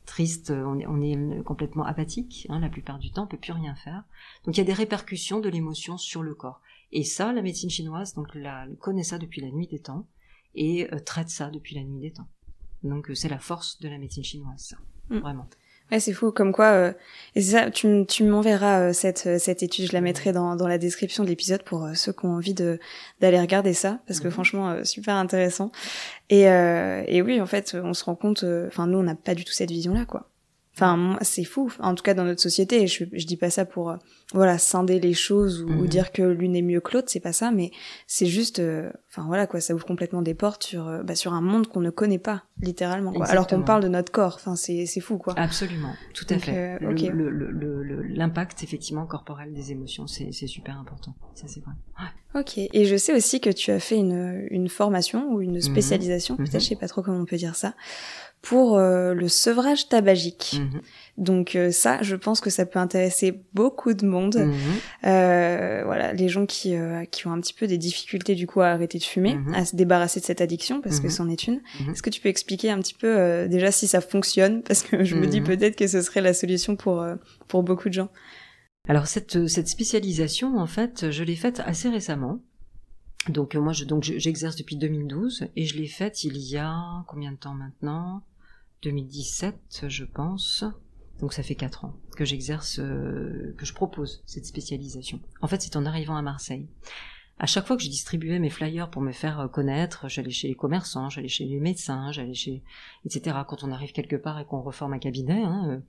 triste, 0.06 0.52
on 0.52 0.80
est, 0.80 0.86
on 0.88 1.02
est 1.02 1.44
complètement 1.44 1.86
apathique, 1.86 2.48
hein, 2.50 2.60
la 2.60 2.70
plupart 2.70 3.00
du 3.00 3.12
temps, 3.12 3.24
on 3.24 3.28
peut 3.28 3.38
plus 3.38 3.54
rien 3.54 3.76
faire. 3.76 4.04
Donc 4.46 4.56
il 4.56 4.60
y 4.60 4.62
a 4.62 4.66
des 4.66 4.74
répercussions 4.74 5.40
de 5.40 5.50
l'émotion 5.50 5.98
sur 5.98 6.24
le 6.24 6.36
corps. 6.36 6.62
Et 6.92 7.04
ça, 7.04 7.34
la 7.34 7.42
médecine 7.42 7.70
chinoise 7.70 8.14
donc 8.14 8.34
la, 8.36 8.68
connaît 8.80 9.04
ça 9.04 9.18
depuis 9.18 9.42
la 9.42 9.50
nuit 9.50 9.68
des 9.68 9.80
temps 9.80 10.08
et 10.56 10.94
euh, 10.94 11.00
traite 11.00 11.30
ça 11.30 11.50
depuis 11.50 11.76
la 11.76 11.84
nuit 11.84 12.00
des 12.00 12.12
temps. 12.12 12.28
Donc 12.84 13.10
euh, 13.10 13.16
c'est 13.16 13.30
la 13.30 13.40
force 13.40 13.80
de 13.80 13.90
la 13.90 13.98
médecine 13.98 14.24
chinoise, 14.24 14.60
ça, 14.60 14.78
mm. 15.10 15.20
vraiment. 15.20 15.50
Ouais, 15.92 16.00
c'est 16.00 16.14
fou, 16.14 16.32
comme 16.32 16.54
quoi. 16.54 16.72
Euh, 16.72 16.94
et 17.36 17.42
c'est 17.42 17.52
ça, 17.52 17.70
tu, 17.70 18.06
tu 18.08 18.24
m'enverras 18.24 18.90
euh, 18.90 18.94
cette 18.94 19.28
euh, 19.28 19.38
cette 19.38 19.64
étude, 19.64 19.88
je 19.88 19.94
la 19.94 20.02
mettrai 20.02 20.32
dans 20.32 20.56
dans 20.56 20.68
la 20.68 20.78
description 20.78 21.24
de 21.24 21.30
l'épisode 21.30 21.64
pour 21.64 21.88
ceux 21.94 22.14
qui 22.14 22.26
ont 22.26 22.36
envie 22.36 22.54
de 22.54 22.80
d'aller 23.20 23.40
regarder 23.40 23.74
ça, 23.74 24.00
parce 24.08 24.20
que 24.20 24.28
mhm. 24.28 24.34
franchement, 24.34 24.86
super 24.86 25.16
intéressant. 25.16 25.72
Et 26.30 26.44
et 26.44 27.22
oui, 27.22 27.42
en 27.42 27.46
fait, 27.46 27.76
on 27.82 27.94
se 27.94 28.04
rend 28.06 28.16
compte. 28.16 28.44
Enfin, 28.68 28.88
nous, 28.88 28.98
on 28.98 29.04
n'a 29.04 29.16
pas 29.16 29.36
du 29.36 29.46
tout 29.46 29.54
cette 29.54 29.72
vision-là, 29.72 30.06
quoi. 30.06 30.30
Enfin, 30.76 31.20
c'est 31.22 31.44
fou. 31.44 31.72
En 31.80 31.94
tout 31.94 32.02
cas, 32.02 32.16
dans 32.16 32.24
notre 32.24 32.42
société, 32.42 32.88
je, 32.88 33.06
je 33.12 33.26
dis 33.28 33.38
pas 33.38 33.52
ça 33.52 33.64
pour 33.64 33.92
euh, 33.92 33.98
voilà 34.34 34.58
scinder 34.58 35.00
les 35.00 35.14
choses 35.14 35.62
ou, 35.62 35.70
mhm. 35.70 35.88
dire 35.88 36.12
que 36.12 36.24
l'une 36.24 36.56
est 36.56 36.64
mieux 36.64 36.82
que 36.82 36.94
l'autre, 36.94 37.10
c'est 37.12 37.20
pas 37.20 37.32
ça, 37.32 37.52
mais 37.52 37.70
c'est 38.08 38.26
juste, 38.26 38.58
euh, 38.58 38.90
enfin 39.12 39.24
voilà 39.28 39.46
quoi, 39.46 39.62
ça 39.62 39.76
ouvre 39.76 39.86
complètement 39.86 40.24
des 40.24 40.34
portes 40.34 40.64
sur 40.64 40.88
euh, 40.88 41.04
bah, 41.04 41.14
sur 41.14 41.34
un 41.34 41.42
monde 41.42 41.68
qu'on 41.68 41.80
ne 41.80 41.92
connaît 41.92 42.18
pas 42.18 42.46
littéralement. 42.60 43.14
Quoi. 43.14 43.28
Alors 43.28 43.46
qu'on 43.46 43.62
parle 43.62 43.84
de 43.84 43.88
notre 43.88 44.12
corps, 44.12 44.34
enfin 44.36 44.56
c'est 44.56 44.88
c'est 44.88 45.00
fou 45.00 45.20
quoi. 45.20 45.36
Absolument, 45.38 45.94
tout 46.16 46.26
à 46.30 46.40
fait. 46.40 46.80
L'impact 48.10 48.64
effectivement 48.64 49.06
corporel 49.06 49.54
des 49.54 49.72
émotions, 49.72 50.08
c'est 50.08 50.32
c'est 50.32 50.48
super 50.48 50.80
important. 50.80 51.14
Ça 51.36 51.46
c'est 51.48 51.60
vrai. 51.60 51.74
Ok. 52.34 52.58
Et 52.58 52.86
je 52.86 52.96
sais 52.96 53.14
aussi 53.14 53.40
que 53.40 53.52
tu 53.52 53.70
as 53.70 53.80
fait 53.80 53.98
une 53.98 54.48
une 54.50 54.70
formation 54.70 55.32
ou 55.34 55.42
une 55.42 55.54
mhm. 55.54 55.62
spécialisation, 55.62 56.36
peut-être, 56.36 56.56
mhm. 56.56 56.62
je 56.62 56.66
sais 56.66 56.76
pas 56.76 56.88
trop 56.88 57.04
comment 57.04 57.20
on 57.20 57.26
peut 57.26 57.38
dire 57.38 57.56
ça 57.56 57.76
pour 58.44 58.78
euh, 58.78 59.14
le 59.14 59.30
sevrage 59.30 59.88
tabagique. 59.88 60.60
Mhm. 60.60 60.82
Donc 61.18 61.56
euh, 61.56 61.72
ça, 61.72 62.02
je 62.02 62.16
pense 62.18 62.42
que 62.42 62.50
ça 62.50 62.66
peut 62.66 62.78
intéresser 62.78 63.42
beaucoup 63.54 63.94
de 63.94 64.06
monde. 64.06 64.36
Mhm. 64.36 64.54
Euh, 65.06 65.82
voilà, 65.86 66.12
les 66.12 66.28
gens 66.28 66.46
qui 66.46 66.76
qui 67.10 67.26
ont 67.26 67.32
un 67.32 67.40
petit 67.40 67.54
peu 67.54 67.68
des 67.68 67.78
difficultés 67.78 68.36
du 68.36 68.46
coup 68.46 68.60
à 68.60 68.68
arrêter 68.68 69.00
de 69.00 69.04
fumer, 69.04 69.36
mhm. 69.36 69.54
à 69.56 69.64
se 69.64 69.78
débarrasser 69.78 70.20
de 70.20 70.26
cette 70.26 70.42
addiction 70.42 70.82
parce 70.82 71.00
que 71.00 71.10
c'en 71.10 71.30
est 71.30 71.48
une. 71.48 71.62
Est-ce 71.90 72.04
que 72.04 72.10
tu 72.10 72.20
peux 72.20 72.30
expliquer 72.30 72.70
un 72.70 72.80
petit 72.80 72.94
peu 72.94 73.48
déjà 73.48 73.72
si 73.72 73.88
ça 73.88 74.02
fonctionne? 74.02 74.62
Parce 74.62 74.84
que 74.84 75.06
je 75.06 75.16
me 75.16 75.26
dis 75.26 75.40
peut-être 75.42 75.78
que 75.78 75.88
ce 75.88 76.02
serait 76.02 76.22
la 76.22 76.34
solution 76.34 76.76
pour 76.76 77.04
pour 77.48 77.64
beaucoup 77.64 77.88
de 77.88 77.94
gens. 77.94 78.10
Alors 78.90 79.08
cette 79.08 79.48
cette 79.48 79.70
spécialisation 79.70 80.58
en 80.58 80.68
fait, 80.68 81.12
je 81.12 81.24
l'ai 81.24 81.38
faite 81.38 81.62
assez 81.66 81.88
récemment. 81.88 82.42
Donc 83.30 83.56
moi 83.56 83.72
je 83.72 83.86
donc 83.86 84.04
j'exerce 84.04 84.58
depuis 84.58 84.76
2012 84.76 85.46
et 85.56 85.64
je 85.64 85.78
l'ai 85.78 85.88
faite 85.88 86.26
il 86.26 86.36
y 86.36 86.58
a 86.58 87.06
combien 87.08 87.32
de 87.32 87.38
temps 87.38 87.54
maintenant? 87.54 88.22
2017, 88.84 89.86
je 89.88 90.04
pense. 90.04 90.66
Donc 91.20 91.34
ça 91.34 91.44
fait 91.44 91.56
quatre 91.56 91.86
ans 91.86 91.96
que 92.16 92.26
j'exerce, 92.26 92.80
euh, 92.80 93.56
que 93.58 93.66
je 93.66 93.74
propose 93.74 94.24
cette 94.26 94.46
spécialisation. 94.46 95.20
En 95.42 95.48
fait, 95.48 95.62
c'est 95.62 95.76
en 95.76 95.86
arrivant 95.86 96.16
à 96.16 96.22
Marseille. 96.22 96.68
À 97.40 97.48
chaque 97.48 97.66
fois 97.66 97.78
que 97.78 97.84
je 97.84 97.90
distribuais 97.90 98.40
mes 98.40 98.50
flyers 98.50 98.90
pour 98.90 99.02
me 99.02 99.12
faire 99.12 99.40
euh, 99.40 99.48
connaître, 99.48 100.08
j'allais 100.08 100.30
chez 100.32 100.48
les 100.48 100.56
commerçants, 100.56 101.10
j'allais 101.10 101.30
chez 101.30 101.46
les 101.46 101.60
médecins, 101.60 102.12
j'allais 102.12 102.34
chez, 102.34 102.62
etc. 103.06 103.38
Quand 103.48 103.64
on 103.64 103.72
arrive 103.72 103.92
quelque 103.92 104.16
part 104.16 104.40
et 104.40 104.46
qu'on 104.46 104.62
reforme 104.62 104.94
un 104.94 105.00
cabinet, 105.00 105.44
hein, 105.44 105.70
euh, 105.70 105.80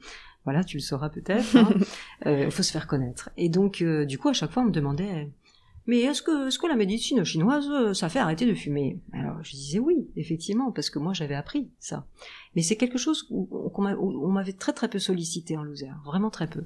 voilà, 0.45 0.63
tu 0.63 0.77
le 0.77 0.83
sauras 0.83 1.09
peut-être. 1.09 1.57
Il 2.25 2.31
hein, 2.31 2.49
faut 2.51 2.63
se 2.63 2.73
faire 2.73 2.87
connaître. 2.87 3.31
Et 3.37 3.49
donc, 3.49 3.83
du 3.83 4.19
coup, 4.19 4.29
à 4.29 4.35
chaque 4.35 4.53
fois, 4.53 4.63
on 4.63 4.67
me 4.67 4.71
demandait 4.71 5.31
mais 5.87 6.01
est-ce 6.01 6.23
que, 6.23 6.49
est-ce 6.49 6.59
que 6.59 6.67
la 6.67 6.77
médecine 6.77 7.25
chinoise, 7.25 7.69
euh, 7.69 7.93
ça 7.93 8.09
fait 8.09 8.19
arrêter 8.19 8.47
de 8.47 8.55
fumer? 8.55 9.01
Alors 9.13 9.43
je 9.43 9.51
disais 9.51 9.79
oui, 9.79 10.09
effectivement, 10.17 10.73
parce 10.73 10.91
que 10.91 10.99
moi 10.99 11.13
j'avais 11.13 11.35
appris 11.35 11.71
ça. 11.79 12.07
Mais 12.57 12.63
c'est 12.63 12.77
quelque 12.77 12.99
chose 12.99 13.23
qu'on 13.23 14.29
m'avait 14.33 14.53
très 14.53 14.73
très 14.73 14.89
peu 14.89 14.99
sollicité 14.99 15.57
en 15.57 15.63
Lozère, 15.63 16.01
vraiment 16.05 16.31
très 16.31 16.49
peu. 16.49 16.65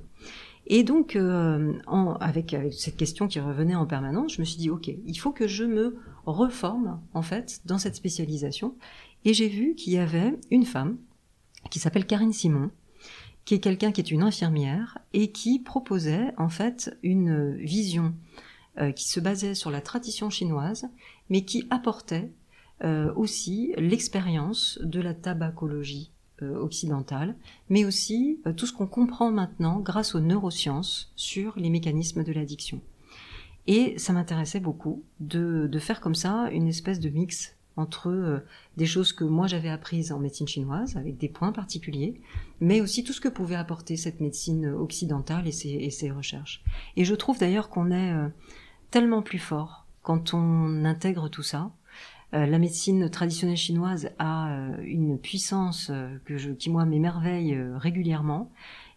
Et 0.71 0.83
donc, 0.83 1.17
euh, 1.17 1.73
en, 1.87 2.13
avec, 2.15 2.53
avec 2.53 2.75
cette 2.75 2.97
question 2.97 3.27
qui 3.27 3.41
revenait 3.41 3.75
en 3.75 3.87
permanence, 3.87 4.35
je 4.35 4.41
me 4.41 4.45
suis 4.45 4.59
dit, 4.59 4.69
ok, 4.69 4.89
il 4.89 5.15
faut 5.15 5.33
que 5.33 5.49
je 5.49 5.65
me 5.65 5.97
reforme, 6.27 7.01
en 7.15 7.23
fait, 7.23 7.63
dans 7.65 7.79
cette 7.79 7.95
spécialisation. 7.95 8.77
Et 9.25 9.33
j'ai 9.33 9.49
vu 9.49 9.75
qu'il 9.75 9.95
y 9.95 9.99
avait 9.99 10.39
une 10.51 10.67
femme 10.67 10.99
qui 11.71 11.79
s'appelle 11.79 12.07
Karine 12.07 12.35
Simon, 12.35 12.71
qui 13.47 13.55
est 13.55 13.61
quelqu'un 13.61 13.93
qui 13.93 14.03
est 14.03 14.11
une 14.11 14.23
infirmière 14.23 14.99
et 15.15 15.33
qui 15.33 15.59
proposait, 15.59 16.35
en 16.37 16.51
fait, 16.51 16.99
une 17.03 17.57
vision 17.57 18.15
euh, 18.81 18.93
qui 18.93 19.09
se 19.09 19.19
basait 19.19 19.57
sur 19.57 19.73
la 19.73 19.81
tradition 19.81 20.31
chinoise, 20.31 20.89
mais 21.31 21.45
qui 21.45 21.67
apportait 21.69 22.31
euh, 22.85 23.13
aussi 23.17 23.73
l'expérience 23.77 24.79
de 24.85 25.01
la 25.01 25.15
tabacologie 25.15 26.13
euh, 26.43 26.57
occidentale, 26.61 27.35
mais 27.71 27.85
aussi 27.85 28.39
tout 28.57 28.67
ce 28.67 28.73
qu'on 28.73 28.87
comprend 28.87 29.33
maintenant 29.33 29.81
grâce 29.81 30.15
aux 30.15 30.21
neurosciences 30.21 31.13
sur 31.17 31.55
les 31.57 31.71
mécanismes 31.71 32.23
de 32.23 32.33
l'addiction. 32.33 32.81
Et 33.67 33.99
ça 33.99 34.13
m'intéressait 34.13 34.61
beaucoup 34.61 35.03
de, 35.19 35.67
de, 35.67 35.79
faire 35.81 36.01
comme 36.01 36.15
ça 36.15 36.49
une 36.53 36.69
espèce 36.69 37.01
de 37.01 37.09
mix 37.09 37.57
entre 37.77 38.43
des 38.77 38.87
choses 38.87 39.13
que 39.13 39.25
moi 39.25 39.49
j'avais 39.49 39.69
apprises 39.69 40.13
en 40.13 40.21
médecine 40.21 40.49
chinoise, 40.49 40.97
avec 40.97 41.17
des 41.17 41.29
points 41.29 41.53
particuliers, 41.53 42.21
mais 42.61 42.81
aussi 42.81 43.03
tout 43.03 43.13
ce 43.13 43.21
que 43.21 43.29
pouvait 43.29 43.57
apporter 43.57 43.97
cette 43.97 44.21
médecine 44.21 44.69
occidentale 44.69 45.49
et 45.49 45.53
ses, 45.53 45.71
et 45.71 45.91
ses 45.91 46.11
recherches. 46.13 46.63
Et 46.97 47.05
je 47.05 47.15
trouve 47.15 47.39
d'ailleurs 47.39 47.71
qu'on 47.71 47.91
est 47.91 48.13
tellement 48.91 49.23
plus 49.23 49.39
fort 49.39 49.87
quand 50.03 50.33
on 50.35 50.85
intègre 50.85 51.29
tout 51.29 51.43
ça. 51.43 51.71
Euh, 52.35 52.47
la 52.47 52.59
médecine 52.59 53.09
traditionnelle 53.09 53.57
chinoise 53.57 54.11
a 54.19 54.51
euh, 54.51 54.77
une 54.83 55.19
puissance 55.19 55.89
euh, 55.91 56.17
que 56.25 56.37
je, 56.37 56.51
qui 56.51 56.71
moi 56.71 56.85
m'émerveille 56.85 57.59
régulièrement, 57.77 58.51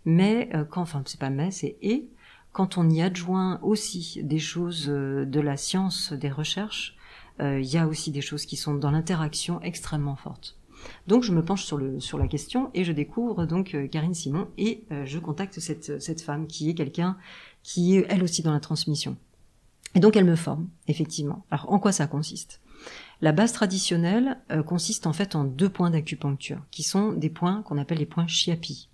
mais 0.05 0.49
quand, 0.69 0.81
enfin 0.81 1.03
c'est 1.05 1.19
pas 1.19 1.29
mais, 1.29 1.51
c'est 1.51 1.77
et 1.81 2.09
quand 2.53 2.77
on 2.77 2.89
y 2.89 3.01
adjoint 3.01 3.59
aussi 3.61 4.19
des 4.23 4.39
choses 4.39 4.87
de 4.87 5.39
la 5.39 5.57
science, 5.57 6.11
des 6.11 6.29
recherches, 6.29 6.97
il 7.39 7.63
y 7.63 7.77
a 7.77 7.87
aussi 7.87 8.11
des 8.11 8.21
choses 8.21 8.45
qui 8.45 8.57
sont 8.57 8.73
dans 8.73 8.91
l'interaction 8.91 9.61
extrêmement 9.61 10.15
fortes. 10.15 10.57
Donc 11.07 11.23
je 11.23 11.31
me 11.31 11.45
penche 11.45 11.63
sur, 11.63 11.77
le, 11.77 11.99
sur 11.99 12.17
la 12.17 12.27
question 12.27 12.71
et 12.73 12.83
je 12.83 12.91
découvre 12.91 13.45
donc 13.45 13.77
Karine 13.91 14.15
Simon 14.15 14.47
et 14.57 14.83
je 15.05 15.19
contacte 15.19 15.59
cette, 15.59 16.01
cette 16.01 16.21
femme 16.21 16.47
qui 16.47 16.69
est 16.69 16.73
quelqu'un 16.73 17.15
qui 17.61 17.95
est 17.95 18.05
elle 18.09 18.23
aussi 18.23 18.41
dans 18.41 18.53
la 18.53 18.59
transmission. 18.59 19.15
Et 19.95 19.99
donc 19.99 20.15
elle 20.15 20.25
me 20.25 20.35
forme, 20.35 20.69
effectivement. 20.87 21.45
Alors 21.51 21.71
en 21.71 21.79
quoi 21.79 21.91
ça 21.91 22.07
consiste? 22.07 22.61
La 23.21 23.31
base 23.31 23.53
traditionnelle 23.53 24.39
euh, 24.51 24.63
consiste 24.63 25.05
en 25.05 25.13
fait 25.13 25.35
en 25.35 25.43
deux 25.43 25.69
points 25.69 25.91
d'acupuncture, 25.91 26.61
qui 26.71 26.83
sont 26.83 27.11
des 27.11 27.29
points 27.29 27.61
qu'on 27.63 27.77
appelle 27.77 27.99
les 27.99 28.05
points 28.05 28.27
Chiapi. 28.27 28.89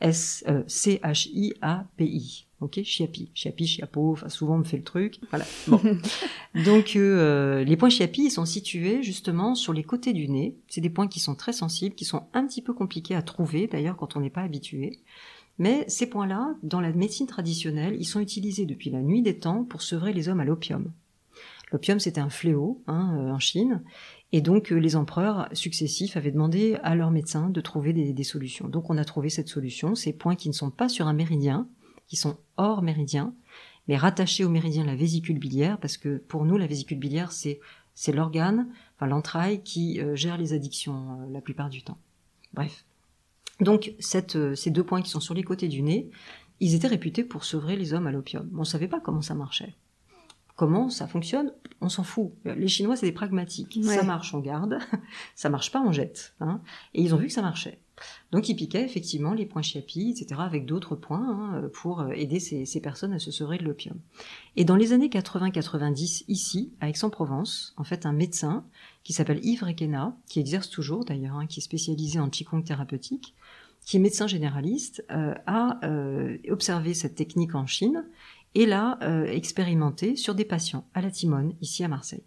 S 0.00 0.44
euh, 0.46 0.62
C 0.68 1.00
H 1.02 1.28
I 1.32 1.54
A 1.60 1.84
P 1.96 2.04
I. 2.04 2.46
Ok, 2.60 2.82
Chiapi, 2.82 3.30
Chiapi, 3.34 3.66
Chiapo. 3.66 4.12
Enfin, 4.12 4.28
souvent 4.28 4.56
on 4.56 4.58
me 4.58 4.64
fait 4.64 4.76
le 4.76 4.84
truc. 4.84 5.20
Voilà. 5.30 5.44
Bon. 5.66 5.80
Donc 6.64 6.94
euh, 6.94 7.64
les 7.64 7.76
points 7.76 7.88
Chiapi 7.88 8.30
sont 8.30 8.44
situés 8.44 9.02
justement 9.02 9.54
sur 9.54 9.72
les 9.72 9.82
côtés 9.82 10.12
du 10.12 10.28
nez. 10.28 10.56
C'est 10.68 10.80
des 10.80 10.90
points 10.90 11.08
qui 11.08 11.20
sont 11.20 11.34
très 11.34 11.52
sensibles, 11.52 11.94
qui 11.94 12.04
sont 12.04 12.26
un 12.32 12.46
petit 12.46 12.62
peu 12.62 12.74
compliqués 12.74 13.14
à 13.14 13.22
trouver 13.22 13.66
d'ailleurs 13.66 13.96
quand 13.96 14.16
on 14.16 14.20
n'est 14.20 14.30
pas 14.30 14.42
habitué. 14.42 15.00
Mais 15.58 15.84
ces 15.88 16.08
points-là, 16.08 16.54
dans 16.62 16.80
la 16.80 16.92
médecine 16.92 17.26
traditionnelle, 17.26 17.96
ils 17.98 18.04
sont 18.04 18.20
utilisés 18.20 18.66
depuis 18.66 18.90
la 18.90 19.02
nuit 19.02 19.22
des 19.22 19.38
temps 19.38 19.64
pour 19.64 19.82
sevrer 19.82 20.12
les 20.12 20.28
hommes 20.28 20.40
à 20.40 20.44
l'opium. 20.44 20.92
L'opium, 21.72 21.98
c'était 21.98 22.20
un 22.20 22.30
fléau 22.30 22.82
hein, 22.86 23.16
euh, 23.18 23.30
en 23.30 23.38
Chine, 23.38 23.82
et 24.32 24.40
donc 24.40 24.72
euh, 24.72 24.76
les 24.76 24.96
empereurs 24.96 25.48
successifs 25.52 26.16
avaient 26.16 26.30
demandé 26.30 26.78
à 26.82 26.94
leurs 26.94 27.10
médecins 27.10 27.50
de 27.50 27.60
trouver 27.60 27.92
des, 27.92 28.24
solutions. 28.24 28.68
Donc 28.68 28.88
on 28.88 28.96
a 28.96 29.04
trouvé 29.04 29.28
cette 29.28 29.48
solution, 29.48 29.94
ces 29.94 30.12
points 30.12 30.36
qui 30.36 30.48
ne 30.48 30.54
sont 30.54 30.70
pas 30.70 30.88
sur 30.88 31.06
un 31.08 31.12
méridien, 31.12 31.68
qui 32.06 32.16
sont 32.16 32.38
hors 32.56 32.82
méridien, 32.82 33.34
mais 33.86 33.96
rattachés 33.96 34.44
au 34.44 34.48
méridien 34.48 34.84
la 34.84 34.96
vésicule 34.96 35.38
biliaire, 35.38 35.78
parce 35.78 35.96
que 35.98 36.18
pour 36.18 36.44
nous, 36.44 36.56
la 36.56 36.66
vésicule 36.66 36.98
biliaire, 36.98 37.32
c'est 37.32 37.60
l'organe, 38.12 38.68
enfin 38.96 39.06
l'entraille 39.06 39.62
qui 39.62 40.00
euh, 40.00 40.14
gère 40.14 40.38
les 40.38 40.52
addictions 40.52 41.28
la 41.30 41.40
plupart 41.40 41.68
du 41.68 41.82
temps. 41.82 41.98
Bref. 42.54 42.84
Donc 43.60 43.94
euh, 44.34 44.54
ces 44.54 44.70
deux 44.70 44.84
points 44.84 45.02
qui 45.02 45.10
sont 45.10 45.20
sur 45.20 45.34
les 45.34 45.42
côtés 45.42 45.68
du 45.68 45.82
nez, 45.82 46.10
ils 46.60 46.74
étaient 46.74 46.88
réputés 46.88 47.24
pour 47.24 47.44
sevrer 47.44 47.76
les 47.76 47.92
hommes 47.92 48.06
à 48.06 48.12
l'opium. 48.12 48.48
On 48.54 48.60
ne 48.60 48.64
savait 48.64 48.88
pas 48.88 49.00
comment 49.00 49.22
ça 49.22 49.34
marchait. 49.34 49.76
Comment 50.56 50.90
ça 50.90 51.06
fonctionne 51.06 51.52
On 51.80 51.88
s'en 51.88 52.02
fout. 52.02 52.32
Les 52.44 52.66
Chinois, 52.66 52.96
c'est 52.96 53.06
des 53.06 53.12
pragmatiques. 53.12 53.78
Ça 53.84 54.02
marche, 54.02 54.34
on 54.34 54.40
garde. 54.40 54.78
ça 55.36 55.50
marche 55.50 55.70
pas, 55.70 55.80
on 55.80 55.92
jette. 55.92 56.34
Hein. 56.40 56.60
Et 56.94 57.02
ils 57.02 57.14
ont 57.14 57.18
vu 57.18 57.28
que 57.28 57.32
ça 57.32 57.42
marchait. 57.42 57.80
Donc 58.32 58.48
ils 58.48 58.54
piquaient 58.54 58.84
effectivement 58.84 59.34
les 59.34 59.46
points 59.46 59.62
chiapi, 59.62 60.10
etc., 60.10 60.40
avec 60.44 60.66
d'autres 60.66 60.96
points 60.96 61.28
hein, 61.28 61.70
pour 61.72 62.00
euh, 62.00 62.10
aider 62.10 62.40
ces, 62.40 62.80
personnes 62.80 63.12
à 63.12 63.18
se 63.18 63.30
sevrer 63.30 63.58
de 63.58 63.64
l'opium. 63.64 63.98
Et 64.56 64.64
dans 64.64 64.76
les 64.76 64.92
années 64.92 65.08
80-90, 65.08 66.24
ici, 66.28 66.72
à 66.80 66.88
Aix-en-Provence, 66.88 67.74
en 67.76 67.84
fait, 67.84 68.06
un 68.06 68.12
médecin 68.12 68.64
qui 69.04 69.12
s'appelle 69.12 69.40
Yves 69.44 69.64
Requena, 69.64 70.16
qui 70.28 70.40
exerce 70.40 70.70
toujours 70.70 71.04
d'ailleurs, 71.04 71.36
hein, 71.36 71.46
qui 71.46 71.60
est 71.60 71.62
spécialisé 71.62 72.20
en 72.20 72.28
Qigong 72.28 72.62
thérapeutique, 72.62 73.34
qui 73.88 73.96
est 73.96 74.00
médecin 74.00 74.26
généraliste, 74.26 75.02
euh, 75.10 75.34
a 75.46 75.78
euh, 75.82 76.36
observé 76.50 76.92
cette 76.92 77.14
technique 77.14 77.54
en 77.54 77.66
Chine 77.66 78.04
et 78.54 78.66
l'a 78.66 78.98
euh, 79.02 79.24
expérimentée 79.24 80.14
sur 80.16 80.34
des 80.34 80.44
patients 80.44 80.84
à 80.92 81.00
la 81.00 81.10
Timone, 81.10 81.54
ici 81.62 81.84
à 81.84 81.88
Marseille. 81.88 82.24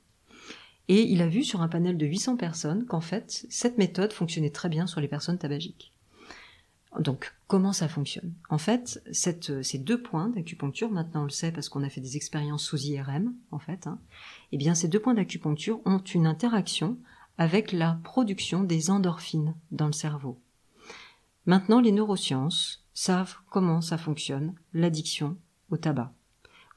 Et 0.87 1.03
il 1.03 1.21
a 1.21 1.27
vu 1.27 1.43
sur 1.43 1.61
un 1.61 1.67
panel 1.67 1.97
de 1.97 2.05
800 2.05 2.37
personnes 2.37 2.85
qu'en 2.85 3.01
fait, 3.01 3.45
cette 3.49 3.77
méthode 3.77 4.13
fonctionnait 4.13 4.49
très 4.49 4.69
bien 4.69 4.87
sur 4.87 4.99
les 4.99 5.07
personnes 5.07 5.37
tabagiques. 5.37 5.93
Donc, 6.99 7.33
comment 7.47 7.71
ça 7.71 7.87
fonctionne? 7.87 8.33
En 8.49 8.57
fait, 8.57 9.01
cette, 9.13 9.63
ces 9.63 9.77
deux 9.77 10.01
points 10.01 10.27
d'acupuncture, 10.27 10.91
maintenant 10.91 11.21
on 11.21 11.25
le 11.25 11.29
sait 11.29 11.53
parce 11.53 11.69
qu'on 11.69 11.83
a 11.83 11.89
fait 11.89 12.01
des 12.01 12.17
expériences 12.17 12.65
sous 12.65 12.81
IRM, 12.81 13.33
en 13.51 13.59
fait, 13.59 13.87
hein, 13.87 13.99
eh 14.51 14.57
bien 14.57 14.75
ces 14.75 14.89
deux 14.89 14.99
points 14.99 15.13
d'acupuncture 15.13 15.79
ont 15.85 15.99
une 15.99 16.27
interaction 16.27 16.97
avec 17.37 17.71
la 17.71 17.97
production 18.03 18.63
des 18.63 18.89
endorphines 18.89 19.55
dans 19.71 19.87
le 19.87 19.93
cerveau. 19.93 20.37
Maintenant, 21.45 21.79
les 21.79 21.93
neurosciences 21.93 22.85
savent 22.93 23.37
comment 23.49 23.81
ça 23.81 23.97
fonctionne, 23.97 24.53
l'addiction 24.73 25.37
au 25.69 25.77
tabac, 25.77 26.13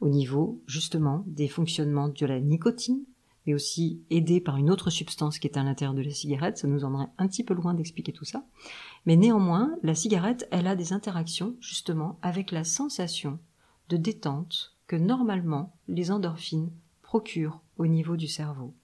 au 0.00 0.08
niveau 0.08 0.62
justement 0.66 1.24
des 1.26 1.48
fonctionnements 1.48 2.08
de 2.08 2.24
la 2.24 2.38
nicotine, 2.38 3.02
mais 3.46 3.54
aussi 3.54 4.02
aidé 4.10 4.40
par 4.40 4.56
une 4.56 4.70
autre 4.70 4.90
substance 4.90 5.38
qui 5.38 5.46
est 5.46 5.58
à 5.58 5.62
l'intérieur 5.62 5.94
de 5.94 6.02
la 6.02 6.10
cigarette. 6.10 6.58
Ça 6.58 6.68
nous 6.68 6.84
emmenerait 6.84 7.10
un 7.18 7.28
petit 7.28 7.44
peu 7.44 7.54
loin 7.54 7.74
d'expliquer 7.74 8.12
tout 8.12 8.24
ça. 8.24 8.44
Mais 9.06 9.16
néanmoins, 9.16 9.74
la 9.82 9.94
cigarette, 9.94 10.48
elle 10.50 10.66
a 10.66 10.76
des 10.76 10.92
interactions 10.92 11.56
justement 11.60 12.18
avec 12.22 12.52
la 12.52 12.64
sensation 12.64 13.38
de 13.88 13.96
détente 13.96 14.74
que 14.86 14.96
normalement 14.96 15.76
les 15.88 16.10
endorphines 16.10 16.70
procurent 17.02 17.60
au 17.76 17.86
niveau 17.86 18.16
du 18.16 18.28
cerveau. 18.28 18.74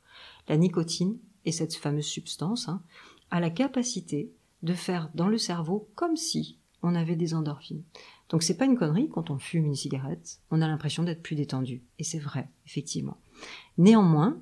La 0.49 0.57
nicotine 0.57 1.19
et 1.45 1.53
cette 1.53 1.75
fameuse 1.75 2.07
substance 2.07 2.69
hein, 2.69 2.83
a 3.31 3.41
la 3.41 3.51
capacité 3.51 4.33
de 4.63 4.75
faire 4.75 5.11
dans 5.15 5.29
le 5.29 5.39
cerveau 5.39 5.89
comme 5.95 6.17
si 6.17 6.59
on 6.83 6.95
avait 6.95 7.17
des 7.17 7.35
endorphines. 7.35 7.83
Donc 8.29 8.43
c'est 8.43 8.57
pas 8.57 8.65
une 8.65 8.77
connerie 8.77 9.09
quand 9.09 9.31
on 9.31 9.39
fume 9.39 9.67
une 9.67 9.75
cigarette, 9.75 10.41
on 10.51 10.63
a 10.63 10.69
l'impression 10.69 11.03
d'être 11.03 11.23
plus 11.23 11.37
détendu 11.37 11.83
et 11.99 12.05
c'est 12.05 12.19
vrai 12.19 12.49
effectivement. 12.67 13.19
Néanmoins, 13.79 14.41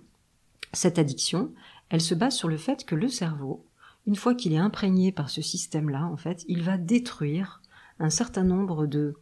cette 0.73 0.99
addiction, 0.99 1.53
elle 1.89 2.01
se 2.01 2.15
base 2.15 2.37
sur 2.37 2.49
le 2.49 2.57
fait 2.57 2.85
que 2.85 2.95
le 2.95 3.09
cerveau, 3.09 3.65
une 4.07 4.17
fois 4.17 4.35
qu'il 4.35 4.53
est 4.53 4.59
imprégné 4.59 5.13
par 5.13 5.31
ce 5.31 5.43
système-là, 5.43 6.07
en 6.07 6.17
fait, 6.17 6.45
il 6.49 6.63
va 6.63 6.79
détruire 6.79 7.63
un 7.99 8.11
certain 8.11 8.45
nombre 8.45 8.87
de, 8.87 9.17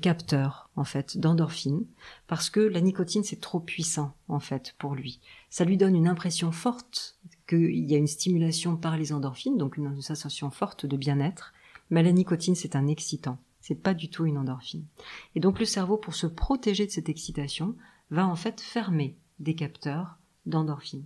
capteurs, 0.00 0.70
en 0.76 0.84
fait, 0.84 1.18
d'endorphines, 1.18 1.84
parce 2.28 2.48
que 2.48 2.60
la 2.60 2.80
nicotine, 2.80 3.24
c'est 3.24 3.40
trop 3.40 3.58
puissant, 3.58 4.14
en 4.28 4.38
fait, 4.38 4.74
pour 4.78 4.94
lui. 4.94 5.20
Ça 5.50 5.64
lui 5.64 5.76
donne 5.76 5.96
une 5.96 6.06
impression 6.06 6.52
forte 6.52 7.18
qu'il 7.48 7.90
y 7.90 7.94
a 7.94 7.98
une 7.98 8.06
stimulation 8.06 8.76
par 8.76 8.96
les 8.96 9.12
endorphines, 9.12 9.58
donc 9.58 9.76
une 9.76 10.00
sensation 10.00 10.50
forte 10.50 10.86
de 10.86 10.96
bien-être, 10.96 11.52
mais 11.90 12.04
la 12.04 12.12
nicotine, 12.12 12.54
c'est 12.54 12.76
un 12.76 12.86
excitant. 12.86 13.38
C'est 13.60 13.82
pas 13.82 13.92
du 13.92 14.08
tout 14.08 14.26
une 14.26 14.38
endorphine. 14.38 14.86
Et 15.34 15.40
donc 15.40 15.58
le 15.58 15.66
cerveau, 15.66 15.96
pour 15.96 16.14
se 16.14 16.28
protéger 16.28 16.86
de 16.86 16.92
cette 16.92 17.08
excitation, 17.08 17.74
va 18.10 18.26
en 18.26 18.36
fait 18.36 18.60
fermer 18.60 19.16
des 19.40 19.54
capteurs 19.54 20.19
d'endorphine. 20.46 21.04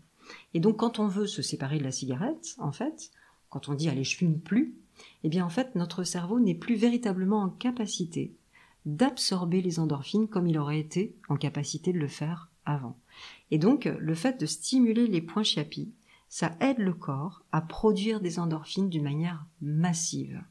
Et 0.55 0.61
donc 0.61 0.79
quand 0.79 0.99
on 0.99 1.07
veut 1.07 1.27
se 1.27 1.43
séparer 1.43 1.79
de 1.79 1.85
la 1.85 1.91
cigarette, 1.91 2.55
en 2.59 2.73
fait, 2.73 3.11
quand 3.51 3.69
on 3.69 3.75
dit 3.75 3.89
allez 3.89 4.05
je 4.05 4.17
fume 4.17 4.41
plus, 4.41 4.75
eh 5.23 5.29
bien 5.29 5.45
en 5.45 5.51
fait 5.51 5.75
notre 5.75 6.05
cerveau 6.05 6.41
n'est 6.41 6.55
plus 6.55 6.77
véritablement 6.77 7.43
en 7.43 7.51
capacité 7.51 8.35
d'absorber 8.87 9.63
les 9.63 9.79
endorphines 9.81 10.29
comme 10.29 10.47
il 10.47 10.59
aurait 10.59 10.81
été 10.81 11.17
en 11.29 11.37
capacité 11.37 11.93
de 11.93 11.99
le 11.99 12.09
faire 12.09 12.51
avant. 12.67 12.99
Et 13.51 13.59
donc 13.59 13.85
le 13.85 14.15
fait 14.15 14.41
de 14.41 14.47
stimuler 14.47 15.07
les 15.07 15.23
points 15.23 15.43
chiapi, 15.43 15.93
ça 16.29 16.57
aide 16.61 16.79
le 16.79 16.95
corps 16.95 17.45
à 17.53 17.61
produire 17.61 18.21
des 18.21 18.39
endorphines 18.39 18.89
d'une 18.89 19.05
manière 19.05 19.47
massive. 19.61 20.43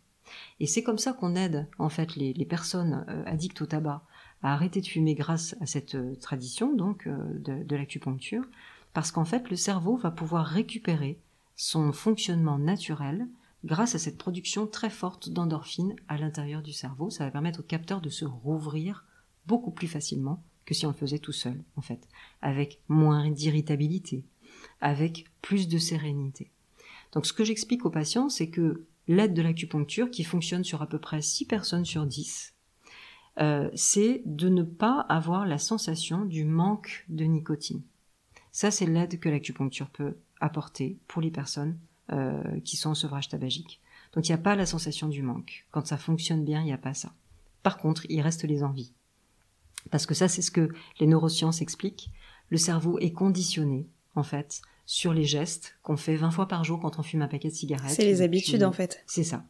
Et 0.59 0.67
c'est 0.67 0.83
comme 0.83 0.97
ça 0.97 1.13
qu'on 1.13 1.35
aide 1.35 1.67
en 1.77 1.89
fait 1.89 2.15
les, 2.15 2.33
personnes 2.45 3.05
euh, 3.09 3.23
addictes 3.25 3.61
au 3.61 3.65
tabac 3.65 4.03
à 4.41 4.53
arrêter 4.53 4.81
de 4.81 4.87
fumer 4.87 5.13
grâce 5.13 5.55
à 5.61 5.65
cette 5.65 5.95
euh, 5.95 6.15
tradition 6.15 6.73
donc 6.73 7.07
euh, 7.07 7.17
de 7.39 7.75
l'acupuncture, 7.75 8.45
parce 8.93 9.11
qu'en 9.11 9.25
fait 9.25 9.49
le 9.49 9.55
cerveau 9.55 9.97
va 9.97 10.11
pouvoir 10.11 10.45
récupérer 10.45 11.19
son 11.55 11.91
fonctionnement 11.91 12.57
naturel 12.57 13.27
grâce 13.63 13.95
à 13.95 13.99
cette 13.99 14.17
production 14.17 14.67
très 14.67 14.89
forte 14.89 15.29
d'endorphines 15.29 15.95
à 16.07 16.17
l'intérieur 16.17 16.61
du 16.61 16.73
cerveau. 16.73 17.09
Ça 17.09 17.25
va 17.25 17.31
permettre 17.31 17.61
au 17.61 17.63
capteur 17.63 18.01
de 18.01 18.09
se 18.09 18.25
rouvrir 18.25 19.05
beaucoup 19.47 19.71
plus 19.71 19.87
facilement 19.87 20.43
que 20.65 20.73
si 20.73 20.85
on 20.85 20.89
le 20.89 20.95
faisait 20.95 21.19
tout 21.19 21.31
seul, 21.31 21.61
en 21.75 21.81
fait, 21.81 22.07
avec 22.41 22.79
moins 22.87 23.29
d'irritabilité, 23.29 24.25
avec 24.81 25.25
plus 25.41 25.67
de 25.67 25.77
sérénité. 25.77 26.51
Donc 27.11 27.25
ce 27.25 27.33
que 27.33 27.43
j'explique 27.43 27.85
aux 27.85 27.89
patients, 27.89 28.29
c'est 28.29 28.49
que 28.49 28.85
l'aide 29.07 29.33
de 29.33 29.41
l'acupuncture, 29.41 30.09
qui 30.09 30.23
fonctionne 30.23 30.63
sur 30.63 30.81
à 30.81 30.87
peu 30.87 30.99
près 30.99 31.21
6 31.21 31.45
personnes 31.45 31.85
sur 31.85 32.05
10, 32.05 32.53
euh, 33.39 33.69
c'est 33.75 34.21
de 34.25 34.49
ne 34.49 34.63
pas 34.63 35.01
avoir 35.09 35.45
la 35.45 35.57
sensation 35.57 36.25
du 36.25 36.45
manque 36.45 37.05
de 37.09 37.25
nicotine. 37.25 37.81
Ça, 38.53 38.71
c'est 38.71 38.85
l'aide 38.85 39.19
que 39.19 39.27
l'acupuncture 39.27 39.89
peut 39.89 40.15
apporter 40.39 40.99
pour 41.07 41.21
les 41.21 41.31
personnes 41.31 41.77
euh, 42.11 42.59
qui 42.63 42.77
sont 42.77 42.91
en 42.91 42.95
sevrage 42.95 43.27
tabagique. 43.27 43.81
Donc 44.13 44.27
il 44.27 44.31
n'y 44.31 44.35
a 44.35 44.41
pas 44.41 44.55
la 44.55 44.67
sensation 44.67 45.09
du 45.09 45.23
manque. 45.23 45.65
Quand 45.71 45.87
ça 45.87 45.97
fonctionne 45.97 46.45
bien, 46.45 46.61
il 46.61 46.65
n'y 46.65 46.73
a 46.73 46.77
pas 46.77 46.93
ça. 46.93 47.13
Par 47.63 47.77
contre, 47.77 48.05
il 48.09 48.21
reste 48.21 48.43
les 48.43 48.63
envies. 48.63 48.93
Parce 49.89 50.05
que 50.05 50.13
ça, 50.13 50.27
c'est 50.27 50.43
ce 50.43 50.51
que 50.51 50.69
les 50.99 51.07
neurosciences 51.07 51.61
expliquent. 51.61 52.11
Le 52.49 52.57
cerveau 52.57 52.99
est 52.99 53.11
conditionné, 53.11 53.89
en 54.15 54.23
fait, 54.23 54.61
sur 54.85 55.13
les 55.13 55.23
gestes 55.23 55.75
qu'on 55.81 55.97
fait 55.97 56.15
20 56.15 56.29
fois 56.29 56.47
par 56.47 56.63
jour 56.63 56.79
quand 56.79 56.99
on 56.99 57.03
fume 57.03 57.23
un 57.23 57.27
paquet 57.27 57.49
de 57.49 57.55
cigarettes. 57.55 57.89
C'est 57.89 58.05
les 58.05 58.21
habitudes, 58.21 58.63
en 58.63 58.71
fait. 58.71 59.03
C'est 59.07 59.23
ça. 59.23 59.45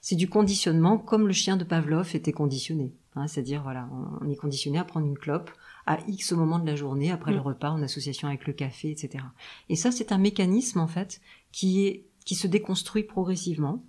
C'est 0.00 0.16
du 0.16 0.28
conditionnement 0.28 0.98
comme 0.98 1.26
le 1.26 1.32
chien 1.32 1.56
de 1.56 1.64
Pavlov 1.64 2.14
était 2.14 2.32
conditionné. 2.32 2.92
Hein, 3.14 3.26
C'est-à-dire, 3.26 3.62
voilà, 3.62 3.88
on 4.20 4.30
est 4.30 4.36
conditionné 4.36 4.78
à 4.78 4.84
prendre 4.84 5.06
une 5.06 5.18
clope 5.18 5.50
à 5.86 5.98
X 6.06 6.32
moment 6.32 6.58
de 6.58 6.66
la 6.66 6.76
journée, 6.76 7.10
après 7.10 7.32
le 7.32 7.38
mm. 7.38 7.42
repas, 7.42 7.70
en 7.70 7.82
association 7.82 8.28
avec 8.28 8.46
le 8.46 8.52
café, 8.52 8.90
etc. 8.90 9.24
Et 9.68 9.76
ça, 9.76 9.90
c'est 9.90 10.12
un 10.12 10.18
mécanisme, 10.18 10.80
en 10.80 10.86
fait, 10.86 11.20
qui 11.50 11.86
est, 11.86 12.06
qui 12.24 12.34
se 12.34 12.46
déconstruit 12.46 13.04
progressivement, 13.04 13.84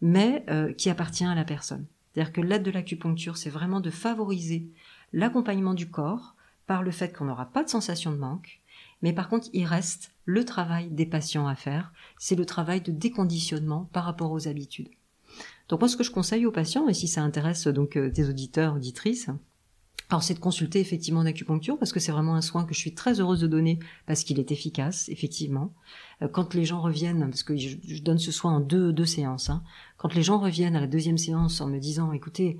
mais 0.00 0.44
euh, 0.50 0.72
qui 0.72 0.90
appartient 0.90 1.24
à 1.24 1.34
la 1.34 1.44
personne. 1.44 1.86
C'est-à-dire 2.12 2.32
que 2.32 2.40
l'aide 2.40 2.62
de 2.62 2.70
l'acupuncture, 2.70 3.36
c'est 3.36 3.50
vraiment 3.50 3.80
de 3.80 3.90
favoriser 3.90 4.68
l'accompagnement 5.12 5.74
du 5.74 5.90
corps 5.90 6.34
par 6.66 6.82
le 6.82 6.90
fait 6.90 7.12
qu'on 7.12 7.26
n'aura 7.26 7.46
pas 7.46 7.62
de 7.62 7.68
sensation 7.68 8.10
de 8.12 8.16
manque, 8.16 8.60
mais 9.02 9.12
par 9.12 9.28
contre, 9.28 9.48
il 9.52 9.66
reste 9.66 10.12
le 10.24 10.44
travail 10.44 10.88
des 10.88 11.06
patients 11.06 11.46
à 11.46 11.54
faire, 11.54 11.92
c'est 12.18 12.36
le 12.36 12.46
travail 12.46 12.80
de 12.80 12.92
déconditionnement 12.92 13.88
par 13.92 14.04
rapport 14.04 14.32
aux 14.32 14.48
habitudes. 14.48 14.88
Donc 15.68 15.80
moi, 15.80 15.88
ce 15.88 15.96
que 15.96 16.04
je 16.04 16.10
conseille 16.10 16.46
aux 16.46 16.52
patients, 16.52 16.88
et 16.88 16.94
si 16.94 17.08
ça 17.08 17.22
intéresse 17.22 17.66
donc 17.66 17.96
euh, 17.96 18.10
tes 18.10 18.28
auditeurs, 18.28 18.74
auditrices, 18.74 19.30
alors 20.10 20.22
c'est 20.22 20.34
de 20.34 20.38
consulter 20.38 20.80
effectivement 20.80 21.22
l'acupuncture 21.22 21.78
parce 21.78 21.92
que 21.92 22.00
c'est 22.00 22.12
vraiment 22.12 22.34
un 22.34 22.42
soin 22.42 22.64
que 22.64 22.74
je 22.74 22.78
suis 22.78 22.94
très 22.94 23.20
heureuse 23.20 23.40
de 23.40 23.46
donner 23.46 23.78
parce 24.06 24.22
qu'il 24.22 24.38
est 24.38 24.52
efficace 24.52 25.08
effectivement. 25.08 25.72
Euh, 26.22 26.28
quand 26.28 26.54
les 26.54 26.64
gens 26.64 26.80
reviennent, 26.82 27.20
parce 27.20 27.42
que 27.42 27.56
je, 27.56 28.02
donne 28.02 28.18
ce 28.18 28.30
soin 28.30 28.56
en 28.56 28.60
deux, 28.60 28.92
deux 28.92 29.06
séances, 29.06 29.48
hein, 29.48 29.62
quand 29.96 30.14
les 30.14 30.22
gens 30.22 30.38
reviennent 30.38 30.76
à 30.76 30.80
la 30.80 30.86
deuxième 30.86 31.18
séance 31.18 31.60
en 31.60 31.68
me 31.68 31.78
disant 31.78 32.12
écoutez, 32.12 32.58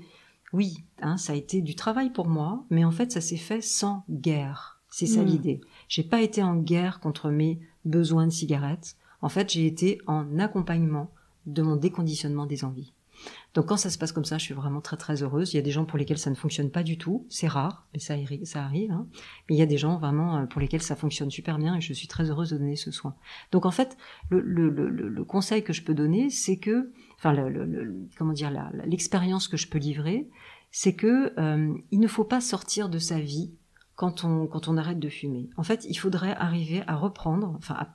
oui, 0.53 0.83
hein, 1.01 1.17
ça 1.17 1.33
a 1.33 1.35
été 1.35 1.61
du 1.61 1.75
travail 1.75 2.11
pour 2.11 2.27
moi, 2.27 2.65
mais 2.71 2.83
en 2.83 2.91
fait 2.91 3.11
ça 3.11 3.21
s'est 3.21 3.37
fait 3.37 3.61
sans 3.61 4.03
guerre. 4.09 4.79
C'est 4.89 5.07
ça 5.07 5.21
mmh. 5.21 5.25
l'idée. 5.25 5.61
J'ai 5.89 6.03
pas 6.03 6.21
été 6.21 6.41
en 6.41 6.55
guerre 6.55 6.99
contre 6.99 7.29
mes 7.29 7.59
besoins 7.83 8.25
de 8.25 8.31
cigarettes. 8.31 8.95
En 9.21 9.27
fait, 9.27 9.51
j'ai 9.51 9.65
été 9.65 9.99
en 10.07 10.39
accompagnement 10.39 11.11
de 11.45 11.61
mon 11.61 11.75
déconditionnement 11.75 12.45
des 12.45 12.63
envies. 12.63 12.93
Donc 13.55 13.67
quand 13.67 13.77
ça 13.77 13.89
se 13.89 13.97
passe 13.97 14.11
comme 14.11 14.25
ça, 14.25 14.37
je 14.37 14.43
suis 14.43 14.53
vraiment 14.53 14.81
très 14.81 14.97
très 14.97 15.23
heureuse. 15.23 15.53
Il 15.53 15.55
y 15.55 15.59
a 15.59 15.63
des 15.63 15.71
gens 15.71 15.85
pour 15.85 15.97
lesquels 15.97 16.17
ça 16.17 16.29
ne 16.29 16.35
fonctionne 16.35 16.69
pas 16.69 16.83
du 16.83 16.97
tout, 16.97 17.25
c'est 17.29 17.47
rare, 17.47 17.87
mais 17.93 17.99
ça, 17.99 18.15
arrive. 18.61 18.91
Hein. 18.91 19.07
Mais 19.49 19.55
il 19.55 19.57
y 19.57 19.61
a 19.61 19.65
des 19.65 19.77
gens 19.77 19.97
vraiment 19.97 20.35
euh, 20.35 20.45
pour 20.45 20.59
lesquels 20.59 20.81
ça 20.81 20.97
fonctionne 20.97 21.31
super 21.31 21.57
bien 21.57 21.75
et 21.75 21.81
je 21.81 21.93
suis 21.93 22.09
très 22.09 22.29
heureuse 22.29 22.49
de 22.49 22.57
donner 22.57 22.75
ce 22.75 22.91
soin. 22.91 23.15
Donc 23.53 23.65
en 23.65 23.71
fait, 23.71 23.97
le, 24.29 24.41
le, 24.41 24.69
le, 24.69 24.89
le 24.89 25.23
conseil 25.23 25.63
que 25.63 25.71
je 25.71 25.83
peux 25.83 25.93
donner, 25.93 26.29
c'est 26.29 26.57
que, 26.57 26.91
enfin, 27.17 27.33
comment 28.17 28.33
dire, 28.33 28.51
l'expérience 28.85 29.47
que 29.47 29.55
je 29.55 29.69
peux 29.69 29.79
livrer, 29.79 30.29
c'est 30.71 30.95
que 30.95 31.33
euh, 31.39 31.73
il 31.91 32.01
ne 32.01 32.07
faut 32.07 32.25
pas 32.25 32.41
sortir 32.41 32.89
de 32.89 32.99
sa 32.99 33.21
vie 33.21 33.53
quand 33.95 34.25
on 34.25 34.47
quand 34.47 34.67
on 34.67 34.75
arrête 34.75 34.99
de 34.99 35.07
fumer. 35.07 35.49
En 35.55 35.63
fait, 35.63 35.85
il 35.89 35.95
faudrait 35.95 36.35
arriver 36.35 36.83
à 36.87 36.97
reprendre, 36.97 37.55
enfin, 37.57 37.87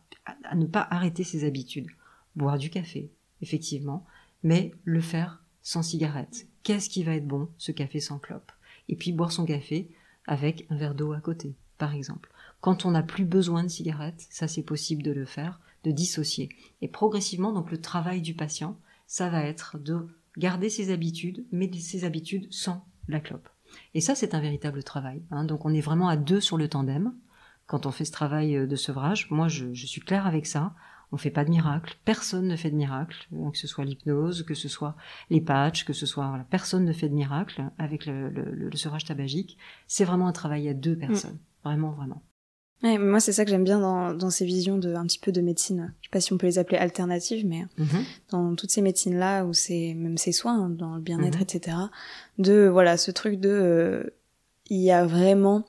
à 0.44 0.56
ne 0.56 0.64
pas 0.64 0.88
arrêter 0.90 1.22
ses 1.22 1.44
habitudes, 1.44 1.88
boire 2.34 2.56
du 2.56 2.70
café, 2.70 3.12
effectivement, 3.42 4.06
mais 4.42 4.72
le 4.84 5.02
faire 5.02 5.39
sans 5.62 5.82
cigarette. 5.82 6.46
Qu'est-ce 6.62 6.90
qui 6.90 7.02
va 7.02 7.14
être 7.14 7.26
bon, 7.26 7.48
ce 7.58 7.72
café 7.72 8.00
sans 8.00 8.18
clope? 8.18 8.52
Et 8.88 8.96
puis 8.96 9.12
boire 9.12 9.32
son 9.32 9.44
café 9.44 9.88
avec 10.26 10.66
un 10.70 10.76
verre 10.76 10.94
d'eau 10.94 11.12
à 11.12 11.20
côté, 11.20 11.54
par 11.78 11.94
exemple. 11.94 12.30
Quand 12.60 12.84
on 12.84 12.90
n'a 12.90 13.02
plus 13.02 13.24
besoin 13.24 13.62
de 13.62 13.68
cigarette, 13.68 14.26
ça 14.30 14.48
c'est 14.48 14.62
possible 14.62 15.02
de 15.02 15.12
le 15.12 15.24
faire, 15.24 15.60
de 15.84 15.90
dissocier. 15.90 16.50
Et 16.82 16.88
progressivement, 16.88 17.52
donc 17.52 17.70
le 17.70 17.80
travail 17.80 18.20
du 18.20 18.34
patient, 18.34 18.78
ça 19.06 19.28
va 19.28 19.44
être 19.44 19.78
de 19.78 20.08
garder 20.36 20.68
ses 20.68 20.92
habitudes, 20.92 21.44
mais 21.52 21.70
ses 21.72 22.04
habitudes 22.04 22.46
sans 22.52 22.84
la 23.08 23.20
clope. 23.20 23.48
Et 23.94 24.00
ça, 24.00 24.14
c'est 24.14 24.34
un 24.34 24.40
véritable 24.40 24.82
travail. 24.82 25.22
Hein. 25.30 25.44
Donc 25.44 25.64
on 25.64 25.74
est 25.74 25.80
vraiment 25.80 26.08
à 26.08 26.16
deux 26.16 26.40
sur 26.40 26.56
le 26.56 26.68
tandem 26.68 27.14
quand 27.66 27.86
on 27.86 27.90
fait 27.90 28.04
ce 28.04 28.12
travail 28.12 28.56
euh, 28.56 28.66
de 28.66 28.76
sevrage. 28.76 29.30
Moi, 29.30 29.48
je, 29.48 29.72
je 29.72 29.86
suis 29.86 30.00
claire 30.00 30.26
avec 30.26 30.46
ça. 30.46 30.74
On 31.12 31.16
fait 31.16 31.30
pas 31.30 31.44
de 31.44 31.50
miracle. 31.50 31.96
Personne 32.04 32.46
ne 32.46 32.56
fait 32.56 32.70
de 32.70 32.76
miracle. 32.76 33.26
Que 33.52 33.58
ce 33.58 33.66
soit 33.66 33.84
l'hypnose, 33.84 34.44
que 34.44 34.54
ce 34.54 34.68
soit 34.68 34.96
les 35.28 35.40
patchs, 35.40 35.84
que 35.84 35.92
ce 35.92 36.06
soit 36.06 36.28
voilà, 36.28 36.44
personne 36.44 36.84
ne 36.84 36.92
fait 36.92 37.08
de 37.08 37.14
miracle 37.14 37.64
avec 37.78 38.06
le, 38.06 38.28
le, 38.30 38.70
tabagique. 39.06 39.58
C'est 39.86 40.04
vraiment 40.04 40.28
un 40.28 40.32
travail 40.32 40.68
à 40.68 40.74
deux 40.74 40.96
personnes. 40.96 41.34
Mm. 41.34 41.64
Vraiment, 41.64 41.90
vraiment. 41.90 42.22
Ouais, 42.82 42.96
moi, 42.96 43.20
c'est 43.20 43.32
ça 43.32 43.44
que 43.44 43.50
j'aime 43.50 43.64
bien 43.64 43.78
dans, 43.78 44.14
dans, 44.14 44.30
ces 44.30 44.46
visions 44.46 44.78
de 44.78 44.94
un 44.94 45.04
petit 45.04 45.18
peu 45.18 45.32
de 45.32 45.42
médecine. 45.42 45.92
Je 46.00 46.06
sais 46.06 46.10
pas 46.10 46.20
si 46.20 46.32
on 46.32 46.38
peut 46.38 46.46
les 46.46 46.58
appeler 46.58 46.78
alternatives, 46.78 47.46
mais 47.46 47.66
mm-hmm. 47.78 48.04
dans 48.30 48.54
toutes 48.54 48.70
ces 48.70 48.80
médecines-là, 48.80 49.44
où 49.44 49.52
c'est 49.52 49.92
même 49.94 50.16
ces 50.16 50.32
soins, 50.32 50.64
hein, 50.64 50.70
dans 50.70 50.94
le 50.94 51.02
bien-être, 51.02 51.38
mm-hmm. 51.38 51.56
etc. 51.56 51.76
De 52.38 52.68
voilà, 52.68 52.96
ce 52.96 53.10
truc 53.10 53.38
de, 53.38 53.50
euh, 53.50 54.10
il 54.70 54.80
y 54.80 54.90
a 54.90 55.04
vraiment 55.04 55.66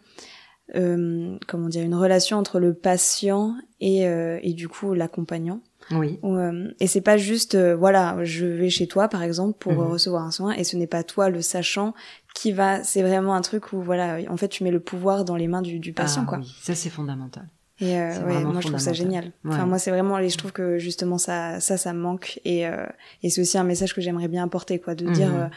euh, 0.76 1.38
comment 1.48 1.68
dire, 1.70 1.84
une 1.84 1.96
relation 1.96 2.38
entre 2.38 2.60
le 2.60 2.74
patient 2.74 3.56
et, 3.80 4.08
euh, 4.08 4.40
et 4.42 4.54
du 4.54 4.68
coup 4.68 4.94
l'accompagnant. 4.94 5.60
Oui. 5.92 6.20
Euh, 6.24 6.70
et 6.80 6.88
c'est 6.88 7.02
pas 7.02 7.18
juste, 7.18 7.56
euh, 7.56 7.76
voilà, 7.76 8.18
je 8.24 8.46
vais 8.46 8.70
chez 8.70 8.88
toi 8.88 9.08
par 9.10 9.24
exemple 9.24 9.58
pour 9.60 9.74
Mhm. 9.74 9.92
recevoir 9.92 10.24
un 10.24 10.32
soin, 10.32 10.52
et 10.54 10.64
ce 10.64 10.78
n'est 10.78 10.88
pas 10.88 11.04
toi 11.04 11.30
le 11.30 11.42
sachant 11.42 11.94
qui 12.36 12.52
va. 12.52 12.84
C'est 12.84 13.02
vraiment 13.02 13.34
un 13.34 13.42
truc 13.42 13.74
où 13.74 13.82
voilà, 13.82 14.20
en 14.30 14.38
fait, 14.38 14.48
tu 14.48 14.64
mets 14.64 14.72
le 14.72 14.80
pouvoir 14.80 15.26
dans 15.26 15.36
les 15.36 15.48
mains 15.48 15.62
du, 15.62 15.80
du 15.80 15.92
patient, 15.92 16.22
Ah 16.26 16.30
quoi. 16.30 16.38
oui, 16.38 16.56
ça 16.62 16.76
c'est 16.76 16.90
fondamental. 16.90 17.48
Et 17.80 18.00
euh, 18.00 18.24
ouais, 18.26 18.44
moi 18.44 18.62
je 18.62 18.68
trouve 18.68 18.80
ça 18.80 18.94
génial. 18.94 19.32
Enfin 19.44 19.66
moi 19.66 19.80
c'est 19.80 19.90
vraiment, 19.90 20.20
et 20.20 20.30
je 20.30 20.38
trouve 20.38 20.52
que 20.52 20.78
justement 20.78 21.18
ça, 21.18 21.60
ça, 21.60 21.78
ça 21.78 21.94
me 21.94 22.00
manque. 22.00 22.40
Et 22.46 22.68
euh, 22.68 22.86
et 23.24 23.30
c'est 23.32 23.42
aussi 23.42 23.58
un 23.58 23.64
message 23.64 23.96
que 23.96 24.02
j'aimerais 24.02 24.28
bien 24.28 24.44
apporter, 24.44 24.80
quoi, 24.80 24.94
de 24.94 25.10
dire. 25.10 25.30
Mhm. 25.30 25.36
euh, 25.36 25.48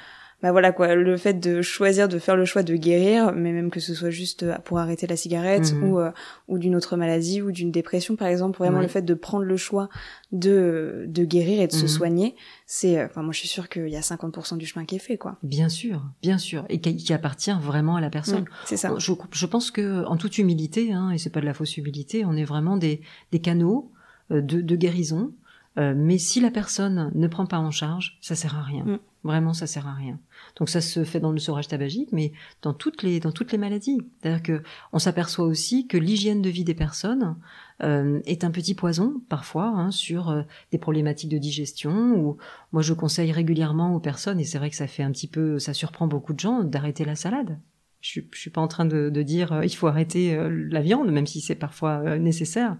bah 0.44 0.52
voilà 0.52 0.72
quoi, 0.72 0.94
le 0.94 1.16
fait 1.16 1.40
de 1.40 1.62
choisir 1.62 2.06
de 2.06 2.18
faire 2.18 2.36
le 2.36 2.44
choix 2.44 2.62
de 2.62 2.76
guérir, 2.76 3.32
mais 3.32 3.50
même 3.50 3.70
que 3.70 3.80
ce 3.80 3.94
soit 3.94 4.10
juste 4.10 4.42
euh, 4.42 4.58
pour 4.58 4.78
arrêter 4.78 5.06
la 5.06 5.16
cigarette 5.16 5.72
Mhm. 5.72 5.82
ou 5.82 5.98
euh, 5.98 6.10
ou 6.48 6.58
d'une 6.58 6.76
autre 6.76 6.98
maladie 6.98 7.40
ou 7.40 7.50
d'une 7.50 7.70
dépression 7.72 8.14
par 8.14 8.28
exemple, 8.28 8.58
vraiment 8.58 8.76
Oui. 8.78 8.82
le 8.84 8.88
fait 8.88 9.00
de 9.00 9.14
prendre 9.14 9.44
le 9.46 9.56
choix 9.56 9.88
de 10.32 11.06
de 11.08 11.24
guérir 11.24 11.62
et 11.62 11.66
de 11.66 11.72
se 11.72 11.84
Mhm. 11.84 11.88
soigner, 11.88 12.34
c'est 12.66 12.98
euh, 12.98 13.06
enfin 13.06 13.22
moi 13.22 13.32
je 13.32 13.38
suis 13.38 13.48
sûre 13.48 13.70
qu'il 13.70 13.88
y 13.88 13.96
a 13.96 14.02
50% 14.02 14.56
du 14.58 14.66
chemin 14.66 14.84
qui 14.84 14.96
est 14.96 14.98
fait 14.98 15.16
quoi. 15.16 15.38
Bien 15.42 15.70
sûr, 15.70 16.02
bien 16.20 16.36
sûr, 16.36 16.66
et 16.68 16.78
qui, 16.80 16.96
qui 16.96 17.12
appartient 17.14 17.56
vraiment 17.58 17.96
à 17.96 18.00
la 18.02 18.10
personne. 18.10 18.42
Mm, 18.42 18.48
c'est 18.66 18.76
ça. 18.76 18.94
Je, 18.98 19.12
je 19.32 19.46
pense 19.46 19.70
que, 19.70 20.04
en 20.04 20.16
toute 20.18 20.36
humilité, 20.36 20.92
hein, 20.92 21.10
et 21.10 21.16
c'est 21.16 21.30
pas 21.30 21.40
de 21.40 21.46
la 21.46 21.54
fausse 21.54 21.76
humilité, 21.78 22.24
on 22.26 22.34
est 22.36 22.44
vraiment 22.44 22.76
des, 22.76 23.00
des 23.32 23.40
canaux 23.40 23.90
de, 24.30 24.40
de 24.60 24.76
guérison. 24.76 25.32
Euh, 25.76 25.92
mais 25.96 26.18
si 26.18 26.40
la 26.40 26.52
personne 26.52 27.10
ne 27.16 27.26
prend 27.26 27.46
pas 27.46 27.58
en 27.58 27.72
charge, 27.72 28.16
ça 28.20 28.36
sert 28.36 28.56
à 28.56 28.62
rien. 28.62 28.84
Mm. 28.84 28.98
Vraiment, 29.24 29.54
ça 29.54 29.66
sert 29.66 29.88
à 29.88 29.92
rien. 29.94 30.20
Donc 30.56 30.68
ça 30.68 30.80
se 30.80 31.04
fait 31.04 31.20
dans 31.20 31.32
le 31.32 31.38
sevrage 31.38 31.68
tabagique, 31.68 32.10
mais 32.12 32.32
dans 32.62 32.74
toutes 32.74 33.02
les 33.02 33.18
dans 33.20 33.32
toutes 33.32 33.50
les 33.50 33.58
maladies. 33.58 34.00
C'est-à-dire 34.20 34.42
que 34.42 34.62
on 34.92 34.98
s'aperçoit 34.98 35.46
aussi 35.46 35.86
que 35.88 35.96
l'hygiène 35.96 36.42
de 36.42 36.50
vie 36.50 36.64
des 36.64 36.74
personnes 36.74 37.36
euh, 37.82 38.20
est 38.24 38.44
un 38.44 38.50
petit 38.52 38.74
poison 38.74 39.20
parfois 39.28 39.66
hein, 39.66 39.90
sur 39.90 40.30
euh, 40.30 40.42
des 40.70 40.78
problématiques 40.78 41.30
de 41.30 41.38
digestion. 41.38 42.14
Ou 42.16 42.36
moi, 42.72 42.82
je 42.82 42.94
conseille 42.94 43.32
régulièrement 43.32 43.94
aux 43.94 44.00
personnes, 44.00 44.38
et 44.38 44.44
c'est 44.44 44.58
vrai 44.58 44.70
que 44.70 44.76
ça 44.76 44.86
fait 44.86 45.02
un 45.02 45.10
petit 45.10 45.28
peu, 45.28 45.58
ça 45.58 45.74
surprend 45.74 46.06
beaucoup 46.06 46.34
de 46.34 46.40
gens, 46.40 46.62
d'arrêter 46.62 47.04
la 47.04 47.16
salade. 47.16 47.58
Je 48.04 48.20
je 48.32 48.38
suis 48.38 48.50
pas 48.50 48.60
en 48.60 48.68
train 48.68 48.84
de, 48.84 49.08
de 49.08 49.22
dire 49.22 49.52
euh, 49.54 49.64
il 49.64 49.74
faut 49.74 49.86
arrêter 49.86 50.34
euh, 50.36 50.50
la 50.70 50.82
viande, 50.82 51.10
même 51.10 51.26
si 51.26 51.40
c'est 51.40 51.54
parfois 51.54 52.02
euh, 52.04 52.18
nécessaire. 52.18 52.76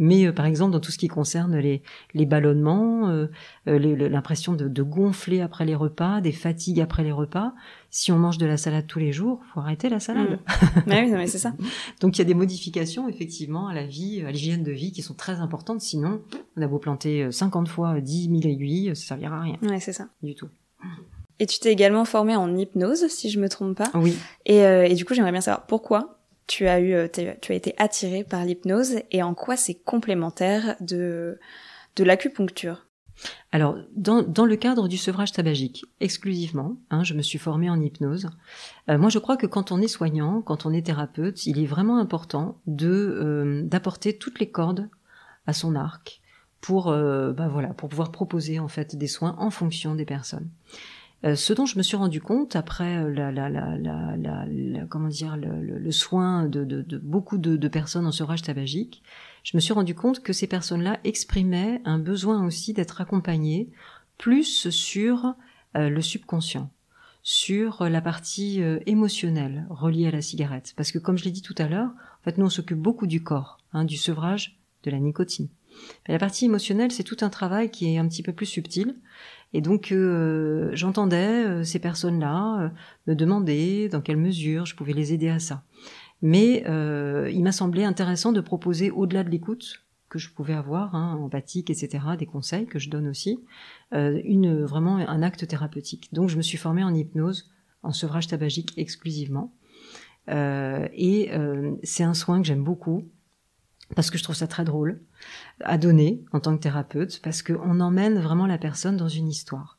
Mais 0.00 0.26
euh, 0.26 0.32
par 0.32 0.46
exemple, 0.46 0.72
dans 0.72 0.80
tout 0.80 0.90
ce 0.90 0.98
qui 0.98 1.06
concerne 1.06 1.56
les, 1.56 1.82
les 2.14 2.26
ballonnements, 2.26 3.08
euh, 3.10 3.26
euh, 3.68 4.08
l'impression 4.08 4.54
de, 4.54 4.66
de 4.66 4.82
gonfler 4.82 5.40
après 5.42 5.64
les 5.64 5.74
repas, 5.76 6.20
des 6.20 6.32
fatigues 6.32 6.80
après 6.80 7.04
les 7.04 7.12
repas, 7.12 7.52
si 7.90 8.10
on 8.10 8.18
mange 8.18 8.38
de 8.38 8.46
la 8.46 8.56
salade 8.56 8.86
tous 8.88 8.98
les 8.98 9.12
jours, 9.12 9.40
faut 9.52 9.60
arrêter 9.60 9.88
la 9.88 10.00
salade. 10.00 10.40
Ouais, 10.86 11.02
oui, 11.04 11.10
non, 11.10 11.18
mais 11.18 11.26
c'est 11.26 11.38
ça. 11.38 11.52
Donc 12.00 12.16
il 12.16 12.20
y 12.20 12.22
a 12.22 12.24
des 12.24 12.34
modifications 12.34 13.08
effectivement 13.08 13.68
à 13.68 13.74
la 13.74 13.84
vie, 13.86 14.22
à 14.26 14.32
l'hygiène 14.32 14.62
de 14.64 14.72
vie 14.72 14.90
qui 14.90 15.02
sont 15.02 15.14
très 15.14 15.34
importantes. 15.34 15.80
Sinon, 15.80 16.22
on 16.56 16.62
a 16.62 16.66
beau 16.66 16.78
planter 16.78 17.24
euh, 17.24 17.30
50 17.30 17.68
fois 17.68 17.96
euh, 17.96 18.00
10 18.00 18.30
000 18.42 18.52
aiguilles, 18.54 18.96
ça 18.96 19.08
servira 19.08 19.36
à 19.36 19.40
rien 19.42 19.56
Ouais, 19.62 19.80
c'est 19.80 19.92
ça. 19.92 20.08
du 20.22 20.34
tout. 20.34 20.48
Et 21.38 21.46
tu 21.46 21.58
t'es 21.58 21.72
également 21.72 22.04
formée 22.04 22.36
en 22.36 22.54
hypnose, 22.56 23.06
si 23.08 23.30
je 23.30 23.40
me 23.40 23.48
trompe 23.48 23.76
pas. 23.78 23.90
Oui. 23.94 24.14
Et, 24.46 24.62
euh, 24.64 24.84
et 24.86 24.94
du 24.94 25.04
coup, 25.04 25.14
j'aimerais 25.14 25.32
bien 25.32 25.40
savoir 25.40 25.66
pourquoi 25.66 26.19
tu 26.50 26.66
as 26.66 26.80
eu, 26.80 26.94
euh, 26.94 27.06
tu 27.08 27.52
as 27.52 27.54
été 27.54 27.74
attirée 27.78 28.24
par 28.24 28.44
l'hypnose 28.44 28.96
et 29.12 29.22
en 29.22 29.34
quoi 29.34 29.56
c'est 29.56 29.74
complémentaire 29.74 30.74
de 30.80 31.38
l'acupuncture? 31.96 32.86
Alors, 33.52 33.76
dans, 33.94 34.46
le 34.46 34.56
cadre 34.56 34.88
du 34.88 34.96
sevrage 34.96 35.30
tabagique, 35.30 35.84
exclusivement, 36.00 36.76
hein, 36.90 37.04
je 37.04 37.14
me 37.14 37.22
suis 37.22 37.38
formée 37.38 37.70
en 37.70 37.80
hypnose. 37.80 38.30
Euh, 38.88 38.98
moi, 38.98 39.10
je 39.10 39.20
crois 39.20 39.36
que 39.36 39.46
quand 39.46 39.70
on 39.70 39.80
est 39.80 39.88
soignant, 39.88 40.42
quand 40.42 40.66
on 40.66 40.72
est 40.72 40.86
thérapeute, 40.86 41.46
il 41.46 41.60
est 41.60 41.66
vraiment 41.66 41.98
important 41.98 42.58
euh, 42.68 43.62
d'apporter 43.62 44.18
toutes 44.18 44.40
les 44.40 44.50
cordes 44.50 44.88
à 45.46 45.52
son 45.52 45.76
arc 45.76 46.20
pour, 46.60 46.92
bah 46.92 47.48
pour 47.76 47.88
pouvoir 47.88 48.12
proposer 48.12 48.58
en 48.58 48.68
fait 48.68 48.94
des 48.94 49.06
soins 49.06 49.34
en 49.38 49.50
fonction 49.50 49.94
des 49.94 50.04
personnes. 50.04 50.50
Euh, 51.24 51.36
ce 51.36 51.52
dont 51.52 51.66
je 51.66 51.76
me 51.76 51.82
suis 51.82 51.96
rendu 51.98 52.20
compte 52.22 52.56
après 52.56 52.96
euh, 52.96 53.12
la, 53.12 53.30
la, 53.30 53.50
la, 53.50 53.76
la, 53.76 54.86
comment 54.88 55.08
dire 55.08 55.36
le, 55.36 55.62
le- 55.62 55.78
le 55.78 55.92
soin 55.92 56.46
de, 56.46 56.64
de, 56.64 56.80
de 56.80 56.96
beaucoup 56.96 57.36
de, 57.36 57.56
de 57.56 57.68
personnes 57.68 58.06
en 58.06 58.12
sevrage 58.12 58.40
tabagique, 58.40 59.02
je 59.44 59.54
me 59.56 59.60
suis 59.60 59.74
rendu 59.74 59.94
compte 59.94 60.20
que 60.22 60.32
ces 60.32 60.46
personnes-là 60.46 60.98
exprimaient 61.04 61.82
un 61.84 61.98
besoin 61.98 62.46
aussi 62.46 62.72
d'être 62.72 63.02
accompagnées 63.02 63.68
plus 64.16 64.70
sur 64.70 65.34
euh, 65.76 65.90
le 65.90 66.00
subconscient, 66.00 66.70
sur 67.22 67.84
la 67.88 68.00
partie 68.00 68.62
euh, 68.62 68.78
émotionnelle 68.86 69.66
reliée 69.68 70.06
à 70.06 70.10
la 70.12 70.22
cigarette. 70.22 70.72
Parce 70.76 70.90
que 70.90 70.98
comme 70.98 71.18
je 71.18 71.24
l'ai 71.24 71.30
dit 71.32 71.42
tout 71.42 71.54
à 71.58 71.68
l'heure, 71.68 71.90
en 71.90 72.22
fait, 72.24 72.38
nous 72.38 72.46
on 72.46 72.50
s'occupe 72.50 72.78
beaucoup 72.78 73.06
du 73.06 73.22
corps, 73.22 73.58
hein, 73.74 73.84
du 73.84 73.96
sevrage 73.98 74.58
de 74.84 74.90
la 74.90 74.98
nicotine. 74.98 75.48
Mais 76.08 76.14
la 76.14 76.18
partie 76.18 76.46
émotionnelle, 76.46 76.90
c'est 76.92 77.04
tout 77.04 77.18
un 77.20 77.30
travail 77.30 77.70
qui 77.70 77.94
est 77.94 77.98
un 77.98 78.08
petit 78.08 78.22
peu 78.22 78.32
plus 78.32 78.46
subtil. 78.46 78.96
Et 79.52 79.60
donc, 79.60 79.90
euh, 79.90 80.70
j'entendais 80.74 81.44
euh, 81.44 81.64
ces 81.64 81.78
personnes-là 81.78 82.60
euh, 82.60 82.68
me 83.06 83.14
demander 83.14 83.88
dans 83.88 84.00
quelle 84.00 84.16
mesure 84.16 84.64
je 84.64 84.76
pouvais 84.76 84.92
les 84.92 85.12
aider 85.12 85.28
à 85.28 85.38
ça. 85.38 85.64
Mais 86.22 86.64
il 87.32 87.42
m'a 87.42 87.52
semblé 87.52 87.84
intéressant 87.84 88.32
de 88.32 88.42
proposer, 88.42 88.90
au-delà 88.90 89.24
de 89.24 89.30
l'écoute 89.30 89.86
que 90.10 90.18
je 90.18 90.28
pouvais 90.30 90.52
avoir, 90.52 90.94
hein, 90.94 91.16
empathique, 91.18 91.70
etc., 91.70 92.04
des 92.18 92.26
conseils 92.26 92.66
que 92.66 92.78
je 92.78 92.90
donne 92.90 93.08
aussi, 93.08 93.42
une 93.92 94.62
vraiment 94.64 94.98
un 94.98 95.22
acte 95.22 95.48
thérapeutique. 95.48 96.12
Donc, 96.12 96.28
je 96.28 96.36
me 96.36 96.42
suis 96.42 96.58
formée 96.58 96.84
en 96.84 96.94
hypnose, 96.94 97.50
en 97.82 97.92
sevrage 97.94 98.26
tabagique 98.26 98.74
exclusivement. 98.76 99.54
Et 100.28 101.30
c'est 101.84 102.04
un 102.04 102.12
soin 102.12 102.42
que 102.42 102.46
j'aime 102.46 102.64
beaucoup 102.64 103.08
parce 103.96 104.10
que 104.10 104.18
je 104.18 104.22
trouve 104.22 104.36
ça 104.36 104.46
très 104.46 104.64
drôle 104.64 105.00
à 105.60 105.78
donner 105.78 106.22
en 106.32 106.40
tant 106.40 106.56
que 106.56 106.62
thérapeute, 106.62 107.20
parce 107.22 107.42
qu'on 107.42 107.80
emmène 107.80 108.18
vraiment 108.18 108.46
la 108.46 108.58
personne 108.58 108.96
dans 108.96 109.08
une 109.08 109.28
histoire. 109.28 109.78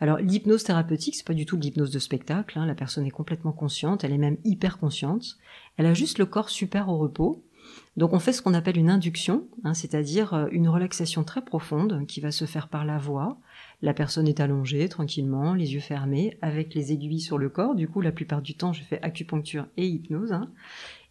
Alors 0.00 0.18
l'hypnose 0.18 0.64
thérapeutique, 0.64 1.14
c'est 1.16 1.26
pas 1.26 1.34
du 1.34 1.46
tout 1.46 1.56
de 1.56 1.62
l'hypnose 1.62 1.90
de 1.90 1.98
spectacle. 1.98 2.58
hein, 2.58 2.66
la 2.66 2.74
personne 2.74 3.06
est 3.06 3.10
complètement 3.10 3.52
consciente, 3.52 4.04
elle 4.04 4.12
est 4.12 4.18
même 4.18 4.38
hyper 4.44 4.78
consciente. 4.78 5.38
Elle 5.76 5.86
a 5.86 5.94
juste 5.94 6.18
le 6.18 6.26
corps 6.26 6.50
super 6.50 6.88
au 6.88 6.98
repos. 6.98 7.44
Donc 7.96 8.12
on 8.12 8.18
fait 8.18 8.32
ce 8.32 8.42
qu'on 8.42 8.54
appelle 8.54 8.76
une 8.76 8.90
induction, 8.90 9.46
hein, 9.64 9.72
c'est-à-dire 9.72 10.34
euh, 10.34 10.46
une 10.50 10.68
relaxation 10.68 11.24
très 11.24 11.42
profonde 11.42 12.06
qui 12.06 12.20
va 12.20 12.30
se 12.30 12.44
faire 12.44 12.68
par 12.68 12.84
la 12.84 12.98
voix. 12.98 13.38
La 13.82 13.94
personne 13.94 14.28
est 14.28 14.40
allongée 14.40 14.88
tranquillement, 14.88 15.54
les 15.54 15.74
yeux 15.74 15.80
fermés, 15.80 16.36
avec 16.42 16.74
les 16.74 16.92
aiguilles 16.92 17.20
sur 17.20 17.38
le 17.38 17.48
corps. 17.48 17.74
Du 17.74 17.88
coup, 17.88 18.00
la 18.00 18.12
plupart 18.12 18.42
du 18.42 18.54
temps, 18.54 18.72
je 18.72 18.82
fais 18.82 19.00
acupuncture 19.02 19.66
et 19.76 19.86
hypnose. 19.86 20.32
hein. 20.32 20.50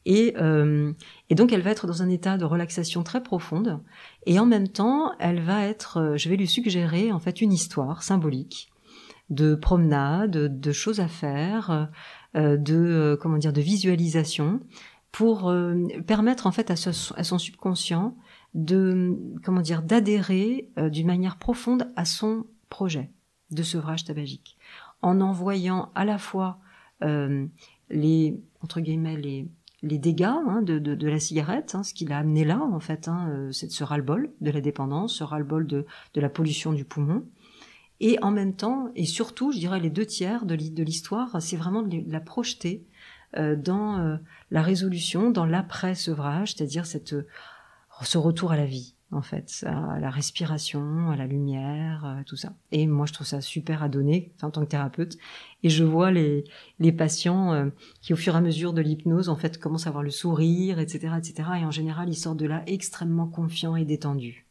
Et, 0.05 0.33
euh, 0.37 0.93
et 1.29 1.35
donc 1.35 1.53
elle 1.53 1.61
va 1.61 1.71
être 1.71 1.85
dans 1.87 2.01
un 2.01 2.09
état 2.09 2.37
de 2.37 2.45
relaxation 2.45 3.03
très 3.03 3.21
profonde. 3.21 3.79
Et 4.25 4.39
en 4.39 4.45
même 4.45 4.67
temps, 4.67 5.13
elle 5.19 5.41
va 5.41 5.65
être, 5.65 5.97
euh, 5.97 6.17
je 6.17 6.29
vais 6.29 6.37
lui 6.37 6.47
suggérer 6.47 7.11
en 7.11 7.19
fait 7.19 7.41
une 7.41 7.53
histoire 7.53 8.03
symbolique 8.03 8.71
de 9.29 9.55
promenade, 9.55 10.59
de 10.59 10.71
choses 10.71 10.99
à 10.99 11.07
faire, 11.07 11.89
euh, 12.35 12.57
de 12.57 12.75
euh, 12.75 13.17
comment 13.17 13.37
dire, 13.37 13.53
de 13.53 13.61
visualisation 13.61 14.59
pour 15.11 15.49
euh, 15.49 15.75
permettre 16.05 16.47
en 16.47 16.51
fait 16.51 16.69
à, 16.69 16.73
à 16.73 17.23
son 17.23 17.37
subconscient 17.37 18.15
de 18.53 19.17
comment 19.43 19.61
dire 19.61 19.81
d'adhérer 19.81 20.69
euh, 20.77 20.89
d'une 20.89 21.07
manière 21.07 21.37
profonde 21.37 21.91
à 21.95 22.05
son 22.05 22.45
projet 22.69 23.09
de 23.49 23.63
sevrage 23.63 24.03
tabagique 24.03 24.57
en 25.01 25.19
envoyant 25.19 25.91
à 25.95 26.05
la 26.05 26.17
fois 26.17 26.59
les 27.89 28.39
entre 28.61 28.79
guillemets 28.79 29.17
les 29.17 29.47
les 29.83 29.97
dégâts 29.97 30.23
hein, 30.25 30.61
de, 30.61 30.77
de, 30.79 31.07
la 31.07 31.19
cigarette, 31.19 31.73
hein, 31.73 31.83
ce 31.83 31.93
qui 31.93 32.05
l'a 32.05 32.19
amené 32.19 32.45
là 32.45 32.59
en 32.61 32.79
fait, 32.79 33.07
hein, 33.07 33.27
euh, 33.29 33.51
ce 33.51 33.83
ras-le-bol 33.83 34.31
de 34.39 34.51
la 34.51 34.61
dépendance, 34.61 35.15
ce 35.15 35.23
ras-le-bol 35.23 35.65
de, 35.65 35.85
de 36.13 36.21
la 36.21 36.29
pollution 36.29 36.71
du 36.71 36.85
poumon, 36.85 37.25
et 37.99 38.17
en 38.21 38.31
même 38.31 38.55
temps, 38.55 38.89
et 38.95 39.05
surtout, 39.05 39.51
je 39.51 39.59
dirais 39.59 39.79
les 39.79 39.89
deux 39.89 40.05
tiers 40.05 40.45
de 40.45 40.55
l'hi- 40.55 40.71
de 40.71 40.83
l'histoire, 40.83 41.41
c'est 41.41 41.57
vraiment 41.57 41.81
de 41.81 42.03
la 42.07 42.19
projeter 42.19 42.85
euh, 43.37 43.55
dans 43.55 43.99
euh, 43.99 44.17
la 44.49 44.61
résolution, 44.61 45.31
dans 45.31 45.45
l'après-sevrage, 45.45 46.53
c'est-à-dire 46.53 46.85
ce 46.85 48.17
retour 48.17 48.51
à 48.51 48.57
la 48.57 48.65
vie, 48.65 48.95
en 49.11 49.21
fait, 49.21 49.65
à 49.67 49.99
la 49.99 50.09
respiration, 50.09 51.09
à 51.11 51.15
la 51.15 51.27
lumière, 51.27 52.05
euh, 52.05 52.23
tout 52.25 52.37
ça. 52.37 52.53
Et 52.71 52.87
moi, 52.87 53.05
je 53.05 53.13
trouve 53.13 53.27
ça 53.27 53.41
super 53.41 53.83
à 53.83 53.89
donner 53.89 54.31
en 54.41 54.51
tant 54.51 54.61
que 54.61 54.69
thérapeute. 54.69 55.17
Et 55.63 55.69
je 55.69 55.83
vois 55.83 56.11
les, 56.11 56.45
les 56.79 56.91
patients 56.91 57.53
euh, 57.53 57.69
qui, 58.01 58.13
au 58.13 58.15
fur 58.15 58.35
et 58.35 58.37
à 58.37 58.41
mesure 58.41 58.73
de 58.73 58.81
l'hypnose, 58.81 59.27
en 59.29 59.35
fait, 59.35 59.57
commencent 59.59 59.85
à 59.85 59.89
avoir 59.89 60.03
le 60.03 60.11
sourire, 60.11 60.79
etc., 60.79 61.13
etc. 61.17 61.49
Et 61.61 61.65
en 61.65 61.71
général, 61.71 62.07
ils 62.09 62.15
sortent 62.15 62.39
de 62.39 62.45
là 62.47 62.63
extrêmement 62.67 63.27
confiants 63.27 63.75
et 63.75 63.83
détendus. 63.85 64.47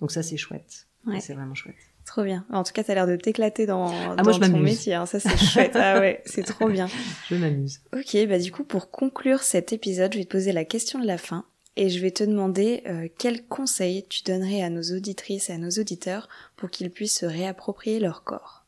Donc 0.00 0.10
ça, 0.12 0.22
c'est 0.22 0.36
chouette. 0.36 0.86
Ouais. 1.06 1.20
C'est 1.20 1.34
vraiment 1.34 1.54
chouette. 1.54 1.74
Trop 2.06 2.22
bien. 2.22 2.44
En 2.52 2.64
tout 2.64 2.72
cas, 2.72 2.84
t'as 2.84 2.94
l'air 2.94 3.06
de 3.06 3.16
t'éclater 3.16 3.64
dans, 3.66 3.88
moi, 3.90 4.16
dans 4.16 4.32
je 4.32 4.38
ton 4.38 4.58
métier. 4.58 4.94
hein. 4.94 5.06
Ça, 5.06 5.18
c'est 5.20 5.36
chouette. 5.38 5.72
Ah 5.74 5.98
ouais, 6.00 6.22
c'est 6.26 6.42
trop 6.42 6.68
bien. 6.68 6.86
Je 7.30 7.34
m'amuse. 7.34 7.80
Ok, 7.94 8.16
bah 8.28 8.38
du 8.38 8.52
coup, 8.52 8.62
pour 8.64 8.90
conclure 8.90 9.40
cet 9.40 9.72
épisode, 9.72 10.12
je 10.12 10.18
vais 10.18 10.24
te 10.24 10.30
poser 10.30 10.52
la 10.52 10.66
question 10.66 11.00
de 11.00 11.06
la 11.06 11.16
fin. 11.16 11.46
Et 11.76 11.90
je 11.90 12.00
vais 12.00 12.12
te 12.12 12.22
demander 12.22 12.82
euh, 12.86 13.08
quels 13.18 13.46
conseils 13.46 14.06
tu 14.08 14.22
donnerais 14.22 14.62
à 14.62 14.70
nos 14.70 14.82
auditrices 14.94 15.50
et 15.50 15.54
à 15.54 15.58
nos 15.58 15.70
auditeurs 15.70 16.28
pour 16.56 16.70
qu'ils 16.70 16.90
puissent 16.90 17.18
se 17.18 17.26
réapproprier 17.26 17.98
leur 17.98 18.22
corps? 18.22 18.64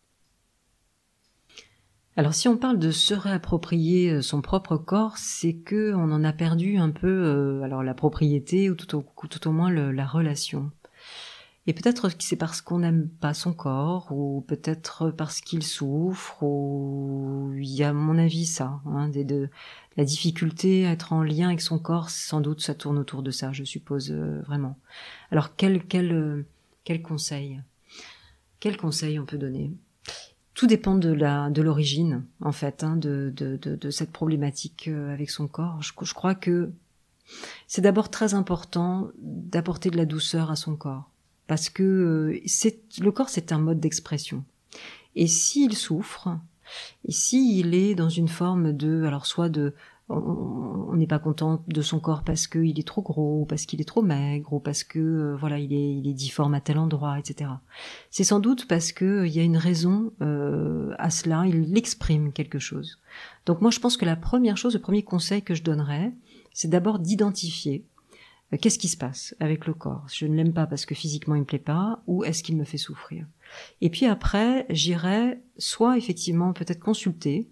Alors 2.17 2.35
si 2.35 2.49
on 2.49 2.57
parle 2.57 2.79
de 2.79 2.91
se 2.91 3.15
réapproprier 3.15 4.11
euh, 4.11 4.23
son 4.23 4.41
propre 4.41 4.77
corps, 4.77 5.19
c'est 5.19 5.55
que 5.55 5.93
on 5.95 6.11
en 6.11 6.25
a 6.25 6.33
perdu 6.33 6.79
un 6.79 6.91
peu 6.91 7.07
euh, 7.07 7.63
alors 7.63 7.85
la 7.85 7.95
propriété 7.95 8.71
ou 8.71 8.75
tout 8.75 8.97
au, 8.97 9.53
moins 9.53 9.71
la 9.71 10.07
relation. 10.07 10.73
Et 11.69 11.73
peut-être 11.73 12.09
que 12.09 12.23
c'est 12.23 12.37
parce 12.37 12.61
qu'on 12.61 12.79
n'aime 12.79 13.09
pas 13.09 13.35
son 13.35 13.53
corps, 13.53 14.13
ou 14.13 14.41
peut-être 14.47 15.11
parce 15.11 15.41
qu'il 15.41 15.65
souffre, 15.65 16.41
ou 16.43 17.53
il 17.57 17.69
y 17.69 17.83
a 17.83 17.89
à 17.89 17.93
mon 17.93 18.19
avis 18.19 18.47
ça, 18.47 18.81
hein, 18.87 19.09
des, 19.09 19.25
de, 19.25 19.51
la 19.97 20.05
difficulté 20.05 20.87
à 20.87 20.93
être 20.93 21.13
en 21.13 21.23
lien 21.23 21.49
avec 21.49 21.61
son 21.61 21.79
corps, 21.79 22.11
sans 22.11 22.41
doute 22.41 22.61
ça 22.61 22.75
tourne 22.75 22.99
autour 22.99 23.23
de 23.23 23.31
ça, 23.31 23.53
je 23.53 23.65
suppose 23.65 24.11
euh, 24.11 24.43
vraiment. 24.43 24.79
Alors 25.31 25.57
quel 25.57 25.85
quel 25.85 26.13
euh, 26.13 26.47
quel 26.85 27.03
conseil? 27.03 27.61
Quel 28.61 28.77
conseil 28.77 29.19
on 29.19 29.27
peut 29.27 29.39
donner? 29.39 29.73
Tout 30.55 30.67
dépend 30.67 30.97
de 30.97 31.11
la 31.11 31.51
de 31.51 31.63
l'origine 31.63 32.25
en 32.41 32.53
fait 32.53 32.85
hein, 32.85 32.97
de, 32.97 33.33
de, 33.35 33.57
de, 33.57 33.77
de, 33.77 33.91
cette 33.91 34.13
problématique 34.13 34.89
euh, 34.89 35.13
avec 35.13 35.31
son 35.31 35.49
corps. 35.49 35.83
Je, 35.83 35.93
je 36.03 36.15
crois 36.15 36.35
que 36.35 36.71
c'est 37.67 37.83
d'abord 37.83 38.11
très 38.11 38.35
important 38.35 39.11
d'apporter 39.19 39.91
de 39.91 39.97
la 39.97 40.07
douceur 40.07 40.51
à 40.51 40.57
son 40.57 40.77
corps 40.77 41.11
parce 41.47 41.71
que 41.71 42.41
c'est 42.47 42.81
le 43.01 43.11
corps 43.11 43.29
c'est 43.29 43.51
un 43.51 43.59
mode 43.59 43.81
d'expression 43.81 44.45
et 45.17 45.27
s'il 45.27 45.75
souffre 45.75 46.39
et 47.05 47.13
s'il 47.13 47.75
est 47.75 47.95
dans 47.95 48.09
une 48.09 48.29
forme 48.29 48.73
de, 48.73 49.05
alors 49.05 49.27
soit 49.27 49.49
de, 49.49 49.75
on 50.09 50.95
n'est 50.95 51.07
pas 51.07 51.19
content 51.19 51.65
de 51.67 51.83
son 51.83 51.99
corps 51.99 52.23
parce 52.23 52.47
qu'il 52.47 52.79
est 52.79 52.87
trop 52.87 53.03
gros, 53.03 53.43
ou 53.43 53.45
parce 53.45 53.67
qu'il 53.67 53.81
est 53.81 53.85
trop 53.85 54.03
maigre, 54.03 54.53
ou 54.53 54.61
parce 54.61 54.85
que 54.85 54.99
euh, 54.99 55.37
voilà 55.37 55.59
il 55.59 55.73
est, 55.73 55.97
il 55.97 56.07
est 56.09 56.15
difforme 56.15 56.55
à 56.55 56.61
tel 56.61 56.79
endroit, 56.79 57.19
etc. 57.19 57.51
C'est 58.11 58.25
sans 58.25 58.39
doute 58.39 58.69
parce 58.69 58.93
que 58.93 59.05
euh, 59.05 59.27
il 59.27 59.35
y 59.35 59.41
a 59.41 59.43
une 59.43 59.57
raison 59.57 60.13
euh, 60.23 60.95
à 60.99 61.11
cela, 61.11 61.45
il 61.47 61.77
exprime 61.77 62.33
quelque 62.33 62.61
chose. 62.61 63.01
Donc 63.47 63.61
moi 63.61 63.71
je 63.71 63.81
pense 63.81 63.97
que 63.97 64.05
la 64.05 64.17
première 64.17 64.57
chose, 64.57 64.75
le 64.75 64.81
premier 64.81 65.03
conseil 65.03 65.43
que 65.43 65.55
je 65.55 65.65
donnerais, 65.65 66.13
c'est 66.53 66.69
d'abord 66.69 67.01
d'identifier 67.01 67.85
qu'est-ce 68.61 68.79
qui 68.79 68.89
se 68.89 68.97
passe 68.97 69.35
avec 69.41 69.67
le 69.67 69.75
corps. 69.75 70.07
Je 70.09 70.27
ne 70.27 70.37
l'aime 70.37 70.53
pas 70.53 70.69
parce 70.69 70.87
que 70.87 70.95
physiquement 70.95 71.35
il 71.35 71.41
me 71.41 71.47
plaît 71.47 71.59
pas, 71.59 72.03
ou 72.07 72.23
est-ce 72.23 72.45
qu'il 72.45 72.57
me 72.57 72.65
fait 72.65 72.79
souffrir? 72.79 73.27
Et 73.81 73.91
puis 73.91 74.07
après, 74.07 74.67
j'irai 74.71 75.43
soit 75.59 75.97
effectivement 75.97 76.53
peut-être 76.53 76.81
consulter 76.81 77.49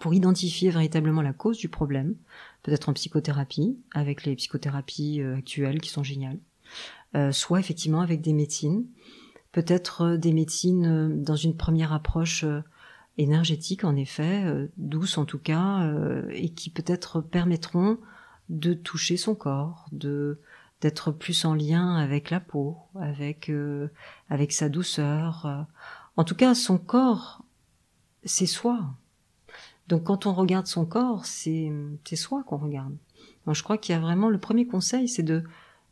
pour 0.00 0.14
identifier 0.14 0.70
véritablement 0.70 1.22
la 1.22 1.32
cause 1.32 1.58
du 1.58 1.68
problème, 1.68 2.14
peut-être 2.62 2.88
en 2.88 2.92
psychothérapie, 2.92 3.78
avec 3.92 4.24
les 4.24 4.36
psychothérapies 4.36 5.20
euh, 5.20 5.36
actuelles 5.36 5.80
qui 5.80 5.90
sont 5.90 6.02
géniales, 6.02 6.38
euh, 7.16 7.32
soit 7.32 7.58
effectivement 7.58 8.00
avec 8.00 8.20
des 8.20 8.32
médecines, 8.32 8.86
peut-être 9.52 10.02
euh, 10.02 10.16
des 10.16 10.32
médecines 10.32 11.22
dans 11.22 11.36
une 11.36 11.56
première 11.56 11.92
approche 11.92 12.44
énergétique 13.18 13.84
en 13.84 13.96
effet, 13.96 14.44
douce 14.76 15.18
en 15.18 15.24
tout 15.24 15.38
cas, 15.38 15.92
et 16.30 16.50
qui 16.50 16.70
peut-être 16.70 17.20
permettront 17.20 17.98
de 18.48 18.72
toucher 18.72 19.18
son 19.18 19.34
corps, 19.34 19.86
de 19.92 20.40
d'être 20.80 21.12
plus 21.12 21.44
en 21.44 21.54
lien 21.54 21.96
avec 21.96 22.30
la 22.30 22.40
peau, 22.40 22.76
avec 22.98 23.50
avec 24.28 24.52
sa 24.52 24.68
douceur. 24.68 25.66
En 26.16 26.24
tout 26.24 26.34
cas, 26.34 26.54
son 26.54 26.78
corps, 26.78 27.44
c'est 28.24 28.46
soi. 28.46 28.94
Donc 29.88 30.04
quand 30.04 30.26
on 30.26 30.32
regarde 30.32 30.66
son 30.66 30.86
corps, 30.86 31.26
c'est 31.26 31.70
soi 32.14 32.42
qu'on 32.44 32.58
regarde. 32.58 32.96
Donc, 33.46 33.54
je 33.54 33.62
crois 33.62 33.78
qu'il 33.78 33.94
y 33.94 33.98
a 33.98 34.00
vraiment 34.00 34.28
le 34.28 34.38
premier 34.38 34.66
conseil, 34.66 35.08
c'est 35.08 35.22
de 35.22 35.44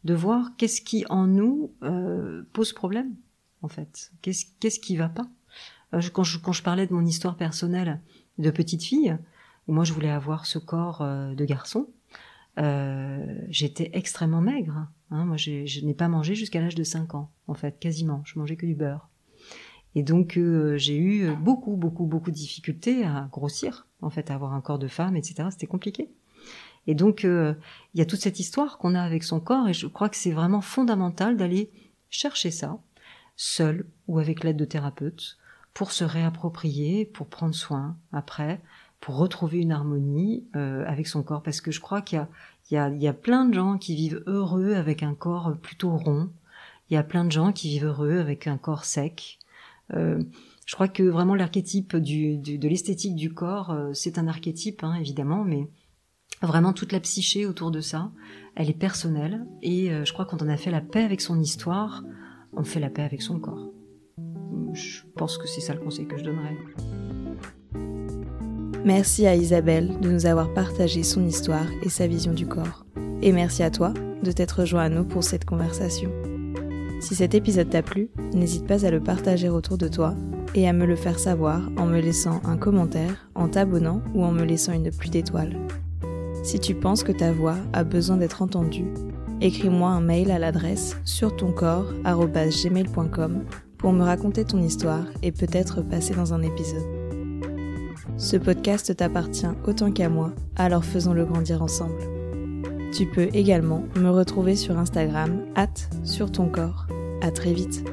de 0.05 0.14
voir 0.14 0.53
qu'est-ce 0.57 0.80
qui 0.80 1.05
en 1.11 1.26
nous 1.26 1.72
euh, 1.82 2.45
pose 2.53 2.72
problème 2.72 3.14
en 3.62 3.68
fait. 3.68 4.12
Qu'est-ce 4.22 4.47
qu'est-ce 4.61 4.78
qui 4.78 4.97
va 4.97 5.09
pas? 5.09 5.28
Euh, 5.95 6.01
quand 6.12 6.22
je 6.22 6.39
quand 6.39 6.53
je 6.53 6.62
parlais 6.62 6.86
de 6.86 6.95
mon 6.95 7.05
histoire 7.05 7.36
personnelle 7.36 8.01
de 8.39 8.51
petite 8.51 8.84
fille, 8.84 9.16
où 9.66 9.72
moi 9.72 9.84
je 9.84 9.93
voulais 9.93 10.11
avoir 10.11 10.47
ce 10.47 10.59
corps 10.59 11.03
euh, 11.03 11.34
de 11.34 11.45
garçon, 11.45 11.89
j'étais 13.49 13.91
extrêmement 13.93 14.41
maigre. 14.41 14.89
Hein. 15.11 15.25
Moi, 15.25 15.37
je 15.37 15.85
n'ai 15.85 15.95
pas 15.95 16.09
mangé 16.09 16.35
jusqu'à 16.35 16.61
l'âge 16.61 16.75
de 16.75 16.85
5 16.85 17.15
ans, 17.15 17.31
en 17.47 17.55
fait, 17.55 17.79
quasiment. 17.79 18.23
Je 18.25 18.39
mangeais 18.39 18.57
que 18.57 18.67
du 18.67 18.75
beurre. 18.75 19.09
Et 19.95 20.03
donc 20.03 20.37
euh, 20.37 20.77
j'ai 20.77 20.97
eu 20.97 21.35
beaucoup, 21.35 21.77
beaucoup, 21.77 22.07
beaucoup 22.07 22.31
de 22.31 22.37
difficultés 22.37 23.05
à 23.05 23.29
grossir, 23.33 23.87
en 24.03 24.11
fait, 24.11 24.31
à 24.31 24.35
avoir 24.35 24.53
un 24.53 24.61
corps 24.61 24.79
de 24.79 24.89
femme, 24.89 25.17
etc. 25.17 25.49
C'était 25.51 25.67
compliqué. 25.67 26.11
Et 26.87 26.95
donc 26.95 27.25
euh, 27.25 27.55
il 27.95 27.99
y 27.99 28.01
a 28.01 28.07
toute 28.07 28.21
cette 28.21 28.39
histoire 28.39 28.79
qu'on 28.79 28.95
a 28.95 29.03
avec 29.03 29.25
son 29.25 29.41
corps, 29.41 29.69
et 29.69 29.75
je 29.75 29.87
crois 29.87 30.09
que 30.09 30.17
c'est 30.17 30.31
vraiment 30.31 30.61
fondamental 30.61 31.37
d'aller 31.37 31.71
chercher 32.11 32.51
ça, 32.51 32.79
seul 33.37 33.87
ou 34.07 34.19
avec 34.19 34.45
l'aide 34.45 34.57
de 34.57 34.65
thérapeutes, 34.65 35.39
pour 35.75 35.93
se 35.93 36.05
réapproprier, 36.05 37.05
pour 37.05 37.29
prendre 37.29 37.55
soin 37.55 37.97
après, 38.13 38.61
pour 39.01 39.16
retrouver 39.16 39.59
une 39.59 39.72
harmonie 39.72 40.44
euh, 40.57 40.84
avec 40.86 41.07
son 41.07 41.22
corps, 41.22 41.42
parce 41.42 41.61
que 41.61 41.70
je 41.70 41.80
crois 41.80 42.03
qu'il 42.03 42.18
y 42.18 42.20
a, 42.20 42.28
il 42.70 42.74
y, 42.74 42.76
a, 42.76 42.88
il 42.90 43.03
y 43.03 43.09
a 43.09 43.12
plein 43.12 43.44
de 43.44 43.55
gens 43.55 43.78
qui 43.78 43.94
vivent 43.94 44.22
heureux 44.26 44.74
avec 44.74 45.03
un 45.03 45.14
corps 45.14 45.57
plutôt 45.62 45.96
rond. 45.96 46.30
Il 46.90 46.94
y 46.94 46.96
a 46.96 47.03
plein 47.03 47.24
de 47.24 47.32
gens 47.32 47.53
qui 47.53 47.68
vivent 47.68 47.86
heureux 47.86 48.18
avec 48.18 48.46
un 48.46 48.59
corps 48.59 48.84
sec. 48.84 49.38
Euh, 49.94 50.22
je 50.66 50.74
crois 50.74 50.88
que 50.88 51.03
vraiment 51.03 51.34
l'archétype 51.34 51.96
du, 51.96 52.36
de 52.36 52.68
l'esthétique 52.68 53.16
du 53.16 53.32
corps, 53.32 53.70
euh, 53.70 53.92
c'est 53.94 54.18
un 54.18 54.28
archétype 54.28 54.84
hein, 54.84 54.94
évidemment, 55.01 55.42
mais 55.42 55.66
vraiment 56.42 56.74
toute 56.74 56.92
la 56.92 57.01
psyché 57.01 57.46
autour 57.46 57.70
de 57.70 57.80
ça, 57.80 58.12
elle 58.55 58.68
est 58.68 58.78
personnelle 58.78 59.46
et 59.62 59.90
euh, 59.90 60.05
je 60.05 60.12
crois 60.12 60.26
qu'on 60.26 60.36
en 60.36 60.49
a 60.49 60.59
fait 60.59 60.70
la 60.70 60.82
paix 60.82 61.03
avec 61.03 61.22
son 61.22 61.40
histoire, 61.40 62.05
on 62.53 62.64
fait 62.64 62.80
la 62.80 62.90
paix 62.90 63.03
avec 63.03 63.22
son 63.22 63.40
corps. 63.40 63.72
Je 64.74 65.01
pense 65.16 65.38
que 65.38 65.46
c'est 65.46 65.62
ça 65.62 65.72
le 65.72 65.80
conseil 65.80 66.07
que 66.07 66.18
je 66.18 66.24
donnerais. 66.24 66.57
Merci 68.85 69.26
à 69.26 69.35
Isabelle 69.35 69.99
de 70.01 70.11
nous 70.11 70.26
avoir 70.26 70.53
partagé 70.55 71.03
son 71.03 71.26
histoire 71.26 71.66
et 71.83 71.89
sa 71.89 72.07
vision 72.07 72.33
du 72.33 72.47
corps. 72.47 72.85
Et 73.22 73.33
merci 73.33 73.62
à 73.62 73.70
toi 73.70 73.93
de 74.22 74.33
t'être 74.33 74.61
rejoint 74.61 74.85
à 74.85 74.89
nous 74.89 75.05
pour 75.05 75.24
cette 75.24 75.45
conversation. 75.45 76.11
Si 77.01 77.14
cet 77.14 77.35
épisode 77.35 77.70
t'a 77.70 77.83
plu, 77.83 78.09
n'hésite 78.33 78.66
pas 78.66 78.87
à 78.87 78.91
le 78.91 79.01
partager 79.01 79.49
autour 79.49 79.79
de 79.79 79.89
toi 79.89 80.14
et 80.55 80.68
à 80.68 80.72
me 80.72 80.87
le 80.87 80.97
faire 80.97 81.18
savoir 81.18 81.61
en 81.76 81.87
me 81.87 82.01
laissant 82.01 82.41
un 82.45 82.57
commentaire, 82.57 83.29
en 83.35 83.49
t'abonnant 83.49 84.01
ou 84.14 84.24
en 84.24 84.33
me 84.33 84.45
laissant 84.45 84.72
une 84.72 84.91
pluie 84.91 85.11
d'étoiles. 85.11 85.57
Si 86.43 86.59
tu 86.59 86.74
penses 86.74 87.03
que 87.03 87.12
ta 87.12 87.33
voix 87.33 87.57
a 87.72 87.85
besoin 87.85 88.16
d'être 88.16 88.43
entendue, 88.43 88.87
écris-moi 89.41 89.91
un 89.91 90.01
mail 90.01 90.31
à 90.31 90.39
l'adresse 90.39 90.97
sur 91.05 91.37
pour 93.79 93.93
me 93.93 94.03
raconter 94.03 94.45
ton 94.45 94.62
histoire 94.62 95.05
et 95.22 95.33
peut-être 95.33 95.83
passer 95.83 96.14
dans 96.14 96.35
un 96.35 96.43
épisode. 96.43 96.97
Ce 98.19 98.37
podcast 98.37 98.97
t'appartient 98.97 99.47
autant 99.64 99.93
qu'à 99.93 100.09
moi, 100.09 100.33
alors 100.57 100.85
faisons-le 100.85 101.25
grandir 101.25 101.62
ensemble. 101.62 102.03
Tu 102.93 103.07
peux 103.07 103.29
également 103.33 103.85
me 103.95 104.11
retrouver 104.11 104.57
sur 104.57 104.77
Instagram, 104.77 105.45
at 105.55 105.69
sur 106.03 106.33
ton 106.33 106.49
corps. 106.49 106.89
À 107.23 107.31
très 107.31 107.53
vite. 107.53 107.85